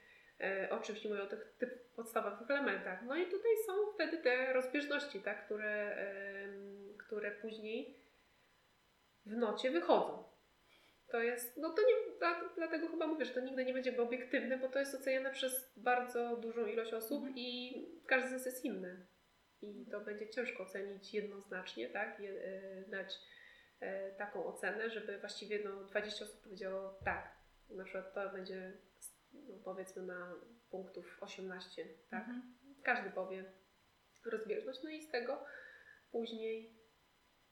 e, 0.41 0.69
o 0.69 0.79
czymś 0.79 1.05
mówią 1.05 1.21
o 1.21 1.27
tych 1.27 1.55
typ 1.57 1.93
podstawowych 1.95 2.51
elementach. 2.51 2.99
No 3.05 3.15
i 3.15 3.25
tutaj 3.25 3.51
są 3.65 3.73
wtedy 3.93 4.17
te 4.17 4.53
rozbieżności, 4.53 5.19
tak, 5.19 5.45
które, 5.45 5.95
e, 5.97 6.47
które 6.97 7.31
później 7.31 7.99
w 9.25 9.35
nocie 9.37 9.71
wychodzą. 9.71 10.36
To 11.11 11.21
jest, 11.21 11.57
no 11.57 11.73
to 11.73 11.81
nie, 11.81 11.93
dlatego 12.55 12.87
chyba 12.87 13.07
mówię, 13.07 13.25
że 13.25 13.33
to 13.33 13.39
nigdy 13.39 13.65
nie 13.65 13.73
będzie 13.73 14.01
obiektywne, 14.01 14.57
bo 14.57 14.69
to 14.69 14.79
jest 14.79 14.95
oceniane 14.95 15.31
przez 15.31 15.73
bardzo 15.77 16.37
dużą 16.37 16.65
ilość 16.65 16.93
osób 16.93 17.17
mhm. 17.17 17.37
i 17.37 17.73
każdy 18.07 18.29
z 18.29 18.31
nas 18.31 18.45
jest 18.45 18.65
inny. 18.65 19.07
I 19.61 19.85
to 19.91 20.01
będzie 20.01 20.29
ciężko 20.29 20.63
ocenić 20.63 21.13
jednoznacznie, 21.13 21.89
tak, 21.89 22.19
Je, 22.19 22.31
e, 22.31 22.89
dać 22.89 23.19
e, 23.79 24.11
taką 24.11 24.45
ocenę, 24.45 24.89
żeby 24.89 25.19
właściwie 25.19 25.63
no, 25.63 25.83
20 25.83 26.25
osób 26.25 26.41
powiedziało 26.43 26.99
tak. 27.05 27.37
Na 27.69 27.83
przykład 27.83 28.13
to 28.13 28.29
będzie 28.29 28.77
no, 29.33 29.57
powiedzmy 29.63 30.03
na 30.03 30.35
punktów 30.69 31.17
18, 31.21 31.85
tak? 32.09 32.19
Mhm. 32.19 32.57
Każdy 32.83 33.09
powie 33.09 33.53
rozbieżność, 34.25 34.83
no 34.83 34.89
i 34.89 35.01
z 35.01 35.11
tego 35.11 35.45
później 36.11 36.79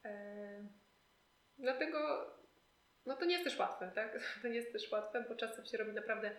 e, 0.05 0.67
dlatego 1.57 2.27
no 3.05 3.15
to 3.15 3.25
nie 3.25 3.33
jest 3.33 3.43
też 3.43 3.59
łatwe, 3.59 3.91
tak? 3.95 4.19
To 4.41 4.47
nie 4.47 4.55
jest 4.55 4.71
też 4.71 4.91
łatwe, 4.91 5.25
bo 5.29 5.35
czasem 5.35 5.65
się 5.65 5.77
robi 5.77 5.93
naprawdę 5.93 6.31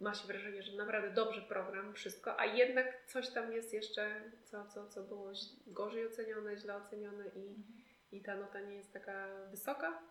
ma 0.00 0.14
się 0.14 0.26
wrażenie, 0.26 0.62
że 0.62 0.76
naprawdę 0.76 1.10
dobrze 1.10 1.42
program, 1.42 1.94
wszystko, 1.94 2.40
a 2.40 2.46
jednak 2.46 3.06
coś 3.06 3.30
tam 3.30 3.52
jest 3.52 3.74
jeszcze, 3.74 4.30
co, 4.44 4.66
co, 4.66 4.88
co 4.88 5.02
było 5.02 5.32
gorzej 5.66 6.06
ocenione, 6.06 6.56
źle 6.56 6.76
ocenione 6.76 7.24
i, 7.24 7.48
mhm. 7.48 7.64
i 8.12 8.22
ta 8.22 8.36
nota 8.36 8.60
nie 8.60 8.74
jest 8.74 8.92
taka 8.92 9.28
wysoka, 9.50 10.02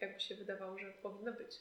jakby 0.00 0.20
się 0.20 0.34
wydawało, 0.34 0.78
że 0.78 0.92
powinno 0.92 1.32
być. 1.32 1.56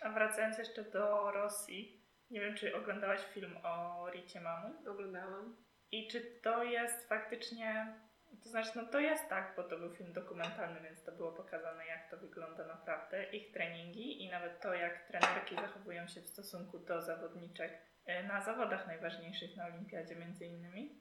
A 0.00 0.10
wracając 0.10 0.58
jeszcze 0.58 0.84
do 0.84 1.30
Rosji, 1.30 2.04
nie 2.30 2.40
wiem, 2.40 2.54
czy 2.54 2.76
oglądałaś 2.76 3.20
film 3.34 3.56
o 3.64 4.06
Ricie 4.10 4.40
Mamu? 4.40 4.90
Oglądałam. 4.90 5.56
I 5.92 6.08
czy 6.08 6.20
to 6.20 6.64
jest 6.64 7.08
faktycznie, 7.08 7.94
to 8.36 8.48
znaczy, 8.48 8.70
no 8.76 8.86
to 8.86 9.00
jest 9.00 9.28
tak, 9.28 9.52
bo 9.56 9.62
to 9.62 9.78
był 9.78 9.94
film 9.94 10.12
dokumentalny, 10.12 10.80
więc 10.80 11.04
to 11.04 11.12
było 11.12 11.32
pokazane, 11.32 11.86
jak 11.86 12.10
to 12.10 12.16
wygląda 12.16 12.66
naprawdę, 12.66 13.24
ich 13.24 13.52
treningi 13.52 14.24
i 14.24 14.30
nawet 14.30 14.60
to, 14.60 14.74
jak 14.74 15.06
trenerki 15.06 15.54
zachowują 15.54 16.08
się 16.08 16.20
w 16.20 16.28
stosunku 16.28 16.78
do 16.78 17.02
zawodniczek 17.02 17.72
e, 18.06 18.22
na 18.22 18.40
zawodach 18.40 18.86
najważniejszych 18.86 19.56
na 19.56 19.66
Olimpiadzie 19.66 20.16
między 20.16 20.46
innymi. 20.46 21.00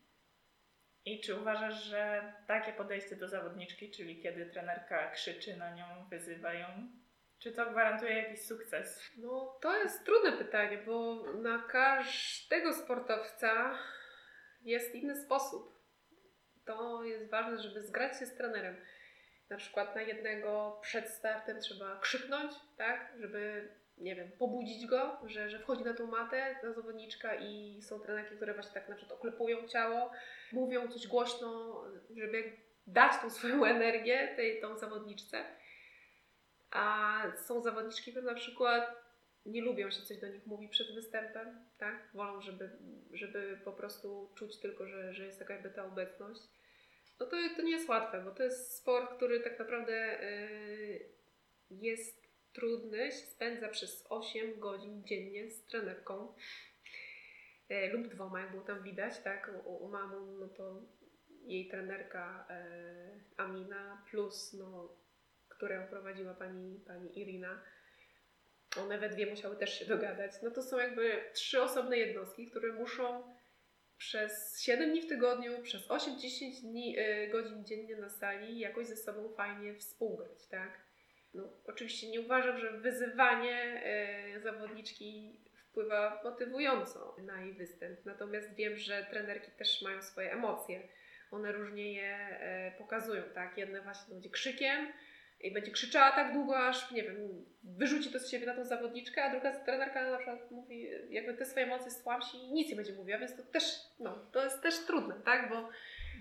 I 1.05 1.21
czy 1.21 1.35
uważasz, 1.35 1.83
że 1.83 2.33
takie 2.47 2.73
podejście 2.73 3.15
do 3.15 3.27
zawodniczki, 3.27 3.91
czyli 3.91 4.21
kiedy 4.21 4.45
trenerka 4.45 5.11
krzyczy 5.11 5.57
na 5.57 5.75
nią, 5.75 5.85
wyzywa 6.09 6.53
ją, 6.53 6.67
czy 7.39 7.51
to 7.51 7.71
gwarantuje 7.71 8.13
jakiś 8.13 8.45
sukces? 8.45 9.01
No, 9.17 9.57
to 9.61 9.77
jest 9.77 10.05
trudne 10.05 10.31
pytanie, 10.31 10.77
bo 10.85 11.23
na 11.33 11.59
każdego 11.59 12.73
sportowca 12.73 13.79
jest 14.61 14.95
inny 14.95 15.15
sposób. 15.15 15.78
To 16.69 17.03
jest 17.03 17.29
ważne, 17.29 17.59
żeby 17.59 17.81
zgrać 17.81 18.19
się 18.19 18.25
z 18.25 18.35
trenerem. 18.35 18.75
Na 19.49 19.57
przykład 19.57 19.95
na 19.95 20.01
jednego 20.01 20.79
przed 20.81 21.09
startem 21.09 21.61
trzeba 21.61 21.99
krzyknąć, 21.99 22.51
tak, 22.77 23.13
żeby 23.19 23.69
nie 23.97 24.15
wiem, 24.15 24.31
pobudzić 24.39 24.85
go, 24.85 25.17
że, 25.25 25.49
że 25.49 25.59
wchodzi 25.59 25.83
na 25.83 25.93
tą 25.93 26.07
matę, 26.07 26.55
ta 26.61 26.73
zawodniczka 26.73 27.35
i 27.35 27.81
są 27.81 27.99
trenerki, 27.99 28.35
które 28.35 28.53
właśnie 28.53 28.73
tak 28.73 28.89
na 28.89 28.95
przykład 28.95 29.19
oklepują 29.19 29.67
ciało, 29.67 30.11
mówią 30.51 30.87
coś 30.87 31.07
głośno, 31.07 31.81
żeby 32.17 32.51
dać 32.87 33.21
tą 33.21 33.29
swoją 33.29 33.65
energię 33.65 34.33
tej 34.35 34.61
tą 34.61 34.77
zawodniczce. 34.77 35.43
A 36.71 37.23
są 37.47 37.61
zawodniczki, 37.61 38.11
które 38.11 38.25
na 38.25 38.39
przykład 38.39 38.95
nie 39.45 39.61
lubią 39.61 39.91
się 39.91 40.01
coś 40.01 40.17
do 40.17 40.27
nich 40.27 40.45
mówi 40.45 40.69
przed 40.69 40.95
występem, 40.95 41.65
tak? 41.77 42.09
Wolą, 42.13 42.41
żeby, 42.41 42.69
żeby 43.13 43.59
po 43.65 43.71
prostu 43.71 44.29
czuć 44.35 44.57
tylko, 44.57 44.87
że, 44.87 45.13
że 45.13 45.25
jest 45.25 45.39
taka 45.39 45.53
jakby 45.53 45.69
ta 45.69 45.85
obecność. 45.85 46.41
No 47.19 47.25
to, 47.25 47.37
to 47.55 47.61
nie 47.61 47.71
jest 47.71 47.89
łatwe, 47.89 48.21
bo 48.21 48.31
to 48.31 48.43
jest 48.43 48.77
sport, 48.77 49.15
który 49.15 49.39
tak 49.39 49.59
naprawdę 49.59 50.19
yy, 50.21 51.09
jest 51.71 52.29
trudny, 52.53 53.11
spędza 53.11 53.69
przez 53.69 54.05
8 54.09 54.59
godzin 54.59 55.03
dziennie 55.03 55.49
z 55.49 55.65
trenerką 55.65 56.33
yy, 57.69 57.89
lub 57.93 58.07
dwoma, 58.07 58.41
jak 58.41 58.51
było 58.51 58.63
tam 58.63 58.83
widać, 58.83 59.19
tak? 59.23 59.51
U, 59.65 59.85
u 59.85 59.87
mamu, 59.87 60.37
no 60.39 60.47
to 60.47 60.81
jej 61.29 61.67
trenerka 61.67 62.47
yy, 62.49 63.19
Amina 63.37 64.05
plus, 64.09 64.53
no, 64.53 64.95
którą 65.49 65.87
prowadziła 65.87 66.33
pani, 66.33 66.79
pani 66.87 67.19
Irina 67.19 67.61
one 68.77 68.97
we 68.97 69.09
dwie 69.09 69.25
musiały 69.25 69.55
też 69.55 69.79
się 69.79 69.85
dogadać. 69.85 70.31
No 70.43 70.51
to 70.51 70.61
są 70.61 70.77
jakby 70.77 71.23
trzy 71.33 71.61
osobne 71.61 71.97
jednostki, 71.97 72.45
które 72.45 72.73
muszą 72.73 73.23
przez 73.99 74.61
7 74.61 74.89
dni 74.89 75.01
w 75.01 75.07
tygodniu, 75.07 75.61
przez 75.61 75.87
8-10 75.87 76.61
dni, 76.61 76.99
y, 76.99 77.27
godzin 77.31 77.65
dziennie 77.65 77.95
na 77.95 78.09
sali 78.09 78.59
jakoś 78.59 78.87
ze 78.87 78.97
sobą 78.97 79.29
fajnie 79.29 79.75
współgrać, 79.75 80.47
tak? 80.47 80.79
No, 81.33 81.53
oczywiście 81.67 82.09
nie 82.09 82.21
uważam, 82.21 82.59
że 82.59 82.71
wyzywanie 82.71 83.83
y, 84.37 84.39
zawodniczki 84.41 85.39
wpływa 85.53 86.21
motywująco 86.23 87.15
na 87.23 87.41
jej 87.41 87.53
występ. 87.53 88.05
Natomiast 88.05 88.55
wiem, 88.55 88.77
że 88.77 89.07
trenerki 89.09 89.51
też 89.51 89.81
mają 89.81 90.01
swoje 90.01 90.31
emocje. 90.31 90.81
One 91.31 91.51
różnie 91.51 91.93
je 91.93 92.39
y, 92.75 92.77
pokazują, 92.77 93.23
tak? 93.33 93.57
Jedne 93.57 93.81
właśnie 93.81 94.13
będzie 94.13 94.29
krzykiem, 94.29 94.87
i 95.41 95.51
będzie 95.51 95.71
krzyczała 95.71 96.11
tak 96.11 96.33
długo, 96.33 96.59
aż 96.59 96.91
nie 96.91 97.03
wiem, 97.03 97.45
wyrzuci 97.63 98.11
to 98.11 98.19
z 98.19 98.31
siebie 98.31 98.45
na 98.45 98.55
tą 98.55 98.65
zawodniczkę, 98.65 99.23
a 99.23 99.29
druga 99.31 99.59
trenerka 99.59 100.11
na 100.11 100.17
przykład 100.17 100.51
mówi, 100.51 100.89
jakby 101.09 101.33
te 101.33 101.45
swoje 101.45 101.65
emocje 101.65 101.91
stłamsi 101.91 102.37
i 102.37 102.53
nic 102.53 102.69
nie 102.69 102.75
będzie 102.75 102.93
mówiła, 102.93 103.17
więc 103.17 103.35
to 103.35 103.43
też, 103.43 103.63
no, 103.99 104.25
to 104.31 104.43
jest 104.43 104.61
też 104.61 104.85
trudne, 104.85 105.15
tak, 105.25 105.49
bo 105.49 105.69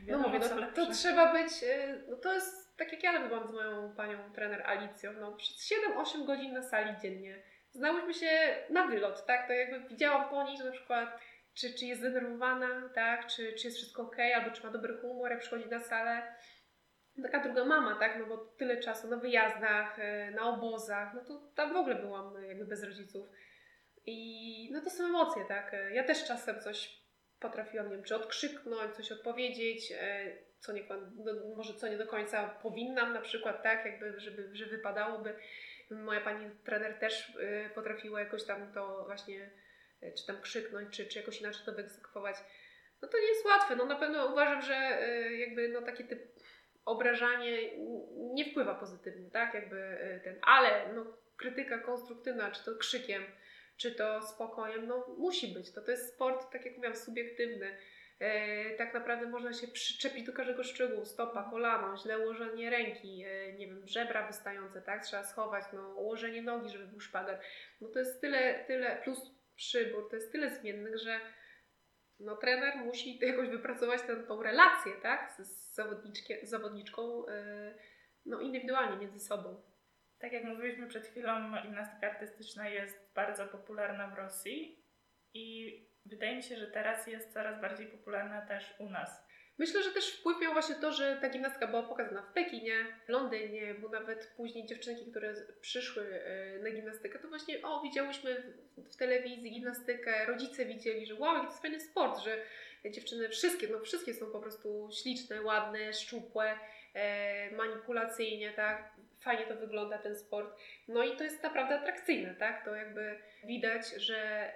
no 0.07 0.19
mówię, 0.19 0.39
no, 0.39 0.73
to 0.75 0.93
trzeba 0.93 1.33
być, 1.33 1.63
y, 1.63 2.05
no 2.09 2.17
to 2.17 2.35
jest 2.35 2.69
tak 2.79 2.93
jak 2.93 3.03
ja 3.03 3.29
byłam 3.29 3.49
z 3.49 3.53
moją 3.53 3.95
panią 3.95 4.33
trener 4.33 4.63
Alicją, 4.63 5.13
no 5.13 5.33
przez 5.33 5.73
7-8 5.97 6.25
godzin 6.27 6.53
na 6.53 6.63
sali 6.63 6.95
dziennie. 7.03 7.43
Znałyśmy 7.71 8.15
się 8.15 8.29
na 8.71 8.87
wylot, 8.87 9.27
tak, 9.27 9.47
to 9.47 9.53
jakby 9.53 9.89
widziałam 9.89 10.29
po 10.29 10.45
niej, 10.45 10.59
że 10.59 10.65
na 10.65 10.73
przykład 10.73 11.21
czy, 11.55 11.75
czy 11.75 11.87
jest 11.87 12.01
zdenerwowana, 12.01 12.89
tak, 12.95 13.27
czy, 13.27 13.53
czy 13.53 13.67
jest 13.67 13.77
wszystko 13.77 14.03
ok, 14.03 14.17
albo 14.37 14.51
czy 14.51 14.65
ma 14.65 14.71
dobry 14.71 14.97
humor, 14.97 15.31
jak 15.31 15.41
przychodzi 15.41 15.69
na 15.69 15.81
salę 15.81 16.23
taka 17.23 17.41
druga 17.41 17.65
mama, 17.65 17.95
tak, 17.95 18.19
no 18.19 18.27
bo 18.27 18.37
tyle 18.37 18.77
czasu 18.77 19.09
na 19.09 19.17
wyjazdach, 19.17 19.99
e, 19.99 20.31
na 20.31 20.49
obozach, 20.49 21.15
no 21.15 21.25
to 21.25 21.53
tam 21.55 21.73
w 21.73 21.77
ogóle 21.77 21.95
byłam 21.95 22.37
e, 22.37 22.47
jakby 22.47 22.65
bez 22.65 22.85
rodziców. 22.85 23.29
I 24.07 24.71
no 24.73 24.81
to 24.81 24.91
są 24.91 25.05
emocje, 25.05 25.45
tak. 25.49 25.75
E, 25.75 25.95
ja 25.95 26.05
też 26.05 26.25
czasem 26.25 26.61
coś 26.61 27.03
potrafiłam, 27.41 27.89
nie 27.89 27.95
wiem, 27.95 28.05
czy 28.05 28.17
odkrzyknąć, 28.17 28.97
coś 28.97 29.13
odpowiedzieć, 29.13 29.93
co 30.61 30.73
nie, 30.73 30.83
no, 31.17 31.33
może 31.57 31.75
co 31.75 31.89
nie 31.89 31.99
do 31.99 32.07
końca 32.07 32.49
powinnam 32.49 33.13
na 33.13 33.21
przykład, 33.21 33.63
tak, 33.63 33.85
jakby, 33.85 34.21
żeby, 34.21 34.51
że 34.53 34.67
wypadałoby. 34.67 35.35
Moja 35.91 36.21
pani 36.21 36.51
trener 36.65 36.99
też 36.99 37.39
potrafiła 37.75 38.21
jakoś 38.21 38.45
tam 38.45 38.73
to 38.73 39.05
właśnie, 39.05 39.51
czy 40.17 40.27
tam 40.27 40.41
krzyknąć, 40.41 40.97
czy, 40.97 41.07
czy 41.07 41.19
jakoś 41.19 41.41
inaczej 41.41 41.67
to 41.67 41.73
wyegzekwować. 41.73 42.37
No 43.03 43.09
to 43.09 43.19
nie 43.19 43.29
jest 43.29 43.45
łatwe. 43.45 43.77
No 43.77 43.87
na 43.87 43.97
pewno 43.97 44.27
uważam, 44.27 44.63
że 44.63 44.75
jakby 45.39 45.69
no 45.69 45.83
taki 45.83 46.05
typ 46.05 46.38
obrażanie 46.89 47.59
nie 48.17 48.45
wpływa 48.45 48.75
pozytywnie, 48.75 49.31
tak? 49.31 49.55
Jakby 49.55 49.77
y, 49.77 50.21
ten, 50.25 50.37
ale 50.43 50.93
no, 50.95 51.07
krytyka 51.37 51.79
konstruktywna, 51.79 52.51
czy 52.51 52.65
to 52.65 52.77
krzykiem, 52.77 53.23
czy 53.77 53.95
to 53.95 54.23
spokojem, 54.23 54.87
no 54.87 55.07
musi 55.19 55.49
być. 55.49 55.73
To, 55.73 55.83
to 55.83 55.91
jest 55.91 56.15
sport, 56.15 56.53
tak 56.53 56.65
jak 56.65 56.75
mówiłam, 56.75 56.97
subiektywny. 56.97 57.77
E, 58.19 58.71
tak 58.77 58.95
naprawdę 58.95 59.27
można 59.27 59.53
się 59.53 59.69
przyczepić 59.69 60.27
do 60.27 60.33
każdego 60.33 60.65
szczegółu. 60.65 61.05
Stopa, 61.05 61.51
kolano, 61.51 61.97
źle 61.97 62.19
ułożenie 62.19 62.71
ręki, 62.71 63.25
e, 63.25 63.53
nie 63.53 63.67
wiem, 63.67 63.83
żebra 63.87 64.27
wystające, 64.27 64.83
tak? 64.83 65.05
Trzeba 65.05 65.25
schować, 65.25 65.65
no, 65.73 65.89
ułożenie 65.89 66.43
nogi, 66.43 66.71
żeby 66.71 66.87
był 66.87 67.01
szpagat. 67.01 67.41
No 67.81 67.89
to 67.89 67.99
jest 67.99 68.21
tyle, 68.21 68.65
tyle, 68.67 69.01
plus 69.05 69.31
przybór, 69.57 70.11
to 70.11 70.17
jest 70.17 70.33
tyle 70.33 70.51
zmiennych, 70.51 70.99
że 70.99 71.21
no, 72.21 72.37
trener 72.37 72.77
musi 72.77 73.19
jakoś 73.19 73.49
wypracować 73.49 74.03
tę, 74.03 74.17
tą 74.17 74.43
relację 74.43 74.93
tak, 75.03 75.31
z, 75.31 75.75
z 76.43 76.51
zawodniczką 76.51 77.27
yy, 77.27 77.79
no, 78.27 78.41
indywidualnie 78.41 78.97
między 78.97 79.21
sobą. 79.21 79.63
Tak 80.19 80.33
jak 80.33 80.45
mówiliśmy 80.45 80.87
przed 80.87 81.07
chwilą, 81.07 81.63
gimnastyka 81.63 82.11
artystyczna 82.11 82.69
jest 82.69 83.13
bardzo 83.15 83.47
popularna 83.47 84.09
w 84.09 84.15
Rosji 84.15 84.85
i 85.35 85.77
wydaje 86.07 86.37
mi 86.37 86.43
się, 86.43 86.57
że 86.57 86.67
teraz 86.67 87.07
jest 87.07 87.33
coraz 87.33 87.61
bardziej 87.61 87.87
popularna 87.87 88.47
też 88.47 88.75
u 88.79 88.91
nas. 88.91 89.28
Myślę, 89.59 89.83
że 89.83 89.91
też 89.91 90.11
wpływ 90.11 90.41
miał 90.41 90.53
właśnie 90.53 90.75
to, 90.75 90.93
że 90.93 91.19
ta 91.21 91.29
gimnastka 91.29 91.67
była 91.67 91.83
pokazana 91.83 92.23
w 92.23 92.33
Pekinie, 92.33 92.87
w 93.07 93.09
Londynie, 93.09 93.75
bo 93.75 93.89
nawet 93.89 94.33
później 94.37 94.67
dziewczynki, 94.67 95.11
które 95.11 95.35
przyszły 95.61 96.23
e, 96.25 96.59
na 96.59 96.71
gimnastykę, 96.71 97.19
to 97.19 97.29
właśnie 97.29 97.63
o, 97.63 97.81
widziałyśmy 97.83 98.53
w 98.77 98.97
telewizji 98.97 99.51
gimnastykę, 99.51 100.27
rodzice 100.27 100.65
widzieli, 100.65 101.07
że 101.07 101.15
wow, 101.15 101.37
to 101.37 101.45
jest 101.45 101.63
fajny 101.63 101.81
sport, 101.81 102.19
że 102.19 102.45
dziewczyny 102.91 103.29
wszystkie, 103.29 103.69
no 103.69 103.81
wszystkie 103.81 104.15
są 104.15 104.27
po 104.27 104.41
prostu 104.41 104.89
śliczne, 105.03 105.43
ładne, 105.43 105.93
szczupłe, 105.93 106.59
e, 106.95 107.51
manipulacyjnie, 107.57 108.53
tak, 108.53 108.93
fajnie 109.21 109.47
to 109.47 109.57
wygląda 109.57 109.99
ten 109.99 110.17
sport. 110.17 110.59
No 110.89 111.05
i 111.05 111.17
to 111.17 111.25
jest 111.25 111.43
naprawdę 111.43 111.81
atrakcyjne, 111.81 112.35
tak? 112.35 112.65
To 112.65 112.75
jakby 112.75 113.19
widać, 113.45 113.95
że 113.97 114.53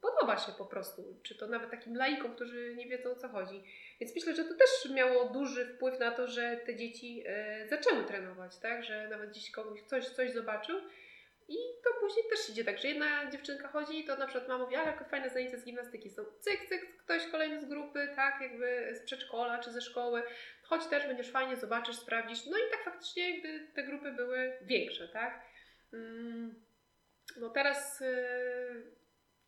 podoba 0.00 0.38
się 0.38 0.52
po 0.52 0.66
prostu, 0.66 1.20
czy 1.22 1.34
to 1.38 1.46
nawet 1.46 1.70
takim 1.70 1.96
laikom, 1.96 2.34
którzy 2.34 2.74
nie 2.76 2.88
wiedzą 2.88 3.10
o 3.10 3.14
co 3.14 3.28
chodzi. 3.28 3.64
Więc 4.00 4.14
myślę, 4.14 4.34
że 4.34 4.44
to 4.44 4.54
też 4.54 4.94
miało 4.94 5.24
duży 5.24 5.66
wpływ 5.66 5.98
na 6.00 6.10
to, 6.10 6.28
że 6.28 6.56
te 6.56 6.76
dzieci 6.76 7.22
e, 7.26 7.68
zaczęły 7.68 8.04
trenować, 8.04 8.58
tak? 8.58 8.84
Że 8.84 9.08
nawet 9.08 9.30
gdzieś 9.30 9.50
kogoś 9.50 9.82
coś, 9.82 10.08
coś 10.08 10.32
zobaczył. 10.32 10.80
I 11.52 11.82
to 11.84 11.90
później 12.00 12.24
też 12.30 12.50
idzie 12.50 12.64
tak, 12.64 12.78
że 12.78 12.88
jedna 12.88 13.30
dziewczynka 13.30 13.68
chodzi, 13.68 14.04
to 14.04 14.16
na 14.16 14.26
przykład 14.26 14.48
mama 14.48 14.64
mówi, 14.64 14.76
ale 14.76 14.90
jakie 14.90 15.04
fajne 15.04 15.30
zajęcia 15.30 15.58
z 15.58 15.64
gimnastyki 15.64 16.10
są. 16.10 16.24
Cyk, 16.40 16.68
cyk, 16.68 16.96
ktoś 16.96 17.26
kolejny 17.26 17.60
z 17.60 17.64
grupy, 17.64 18.08
tak, 18.16 18.40
jakby 18.40 18.94
z 18.94 19.00
przedszkola 19.04 19.58
czy 19.58 19.70
ze 19.70 19.80
szkoły. 19.80 20.22
Chodź 20.62 20.86
też, 20.86 21.06
będziesz 21.06 21.30
fajnie, 21.30 21.56
zobaczysz, 21.56 21.96
sprawdzisz. 21.96 22.46
No 22.46 22.58
i 22.58 22.70
tak 22.70 22.84
faktycznie 22.84 23.30
jakby 23.30 23.72
te 23.74 23.84
grupy 23.84 24.12
były 24.12 24.58
większe, 24.62 25.08
tak. 25.08 25.42
Mm, 25.92 26.64
no 27.36 27.50
teraz 27.50 28.00
yy, 28.00 28.92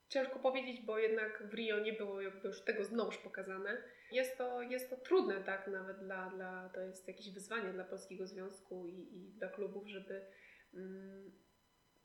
ciężko 0.09 0.39
powiedzieć, 0.39 0.81
bo 0.81 0.99
jednak 0.99 1.43
w 1.51 1.55
Rio 1.55 1.79
nie 1.79 1.93
było 1.93 2.21
jakby 2.21 2.49
już 2.49 2.65
tego 2.65 2.85
znowuż 2.85 3.19
pokazane. 3.19 3.83
Jest 4.13 4.39
to, 4.39 4.63
jest 4.63 4.91
to 4.91 4.97
trudne, 4.97 5.45
tak, 5.45 5.67
nawet 5.67 5.99
dla, 5.99 6.31
dla, 6.31 6.71
to 6.75 6.81
jest 6.81 7.09
jakieś 7.09 7.31
wyzwanie 7.35 7.73
dla 7.73 7.85
Polskiego 7.85 8.27
Związku 8.27 8.89
i, 8.89 9.17
i 9.17 9.33
dla 9.39 9.49
klubów, 9.49 9.89
żeby 9.89 10.27
mm, 10.75 11.33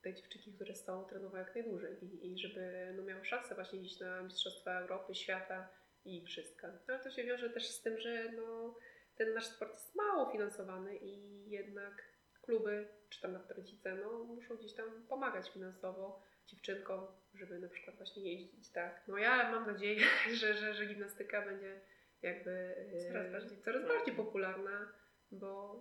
te 0.02 0.14
dziewczynki, 0.14 0.54
które 0.54 0.76
są, 0.76 1.06
trenowały 1.06 1.40
jak 1.40 1.56
najdłużej 1.56 2.04
i, 2.04 2.32
i 2.34 2.40
żeby 2.40 2.94
no, 2.98 3.04
miały 3.04 3.26
szansę 3.26 3.56
właśnie 3.56 3.80
iść 3.80 4.00
na 4.00 4.22
Mistrzostwa 4.22 4.80
Europy, 4.80 5.16
Świata 5.16 5.70
i 6.06 6.18
Igrzyska. 6.18 6.68
No, 6.68 6.94
ale 6.94 7.04
to 7.04 7.12
się 7.12 7.24
wiąże 7.24 7.50
też 7.50 7.70
z 7.70 7.82
tym, 7.82 8.00
że 8.00 8.32
no, 8.32 8.78
ten 9.16 9.34
nasz 9.34 9.46
sport 9.46 9.72
jest 9.72 9.96
mało 9.96 10.32
finansowany 10.32 10.98
i 10.98 11.50
jednak 11.50 12.20
kluby, 12.42 12.88
czy 13.10 13.22
tam 13.22 13.34
nawet 13.34 13.52
rodzice, 13.52 13.96
no 13.96 14.24
muszą 14.24 14.56
gdzieś 14.58 14.74
tam 14.74 15.08
pomagać 15.08 15.50
finansowo 15.50 16.22
dziewczynkom, 16.48 17.08
żeby 17.34 17.60
na 17.60 17.70
przykład 17.70 17.98
właśnie 17.98 18.34
jeździć, 18.34 18.72
tak. 18.72 19.04
No 19.08 19.18
ja 19.18 19.52
mam 19.52 19.68
nadzieję, 19.68 20.06
że, 20.40 20.54
że, 20.54 20.74
że 20.74 20.86
gimnastyka 20.86 21.46
będzie 21.46 21.82
jakby 22.22 22.52
e, 22.52 23.08
Coraz 23.08 23.32
bardziej 23.32 23.62
coraz 23.62 23.88
bardziej 23.88 24.16
popularna, 24.16 24.94
bo 25.32 25.80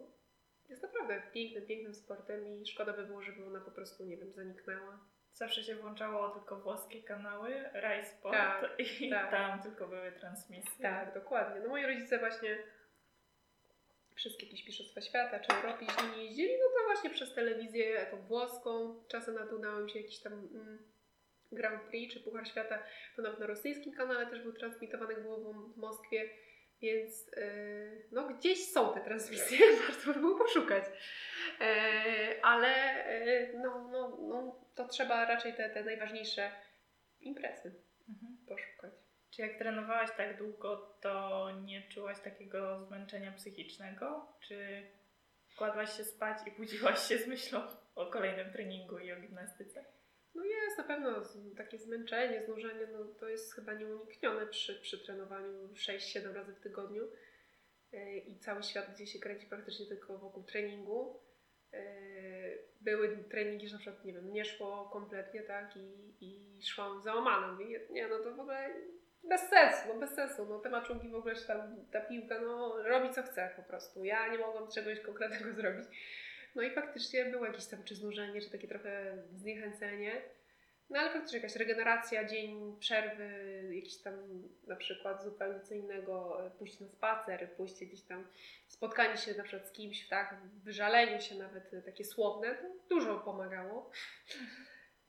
jest 0.68 0.82
naprawdę 0.82 1.22
pięknym, 1.32 1.66
pięknym 1.66 1.94
sportem 1.94 2.46
i 2.46 2.66
szkoda 2.66 2.92
by 2.92 3.06
było, 3.06 3.22
żeby 3.22 3.46
ona 3.46 3.60
po 3.60 3.70
prostu, 3.70 4.04
nie 4.04 4.16
wiem, 4.16 4.32
zaniknęła. 4.32 5.00
Zawsze 5.32 5.62
się 5.62 5.74
włączało 5.74 6.30
tylko 6.30 6.60
włoskie 6.60 7.02
kanały, 7.02 7.70
Rai 7.72 8.04
Sport 8.04 8.36
Tak, 8.36 8.80
i 9.00 9.10
tak. 9.10 9.30
tam 9.30 9.62
tylko 9.62 9.88
były 9.88 10.12
transmisje. 10.12 10.82
Tak, 10.82 11.14
dokładnie. 11.14 11.60
No 11.60 11.68
moi 11.68 11.86
rodzice 11.86 12.18
właśnie 12.18 12.58
wszystkie 14.14 14.46
jakieś 14.46 14.66
mistrzostwa 14.66 15.00
świata 15.00 15.40
czy 15.40 15.56
Europy, 15.56 15.84
jeśli 15.84 16.16
nie 16.16 16.24
jeździli, 16.24 16.52
no 16.58 16.78
to 16.78 16.84
właśnie 16.86 17.10
przez 17.10 17.34
telewizję 17.34 18.06
tą 18.10 18.22
włoską, 18.22 19.02
czasem 19.08 19.34
nawet 19.34 19.52
udało 19.52 19.80
mi 19.80 19.90
się 19.90 20.00
jakiś 20.00 20.20
tam 20.20 20.32
mm, 20.32 20.78
Grand 21.52 21.82
Prix 21.82 22.14
czy 22.14 22.20
Puchar 22.20 22.48
Świata, 22.48 22.82
to 23.16 23.22
nawet 23.22 23.40
na 23.40 23.46
rosyjskim 23.46 23.92
kanale 23.92 24.26
też 24.26 24.42
był 24.42 24.52
transmitowany 24.52 25.14
głową 25.14 25.72
w 25.72 25.76
Moskwie, 25.76 26.30
więc 26.82 27.26
yy, 27.36 28.08
no 28.12 28.28
gdzieś 28.28 28.72
są 28.72 28.94
te 28.94 29.00
transmisje, 29.00 29.58
warto 29.88 30.12
by 30.12 30.20
było 30.20 30.38
poszukać. 30.38 30.84
E, 31.60 31.74
ale 32.42 32.68
e, 33.04 33.52
no, 33.52 33.88
no, 33.92 34.18
no, 34.28 34.64
to 34.74 34.88
trzeba 34.88 35.24
raczej 35.24 35.54
te, 35.54 35.70
te 35.70 35.84
najważniejsze 35.84 36.50
imprezy 37.20 37.74
Mhm. 38.08 38.36
poszukać. 38.48 38.92
Czy 39.30 39.42
jak 39.42 39.58
trenowałaś 39.58 40.10
tak 40.16 40.38
długo, 40.38 40.98
to 41.00 41.50
nie 41.64 41.88
czułaś 41.88 42.20
takiego 42.20 42.84
zmęczenia 42.86 43.32
psychicznego? 43.32 44.32
Czy 44.40 44.82
kładłaś 45.56 45.96
się 45.96 46.04
spać 46.04 46.38
i 46.46 46.50
budziłaś 46.50 47.08
się 47.08 47.18
z 47.18 47.26
myślą 47.26 47.62
o 47.94 48.06
kolejnym 48.06 48.52
treningu 48.52 48.98
i 48.98 49.12
o 49.12 49.16
gimnastyce? 49.20 49.84
No 50.34 50.44
jest 50.44 50.78
na 50.78 50.84
pewno 50.84 51.22
takie 51.56 51.78
zmęczenie, 51.78 52.42
znużenie, 52.44 52.86
no 52.92 53.04
to 53.04 53.28
jest 53.28 53.54
chyba 53.54 53.74
nieuniknione 53.74 54.46
przy, 54.46 54.80
przy 54.80 55.04
trenowaniu 55.04 55.68
6-7 55.74 56.32
razy 56.32 56.54
w 56.54 56.60
tygodniu 56.60 57.08
Yy, 57.92 58.18
i 58.18 58.38
cały 58.38 58.62
świat 58.62 58.94
gdzie 58.94 59.06
się 59.06 59.18
kręci 59.18 59.46
praktycznie 59.46 59.86
tylko 59.86 60.18
wokół 60.18 60.42
treningu. 60.42 61.20
Yy, 61.72 61.78
Były 62.80 63.24
treningi, 63.30 63.68
że 63.68 63.74
na 63.74 63.80
przykład, 63.80 64.04
nie 64.04 64.12
wiem, 64.12 64.32
nie 64.32 64.44
szło 64.44 64.90
kompletnie, 64.92 65.42
tak, 65.42 65.76
i, 65.76 66.14
i 66.20 66.62
szłam 66.62 67.02
załamana. 67.02 67.52
Mówię, 67.52 67.80
nie, 67.90 68.08
no 68.08 68.18
to 68.18 68.34
w 68.34 68.40
ogóle 68.40 68.74
bez 69.24 69.40
sensu, 69.40 69.88
no 69.88 70.00
bez 70.00 70.14
sensu, 70.14 70.46
no 70.46 70.58
te 70.58 70.70
maczugi 70.70 71.08
w 71.08 71.14
ogóle, 71.14 71.34
czy 71.34 71.46
tam 71.46 71.86
ta 71.92 72.00
piłka, 72.00 72.40
no 72.40 72.82
robi 72.82 73.14
co 73.14 73.22
chce 73.22 73.50
po 73.56 73.62
prostu. 73.62 74.04
Ja 74.04 74.28
nie 74.28 74.38
mogłam 74.38 74.70
czegoś 74.70 75.00
konkretnego 75.00 75.52
zrobić. 75.60 75.86
No 76.54 76.62
i 76.62 76.70
faktycznie 76.70 77.24
było 77.24 77.46
jakieś 77.46 77.66
tam 77.66 77.84
czy 77.84 77.94
znużenie, 77.94 78.40
czy 78.40 78.50
takie 78.50 78.68
trochę 78.68 79.22
zniechęcenie. 79.32 80.22
No 80.90 80.98
ale 80.98 81.10
faktycznie 81.10 81.38
jakaś 81.38 81.56
regeneracja, 81.56 82.24
dzień 82.24 82.76
przerwy, 82.80 83.30
jakiś 83.72 83.96
tam 84.02 84.14
na 84.66 84.76
przykład 84.76 85.24
zupełnie 85.24 85.60
co 85.60 85.74
innego, 85.74 86.46
e, 86.46 86.50
pójście 86.50 86.84
na 86.84 86.90
spacer, 86.90 87.52
pójście 87.56 87.86
gdzieś 87.86 88.02
tam, 88.02 88.26
spotkanie 88.68 89.16
się 89.16 89.34
na 89.34 89.44
przykład 89.44 89.68
z 89.68 89.72
kimś, 89.72 90.08
tak, 90.08 90.36
wyżalenie 90.64 91.20
się 91.20 91.34
nawet 91.34 91.74
e, 91.74 91.82
takie 91.82 92.04
słowne, 92.04 92.54
to 92.54 92.68
dużo 92.88 93.18
pomagało. 93.18 93.90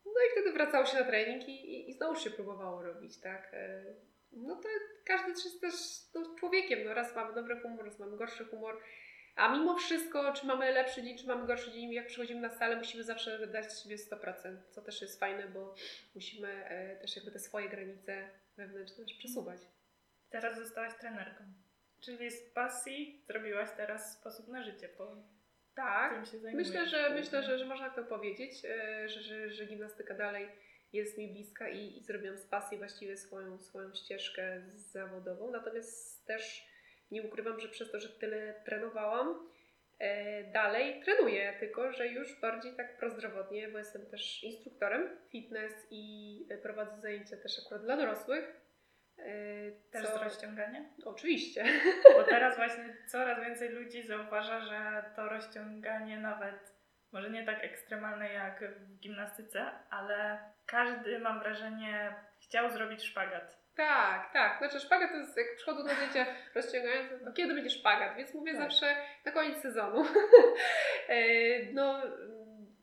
No 0.05 0.11
i 0.27 0.31
wtedy 0.31 0.51
wracało 0.51 0.85
się 0.85 0.97
na 0.97 1.03
trening 1.03 1.49
i, 1.49 1.51
i, 1.51 1.89
i 1.89 1.93
znowu 1.93 2.19
się 2.19 2.29
próbowało 2.31 2.83
robić, 2.83 3.17
tak. 3.17 3.53
E, 3.53 3.83
No 4.31 4.55
to 4.55 4.67
każdy 5.05 5.29
jest 5.29 5.61
też 5.61 5.73
no, 6.13 6.35
człowiekiem, 6.39 6.83
no 6.85 6.93
raz 6.93 7.15
mamy 7.15 7.33
dobry 7.33 7.59
humor, 7.61 7.85
raz 7.85 7.99
mamy 7.99 8.17
gorszy 8.17 8.45
humor, 8.45 8.81
a 9.39 9.57
mimo 9.57 9.77
wszystko, 9.77 10.33
czy 10.33 10.45
mamy 10.45 10.71
lepszy 10.71 11.03
dzień, 11.03 11.17
czy 11.17 11.27
mamy 11.27 11.47
gorszy 11.47 11.71
dzień, 11.71 11.91
jak 11.91 12.07
przychodzimy 12.07 12.41
na 12.41 12.49
salę, 12.49 12.75
musimy 12.75 13.03
zawsze 13.03 13.47
dać 13.47 13.73
z 13.73 13.83
siebie 13.83 13.97
100%, 13.97 14.57
co 14.71 14.81
też 14.81 15.01
jest 15.01 15.19
fajne, 15.19 15.47
bo 15.47 15.75
musimy 16.15 16.47
e, 16.65 16.95
też 16.95 17.15
jakby 17.15 17.31
te 17.31 17.39
swoje 17.39 17.69
granice 17.69 18.29
wewnętrzne 18.57 19.05
też 19.05 19.13
przesuwać. 19.13 19.61
Teraz 20.29 20.57
zostałaś 20.57 20.93
trenerką. 20.99 21.43
Czyli 22.01 22.31
z 22.31 22.49
pasji 22.49 23.23
zrobiłaś 23.27 23.69
teraz 23.77 24.13
sposób 24.19 24.47
na 24.47 24.63
życie, 24.63 24.89
bo 24.97 25.15
Tak, 25.75 26.13
tym 26.13 26.25
się 26.25 26.39
zajmujesz. 26.39 26.67
myślę, 26.67 26.87
że, 26.87 27.09
myślę 27.09 27.43
że, 27.43 27.59
że 27.59 27.65
można 27.65 27.89
to 27.89 28.03
powiedzieć, 28.03 28.65
e, 28.65 29.09
że, 29.09 29.21
że, 29.21 29.49
że 29.51 29.65
gimnastyka 29.65 30.13
dalej 30.13 30.49
jest 30.93 31.17
mi 31.17 31.27
bliska 31.27 31.69
i, 31.69 31.97
i 31.97 32.03
zrobiłam 32.03 32.37
z 32.37 32.45
pasji 32.45 32.77
właściwie 32.77 33.17
swoją, 33.17 33.59
swoją 33.59 33.93
ścieżkę 33.93 34.61
zawodową, 34.75 35.51
natomiast 35.51 36.25
też 36.25 36.68
nie 37.11 37.23
ukrywam, 37.23 37.59
że 37.59 37.67
przez 37.67 37.91
to, 37.91 37.99
że 37.99 38.09
tyle 38.09 38.53
trenowałam, 38.65 39.49
e, 39.99 40.43
dalej 40.43 41.01
trenuję, 41.03 41.53
tylko 41.59 41.91
że 41.91 42.07
już 42.07 42.39
bardziej 42.41 42.75
tak 42.75 42.97
prozdrowotnie, 42.97 43.67
bo 43.67 43.77
jestem 43.77 44.05
też 44.05 44.43
instruktorem 44.43 45.09
fitness 45.29 45.87
i 45.91 46.47
prowadzę 46.63 47.01
zajęcia 47.01 47.37
też 47.37 47.59
akurat 47.65 47.83
dla 47.83 47.97
dorosłych. 47.97 48.59
Też 49.91 50.07
co- 50.07 50.17
z 50.19 50.21
rozciągania? 50.23 50.85
Oczywiście. 51.05 51.65
Bo 52.17 52.23
teraz 52.23 52.55
właśnie 52.55 52.95
coraz 53.07 53.39
więcej 53.45 53.69
ludzi 53.69 54.03
zauważa, 54.03 54.61
że 54.61 55.03
to 55.15 55.29
rozciąganie 55.29 56.17
nawet, 56.17 56.73
może 57.11 57.29
nie 57.29 57.45
tak 57.45 57.63
ekstremalne 57.63 58.33
jak 58.33 58.63
w 58.77 58.99
gimnastyce, 58.99 59.71
ale 59.89 60.39
każdy, 60.65 61.19
mam 61.19 61.39
wrażenie, 61.39 62.15
chciał 62.41 62.71
zrobić 62.71 63.03
szpagat. 63.03 63.59
Tak, 63.79 64.33
tak. 64.33 64.57
Znaczy 64.57 64.79
szpagat 64.79 65.11
to 65.11 65.17
jest, 65.17 65.37
jak 65.37 65.55
przychodzą 65.55 65.83
na 65.83 65.93
zdjęcia 65.93 66.25
rozciągające, 66.55 67.19
to 67.19 67.33
kiedy 67.33 67.53
będzie 67.53 67.69
szpagat? 67.69 68.17
Więc 68.17 68.33
mówię 68.33 68.51
Tak. 68.51 68.61
zawsze 68.61 68.95
na 69.25 69.31
koniec 69.31 69.61
sezonu. 69.61 70.05
E, 71.09 71.73
no 71.73 72.01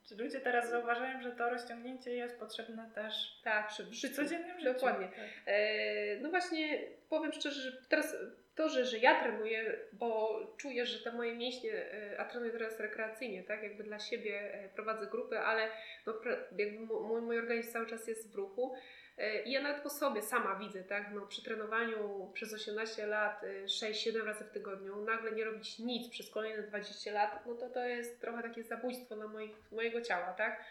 Czy 0.09 0.16
ludzie 0.16 0.40
teraz 0.40 0.70
zauważają, 0.70 1.20
że 1.20 1.32
to 1.32 1.51
rozciągnięcie 1.51 2.11
jest 2.11 2.38
potrzebne 2.38 2.90
też 2.94 3.40
tak, 3.44 3.68
przy, 3.68 3.90
przy 3.90 4.11
codziennym 4.11 4.61
życiu? 4.61 4.72
Dokładnie. 4.72 5.09
Tak. 5.09 5.16
E, 5.47 6.16
no 6.20 6.30
właśnie, 6.30 6.78
powiem 7.09 7.32
szczerze, 7.32 7.61
że 7.61 7.76
teraz 7.88 8.16
to, 8.55 8.68
że, 8.68 8.84
że 8.84 8.99
ja 8.99 9.20
trenuję, 9.20 9.76
bo 9.92 10.40
czuję, 10.57 10.86
że 10.86 11.05
te 11.05 11.12
moje 11.12 11.34
mięśnie, 11.34 11.72
e, 11.72 12.20
a 12.20 12.24
trenuję 12.24 12.53
teraz 12.53 12.80
rekreacyjnie, 12.80 13.44
tak, 13.44 13.62
jakby 13.62 13.84
dla 13.84 13.99
siebie 13.99 14.59
prowadzę 14.74 15.07
grupy, 15.07 15.38
ale 15.38 15.68
no, 16.07 16.14
jakby 16.59 16.86
mój, 16.86 17.22
mój 17.22 17.38
organizm 17.38 17.72
cały 17.72 17.86
czas 17.86 18.09
jest 18.09 18.32
w 18.32 18.34
ruchu. 18.34 18.74
E, 19.19 19.43
I 19.43 19.53
ja 19.53 19.62
nawet 19.62 19.83
po 19.83 19.91
sobie 19.91 20.23
sama 20.23 20.57
widzę, 20.57 20.85
tak, 20.85 21.11
no, 21.14 21.27
przy 21.27 21.43
trenowaniu 21.43 22.31
przez 22.35 22.53
18 22.53 23.07
lat, 23.07 23.45
e, 23.45 23.69
6-7 23.69 24.25
razy 24.25 24.45
w 24.45 24.51
tygodniu, 24.51 24.97
nagle 24.97 25.33
nie 25.33 25.45
robić 25.45 25.79
nic 25.79 26.09
przez 26.11 26.31
kolejne 26.31 26.62
20 26.62 27.12
lat, 27.12 27.47
no 27.47 27.55
to 27.55 27.71
to 27.71 27.87
jest 27.87 28.21
trochę 28.21 28.43
takie 28.43 28.62
zabójstwo 28.62 29.17
dla 29.17 29.29
moich, 29.29 29.73
mojego 29.73 30.01
ciała, 30.01 30.33
tak? 30.33 30.64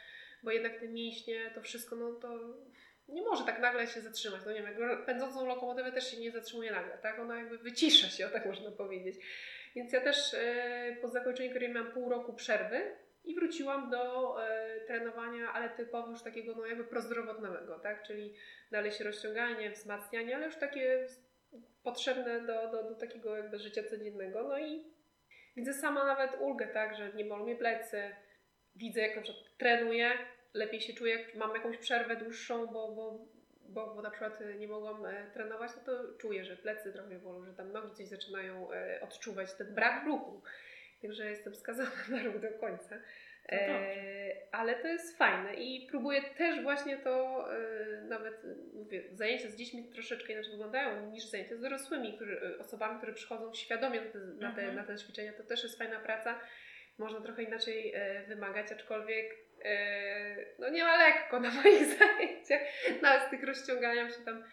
Bo 0.43 0.52
jednak 0.52 0.80
te 0.80 0.88
mięśnie, 0.88 1.52
to 1.56 1.62
wszystko, 1.62 1.96
no 1.96 2.14
to 2.14 2.39
nie 3.10 3.22
może 3.22 3.46
tak 3.46 3.60
nagle 3.60 3.88
się 3.88 4.02
zatrzymać. 4.02 4.41
No 4.46 4.52
nie 4.52 4.64
wiem, 4.64 4.80
jak 4.80 5.06
pędzącą 5.06 5.46
lokomotywę 5.48 5.91
też 5.91 6.12
się 6.12 6.18
nie 6.18 6.32
zatrzymuje 6.32 6.72
nagle, 6.72 6.98
tak? 6.98 7.20
Ona 7.20 7.38
jakby 7.38 7.58
wycisza 7.58 8.08
się, 8.08 8.28
o 8.28 8.30
tak 8.30 8.46
można 8.46 8.72
powiedzieć. 8.72 9.16
Więc 9.76 9.93
ja 9.93 10.02
też 10.02 10.34
e, 10.34 10.98
po 11.02 11.08
zakończeniu 11.08 11.54
kariery 11.54 11.74
miałam 11.74 11.91
pół 11.91 12.10
roku 12.10 12.34
przerwy 12.34 12.82
i 13.26 13.36
wróciłam 13.36 13.89
do 13.89 14.36
e, 14.43 14.80
trenowania, 14.88 15.53
ale 15.53 15.69
typowo 15.69 16.11
już 16.11 16.21
takiego 16.21 16.55
no 16.55 16.65
jakby 16.65 16.84
prozdrowotnego, 16.84 17.80
tak? 17.80 18.03
Czyli 18.03 18.34
dalej 18.71 18.91
się 18.91 19.03
rozciąganie, 19.03 19.71
wzmacnianie, 19.71 20.36
ale 20.36 20.45
już 20.45 20.55
takie 20.55 21.07
potrzebne 21.84 22.41
do, 22.41 22.71
do, 22.71 22.84
do 22.84 22.95
takiego 22.95 23.38
jakby 23.38 23.59
życia 23.59 23.84
codziennego. 23.84 24.43
No 24.43 24.59
i 24.59 24.84
widzę 25.55 25.73
sama 25.73 26.05
nawet 26.05 26.41
ulgę, 26.41 26.67
tak? 26.67 26.95
Że 26.95 27.13
nie 27.13 27.26
bolą 27.26 27.43
mnie 27.43 27.55
plecy. 27.55 28.15
Widzę, 28.76 29.01
jak 29.01 29.15
na 29.15 29.21
przykład 29.21 29.57
trenuję, 29.57 30.11
lepiej 30.53 30.82
się 30.82 30.93
czuję, 30.93 31.15
jak 31.19 31.36
mam 31.36 31.55
jakąś 31.55 31.78
przerwę 31.78 32.15
dłuższą, 32.15 32.67
bo, 32.67 32.91
bo, 32.91 33.28
bo, 33.69 33.95
bo 33.95 34.01
na 34.01 34.09
przykład 34.09 34.39
nie 34.59 34.67
mogłam 34.67 35.05
e, 35.05 35.32
trenować, 35.34 35.71
no 35.78 35.84
to 35.84 36.17
czuję, 36.17 36.45
że 36.45 36.57
plecy 36.57 36.93
trochę 36.93 37.19
bolą, 37.19 37.45
że 37.45 37.53
tam 37.53 37.71
nogi 37.71 37.95
coś 37.95 38.07
zaczynają 38.07 38.71
e, 38.71 39.01
odczuwać, 39.01 39.53
ten 39.53 39.76
brak 39.76 40.05
ruchu. 40.05 40.41
Także 41.08 41.30
jestem 41.30 41.56
skazana 41.56 41.91
na 42.12 42.24
ruch 42.24 42.39
do 42.39 42.51
końca. 42.51 42.95
To 43.49 43.56
E, 43.56 44.36
ale 44.51 44.76
to 44.76 44.88
jest 44.88 45.18
fajne 45.18 45.53
i 45.53 45.88
próbuję 45.89 46.22
też 46.22 46.64
właśnie 46.64 46.97
to 46.97 47.45
e, 47.53 48.01
nawet, 48.01 48.45
e, 48.45 48.47
mówię, 48.74 49.03
zajęcia 49.12 49.49
z 49.49 49.56
dziećmi 49.56 49.89
troszeczkę 49.93 50.34
inaczej 50.34 50.51
wyglądają 50.51 51.12
niż 51.12 51.26
zajęcia 51.26 51.56
z 51.56 51.62
dorosłymi, 51.62 52.20
osobami, 52.60 52.97
które 52.97 53.14
przychodzą 53.14 53.53
świadomie 53.53 54.01
na 54.01 54.12
te, 54.12 54.20
na, 54.20 54.51
te, 54.56 54.62
Mhm. 54.62 54.76
na 54.76 54.84
te 54.84 54.97
ćwiczenia. 54.97 55.34
To 55.34 55.43
też 55.43 55.64
jest 55.64 55.78
fajna 55.78 55.99
praca. 55.99 56.39
Można 56.97 57.22
trochę 57.22 57.43
inaczej 57.43 57.93
wymagać, 58.28 58.72
aczkolwiek 58.72 59.36
no 60.60 60.70
nie 60.70 60.84
ma 60.84 60.97
lekko 60.97 61.39
na 61.39 61.51
moich 61.51 61.86
zajęciach. 61.97 62.62
Nawet 63.01 63.28
z 63.28 63.30
tych 63.30 63.43
rozciągania 63.43 64.10
się 64.10 64.26
tam 64.26 64.43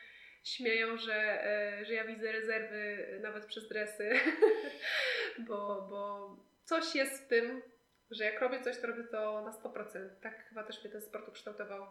śmieją, 0.45 0.97
że, 0.97 1.45
e, 1.45 1.84
że 1.84 1.95
ja 1.95 2.05
widzę 2.05 2.32
rezerwy 2.32 3.07
nawet 3.22 3.47
przez 3.47 3.68
dresy, 3.68 4.11
bo, 5.49 5.86
bo 5.90 6.36
coś 6.64 6.95
jest 6.95 7.24
w 7.24 7.28
tym, 7.28 7.62
że 8.11 8.24
jak 8.24 8.40
robię 8.40 8.61
coś, 8.61 8.78
to 8.78 8.86
robię 8.86 9.05
to 9.05 9.43
na 9.43 9.51
100%. 9.51 10.09
Tak 10.22 10.49
chyba 10.49 10.64
też 10.64 10.84
mnie 10.84 10.93
ten 10.93 11.03
sport 11.03 11.28
ukształtował. 11.28 11.86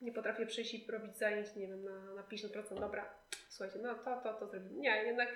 Nie 0.00 0.12
potrafię 0.12 0.46
przyjść 0.46 0.74
i 0.74 0.86
robić 0.90 1.16
zajęć, 1.16 1.56
nie 1.56 1.66
wiem, 1.66 1.84
na, 1.84 2.14
na 2.14 2.22
50%. 2.22 2.80
Dobra, 2.80 3.14
słuchajcie, 3.48 3.78
no 3.82 3.94
to, 3.94 4.20
to, 4.20 4.34
to 4.34 4.46
zrobimy. 4.46 4.80
Nie, 4.80 5.04
jednak 5.04 5.28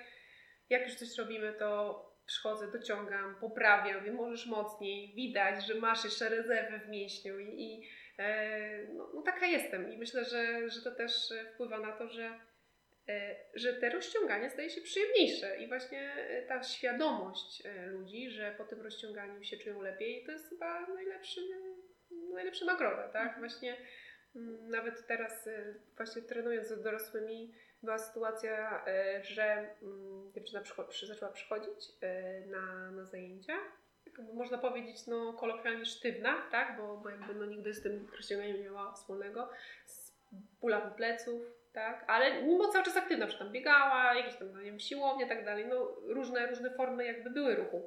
jak 0.70 0.82
już 0.82 0.94
coś 0.94 1.18
robimy, 1.18 1.52
to 1.52 2.04
przychodzę, 2.26 2.72
dociągam, 2.72 3.36
poprawiam, 3.40 4.04
wiem, 4.04 4.14
możesz 4.14 4.46
mocniej, 4.46 5.14
widać, 5.14 5.66
że 5.66 5.74
masz 5.74 6.04
jeszcze 6.04 6.28
rezerwę 6.28 6.80
w 6.80 6.88
mięśniu 6.88 7.38
i, 7.38 7.62
i 7.62 7.88
no, 8.94 9.10
no, 9.14 9.22
taka 9.22 9.46
jestem 9.46 9.92
i 9.92 9.98
myślę, 9.98 10.24
że, 10.24 10.70
że 10.70 10.82
to 10.82 10.90
też 10.90 11.32
wpływa 11.54 11.78
na 11.78 11.92
to, 11.92 12.08
że, 12.08 12.40
e, 13.08 13.36
że 13.54 13.74
te 13.74 13.90
rozciągania 13.90 14.50
staje 14.50 14.70
się 14.70 14.80
przyjemniejsze 14.80 15.56
i 15.56 15.68
właśnie 15.68 16.12
e, 16.12 16.42
ta 16.42 16.62
świadomość 16.62 17.66
e, 17.66 17.86
ludzi, 17.86 18.30
że 18.30 18.54
po 18.58 18.64
tym 18.64 18.82
rozciąganiu 18.82 19.44
się 19.44 19.56
czują 19.56 19.82
lepiej, 19.82 20.24
to 20.24 20.32
jest 20.32 20.48
chyba 20.48 20.86
najlepszy, 20.86 21.40
najlepsza 22.34 22.64
nagroda, 22.64 23.08
tak? 23.08 23.38
Właśnie 23.38 23.76
mm, 24.36 24.70
nawet 24.70 25.06
teraz 25.06 25.46
e, 25.46 25.74
właśnie 25.96 26.22
trenując 26.22 26.68
z 26.68 26.82
dorosłymi 26.82 27.54
była 27.82 27.98
sytuacja, 27.98 28.84
e, 28.86 29.24
że 29.24 29.76
mm, 29.82 30.32
dziewczyna 30.32 30.62
przycho- 30.62 31.06
zaczęła 31.06 31.32
przychodzić 31.32 31.84
e, 32.00 32.40
na, 32.46 32.90
na 32.90 33.04
zajęcia. 33.04 33.58
Można 34.34 34.58
powiedzieć, 34.58 35.06
no 35.06 35.32
kolokwialnie 35.32 35.84
sztywna, 35.84 36.34
tak? 36.50 36.76
Bo, 36.76 36.96
bo 36.96 37.10
jakby 37.10 37.34
no, 37.34 37.46
nigdy 37.46 37.74
z 37.74 37.82
tym 37.82 38.08
rozciąganiem 38.16 38.56
nie 38.56 38.62
miała 38.62 38.92
wspólnego. 38.92 39.48
Z 39.86 40.12
bólami 40.60 40.94
pleców, 40.96 41.42
tak? 41.72 42.04
Ale 42.06 42.42
mimo 42.42 42.68
cały 42.68 42.84
czas 42.84 42.96
aktywna, 42.96 43.28
że 43.28 43.38
tam 43.38 43.52
biegała, 43.52 44.14
jakieś 44.14 44.36
tam, 44.36 44.52
no 44.52 44.58
nie 44.58 44.70
wiem, 44.70 44.80
siłownie 44.80 45.24
i 45.24 45.28
tak 45.28 45.44
dalej. 45.44 45.66
No 45.66 45.96
różne, 46.06 46.46
różne 46.46 46.70
formy 46.70 47.04
jakby 47.04 47.30
były 47.30 47.54
ruchu. 47.54 47.86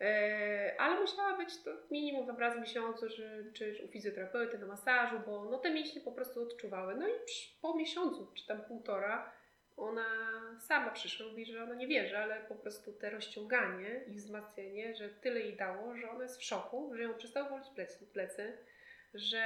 E, 0.00 0.74
ale 0.78 1.00
musiała 1.00 1.36
być 1.36 1.62
to 1.62 1.70
minimum 1.90 2.26
tam 2.26 2.38
raz 2.38 2.56
w 2.56 2.60
miesiącu, 2.60 3.08
czy, 3.08 3.52
czy 3.54 3.84
u 3.84 3.88
fizjoterapeuty 3.88 4.58
na 4.58 4.66
masażu, 4.66 5.20
bo 5.26 5.44
no 5.44 5.58
te 5.58 5.70
mięśnie 5.70 6.00
po 6.00 6.12
prostu 6.12 6.42
odczuwały. 6.42 6.94
No 6.94 7.08
i 7.08 7.12
po 7.62 7.74
miesiącu, 7.74 8.32
czy 8.34 8.46
tam 8.46 8.64
półtora, 8.64 9.32
ona 9.82 10.06
sama 10.60 10.90
przyszła, 10.90 11.26
mówi, 11.26 11.46
że 11.46 11.62
ona 11.62 11.74
nie 11.74 11.86
wierzy, 11.86 12.18
ale 12.18 12.40
po 12.40 12.54
prostu 12.54 12.92
te 12.92 13.10
rozciąganie 13.10 14.00
i 14.06 14.14
wzmacnianie, 14.14 14.94
że 14.94 15.08
tyle 15.08 15.40
jej 15.40 15.56
dało, 15.56 15.96
że 15.96 16.10
ona 16.10 16.22
jest 16.22 16.40
w 16.40 16.44
szoku, 16.44 16.94
że 16.94 17.02
ją 17.02 17.14
przestało 17.14 17.50
bolić 17.50 17.68
plecy, 17.74 18.06
plecy 18.06 18.58
że 19.14 19.44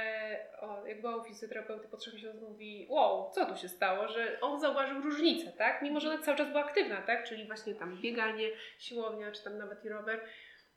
o, 0.59 0.87
jak 0.87 1.01
była 1.01 1.15
u 1.15 1.23
fizjoterapeuty 1.23 1.87
po 1.87 1.97
trzech 1.97 2.13
miesiącach 2.13 2.41
mówi, 2.41 2.87
wow, 2.89 3.31
co 3.31 3.45
tu 3.45 3.55
się 3.55 3.69
stało, 3.69 4.07
że 4.07 4.39
on 4.41 4.59
zauważył 4.59 5.01
różnicę, 5.01 5.51
tak? 5.51 5.81
Mimo, 5.81 5.99
że 5.99 6.09
ona 6.09 6.23
cały 6.23 6.37
czas 6.37 6.47
była 6.47 6.65
aktywna, 6.65 7.01
tak? 7.01 7.23
Czyli 7.23 7.47
właśnie 7.47 7.75
tam 7.75 8.01
bieganie, 8.01 8.49
siłownia, 8.79 9.31
czy 9.31 9.43
tam 9.43 9.57
nawet 9.57 9.85
i 9.85 9.89
rower. 9.89 10.21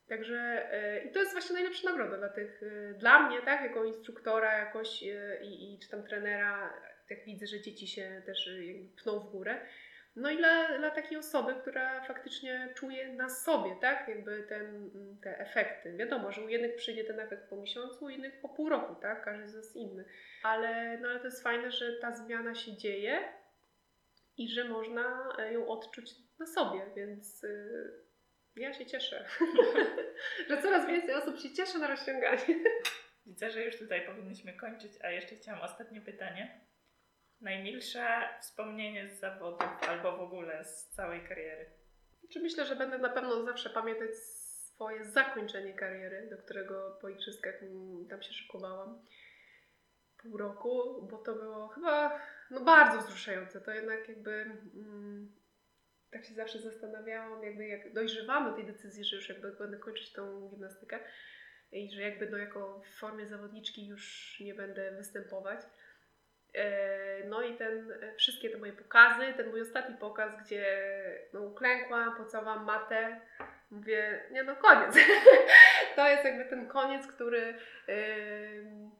Także 0.09 0.69
yy, 1.03 1.11
i 1.11 1.13
to 1.13 1.19
jest 1.19 1.33
właśnie 1.33 1.55
najlepsza 1.55 1.91
nagroda 1.91 2.17
dla 2.17 2.29
tych, 2.29 2.63
yy, 2.63 2.95
dla 2.99 3.29
mnie, 3.29 3.43
tak? 3.43 3.63
Jako 3.63 3.85
instruktora 3.85 4.59
jakoś 4.59 5.03
yy, 5.03 5.39
i, 5.43 5.79
czy 5.79 5.89
tam 5.89 6.03
trenera, 6.03 6.75
jak 7.11 7.25
widzę, 7.25 7.47
że 7.47 7.61
dzieci 7.61 7.89
się 7.89 8.23
też 8.27 8.51
pną 9.03 9.21
w 9.21 9.31
górę. 9.31 9.61
No 10.17 10.31
i 10.31 10.37
dla, 10.37 10.79
dla 10.79 10.91
takiej 10.91 11.19
osoby, 11.19 11.55
która 11.61 12.05
faktycznie 12.05 12.69
czuje 12.77 13.13
na 13.13 13.29
sobie, 13.29 13.77
tak, 13.81 14.09
jakby 14.09 14.43
ten, 14.43 14.91
te 15.23 15.39
efekty. 15.39 15.97
Wiadomo, 15.97 16.33
że 16.33 16.45
u 16.45 16.49
jednych 16.49 16.77
przyjdzie 16.77 17.05
ten 17.05 17.21
efekt 17.21 17.49
po 17.51 17.57
miesiącu, 17.57 18.05
u 18.05 18.09
innych 18.09 18.41
po 18.41 18.49
pół 18.49 18.69
roku, 18.69 18.95
tak, 18.95 19.25
każdy 19.25 19.49
z 19.49 19.55
nas 19.55 19.77
inny. 19.77 20.05
Ale, 20.43 20.99
no, 20.99 21.09
ale 21.09 21.19
to 21.19 21.25
jest 21.25 21.43
fajne, 21.43 21.71
że 21.73 21.93
ta 21.93 22.17
zmiana 22.17 22.55
się 22.55 22.77
dzieje 22.77 23.19
i 24.37 24.49
że 24.49 24.65
można 24.65 25.37
ją 25.53 25.69
odczuć 25.69 26.11
na 26.39 26.47
sobie, 26.47 26.81
więc 26.97 27.43
yy, 27.43 27.93
ja 28.57 28.73
się 28.73 28.87
cieszę, 28.87 29.25
że 30.49 30.63
coraz 30.63 30.87
więcej 30.87 31.15
osób 31.15 31.39
się 31.39 31.55
cieszy 31.55 31.79
na 31.79 31.87
rozciąganie. 31.87 32.65
Widzę, 33.27 33.51
że 33.51 33.65
już 33.65 33.79
tutaj 33.79 34.07
powinniśmy 34.07 34.53
kończyć, 34.53 34.93
a 35.03 35.11
jeszcze 35.11 35.37
chciałam 35.37 35.61
ostatnie 35.61 36.01
pytanie. 36.01 36.61
Najmilsze 37.41 38.29
wspomnienie 38.41 39.09
z 39.09 39.21
zawodów 39.21 39.89
albo 39.89 40.17
w 40.17 40.21
ogóle 40.21 40.65
z 40.65 40.89
całej 40.89 41.21
kariery? 41.29 41.67
Czy 42.33 42.41
myślę, 42.41 42.67
że 42.67 42.77
będę 42.77 42.99
na 42.99 43.09
pewno 43.09 43.45
zawsze 43.45 43.71
pamiętać 43.71 44.17
swoje 44.17 45.05
zakończenie 45.05 45.75
kariery, 45.75 46.29
do 46.31 46.39
którego 46.39 46.99
po 47.01 47.09
igrzyskach 47.09 47.55
tam 48.11 48.23
się 48.23 48.33
szykowałam 48.33 49.03
pół 50.23 50.37
roku, 50.37 51.07
bo 51.11 51.19
to 51.19 51.35
było 51.35 51.69
chyba 51.69 52.21
no, 52.51 52.61
bardzo 52.61 52.99
wzruszające. 52.99 53.61
To 53.61 53.71
jednak 53.71 54.09
jakby 54.09 54.31
mm, 54.75 55.33
tak 56.11 56.25
się 56.25 56.35
zawsze 56.35 56.59
zastanawiałam, 56.59 57.43
jakby 57.43 57.67
jak 57.67 57.93
dojrzewamy 57.93 58.57
tej 58.57 58.67
decyzji, 58.67 59.05
że 59.05 59.17
już 59.17 59.29
jakby 59.29 59.53
będę 59.53 59.79
kończyć 59.79 60.13
tą 60.13 60.49
gimnastykę 60.51 60.99
i 61.73 61.91
że 61.91 62.03
jakby 62.03 62.31
no 62.31 62.39
jako 62.39 62.81
w 62.81 62.99
formie 62.99 63.27
zawodniczki 63.27 63.87
już 63.87 64.37
nie 64.41 64.55
będę 64.55 64.93
występować. 64.97 65.61
E, 66.55 67.25
no 67.29 67.43
i 67.43 67.57
ten, 67.57 67.93
wszystkie 68.17 68.51
te 68.51 68.59
moje 68.59 68.73
pokazy, 68.73 69.35
ten 69.37 69.51
mój 69.51 69.61
ostatni 69.61 69.97
pokaz, 69.97 70.33
gdzie 70.45 70.65
no, 71.33 71.41
uklękłam, 71.41 72.17
pocałam 72.17 72.65
matę, 72.65 73.21
mówię, 73.71 74.25
nie 74.31 74.43
no 74.43 74.57
koniec. 74.57 74.95
to 75.97 76.09
jest 76.09 76.25
jakby 76.25 76.45
ten 76.45 76.69
koniec, 76.69 77.07
który 77.07 77.55
yy, 77.89 78.91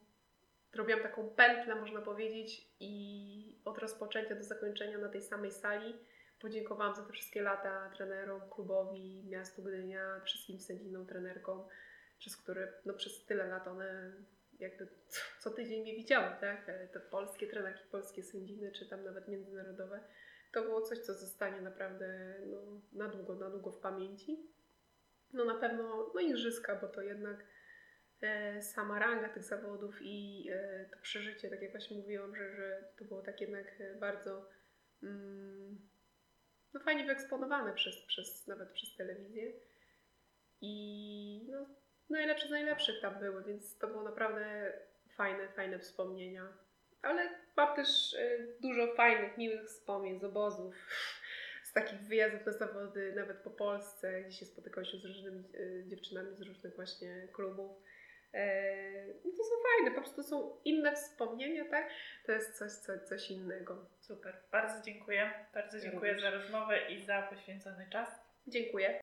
robiłam 0.75 1.03
taką 1.03 1.29
pętlę, 1.29 1.75
można 1.75 2.01
powiedzieć 2.01 2.69
i 2.81 3.61
od 3.65 3.79
rozpoczęcia 3.79 4.35
do 4.35 4.43
zakończenia 4.43 4.99
na 4.99 5.09
tej 5.09 5.23
samej 5.23 5.53
sali 5.53 5.97
podziękowałam 6.41 6.95
za 6.95 7.03
te 7.03 7.13
wszystkie 7.13 7.43
lata 7.43 7.91
trenerom, 7.97 8.41
klubowi, 8.51 9.25
miastu 9.29 9.63
Gdynia, 9.63 10.21
wszystkim 10.25 10.61
sędzinom, 10.61 11.07
trenerkom, 11.07 11.69
przez 12.19 12.37
które 12.37 12.73
no, 12.87 12.95
przez 12.95 13.25
tyle 13.25 13.47
lat 13.47 13.69
one 13.69 14.13
jakby 14.61 14.89
co, 15.39 15.51
tydzień 15.51 15.83
mnie 15.83 15.97
widziały, 15.97 16.37
tak? 16.41 16.69
E, 16.69 16.89
te 16.89 17.01
polskie 17.01 17.47
trenerki, 17.47 17.85
polskie 17.91 18.23
sędziny, 18.23 18.73
czy 18.73 18.87
tam 18.87 19.05
nawet 19.05 19.29
międzynarodowe. 19.29 20.01
To 20.53 20.63
było 20.63 20.83
coś, 20.83 20.99
co 20.99 21.15
zostanie 21.15 21.61
naprawdę 21.61 22.35
no, 22.47 22.81
na 22.93 23.09
długo, 23.09 23.35
na 23.35 23.51
długo 23.51 23.73
w 23.73 23.81
pamięci. 23.81 24.51
No 25.33 25.45
na 25.45 25.55
pewno 25.55 26.11
no 26.15 26.21
igrzyska, 26.21 26.77
bo 26.77 26.89
to 26.89 27.03
jednak 27.03 27.45
e, 28.23 28.63
sama 28.63 28.99
ranga 28.99 29.29
tych 29.29 29.43
zawodów 29.43 29.99
i 30.03 30.49
e, 30.53 30.89
to 30.93 30.99
przeżycie, 31.03 31.51
tak 31.51 31.63
jak 31.63 31.71
właśnie 31.71 31.97
mówiłam, 31.97 32.37
że, 32.37 32.57
że 32.57 32.85
to 32.99 33.05
było 33.05 33.23
tak 33.23 33.41
jednak 33.41 33.83
bardzo 34.01 34.49
mm, 35.03 35.79
no 36.75 36.81
fajnie 36.81 37.05
wyeksponowane 37.05 37.73
przez, 37.73 38.03
przez, 38.07 38.47
nawet 38.47 38.71
przez 38.71 38.97
telewizję. 38.97 39.53
I 40.61 41.47
no, 41.51 41.67
najlepsze 42.11 42.49
z 42.49 42.51
najlepszych 42.51 43.01
tam 43.01 43.19
były, 43.19 43.45
więc 43.45 43.79
to 43.79 43.87
było 43.87 44.03
naprawdę 44.03 44.73
fajne, 45.17 45.49
fajne 45.49 45.79
wspomnienia. 45.79 46.49
Ale 47.03 47.29
mam 47.57 47.77
też 47.77 48.13
y, 48.13 48.57
dużo 48.61 48.95
fajnych, 48.95 49.39
miłych 49.39 49.67
wspomnień 49.67 50.21
z 50.21 50.25
obozów, 50.25 50.75
z 51.69 51.73
takich 51.73 52.01
wyjazdów 52.01 52.47
na 52.47 52.53
zawody, 52.53 53.13
nawet 53.17 53.37
po 53.37 53.51
Polsce, 53.51 54.23
gdzie 54.23 54.37
się 54.37 54.47
spotykałam 54.47 54.85
się 54.85 54.99
z 54.99 55.05
różnymi 55.05 55.45
y, 55.55 55.85
dziewczynami 55.87 56.37
z 56.37 56.43
różnych 56.43 56.77
właśnie 56.77 57.29
klubów. 57.33 57.83
E, 58.35 59.07
no 59.25 59.31
to 59.31 59.45
są 59.45 59.55
fajne, 59.63 59.95
po 59.95 60.01
prostu 60.01 60.23
są 60.23 60.57
inne 60.65 60.97
wspomnienia, 60.97 61.65
tak? 61.71 61.91
To 62.27 62.33
jest 62.33 62.59
coś, 62.59 62.73
coś, 62.73 63.01
coś 63.01 63.31
innego. 63.31 63.87
Super, 64.01 64.37
bardzo 64.53 64.85
dziękuję. 64.85 65.31
Bardzo 65.55 65.81
dziękuję 65.81 66.21
za 66.21 66.31
rozmowę 66.31 66.91
i 66.91 67.05
za 67.05 67.23
poświęcony 67.23 67.87
czas. 67.91 68.09
Dziękuję. 68.47 69.01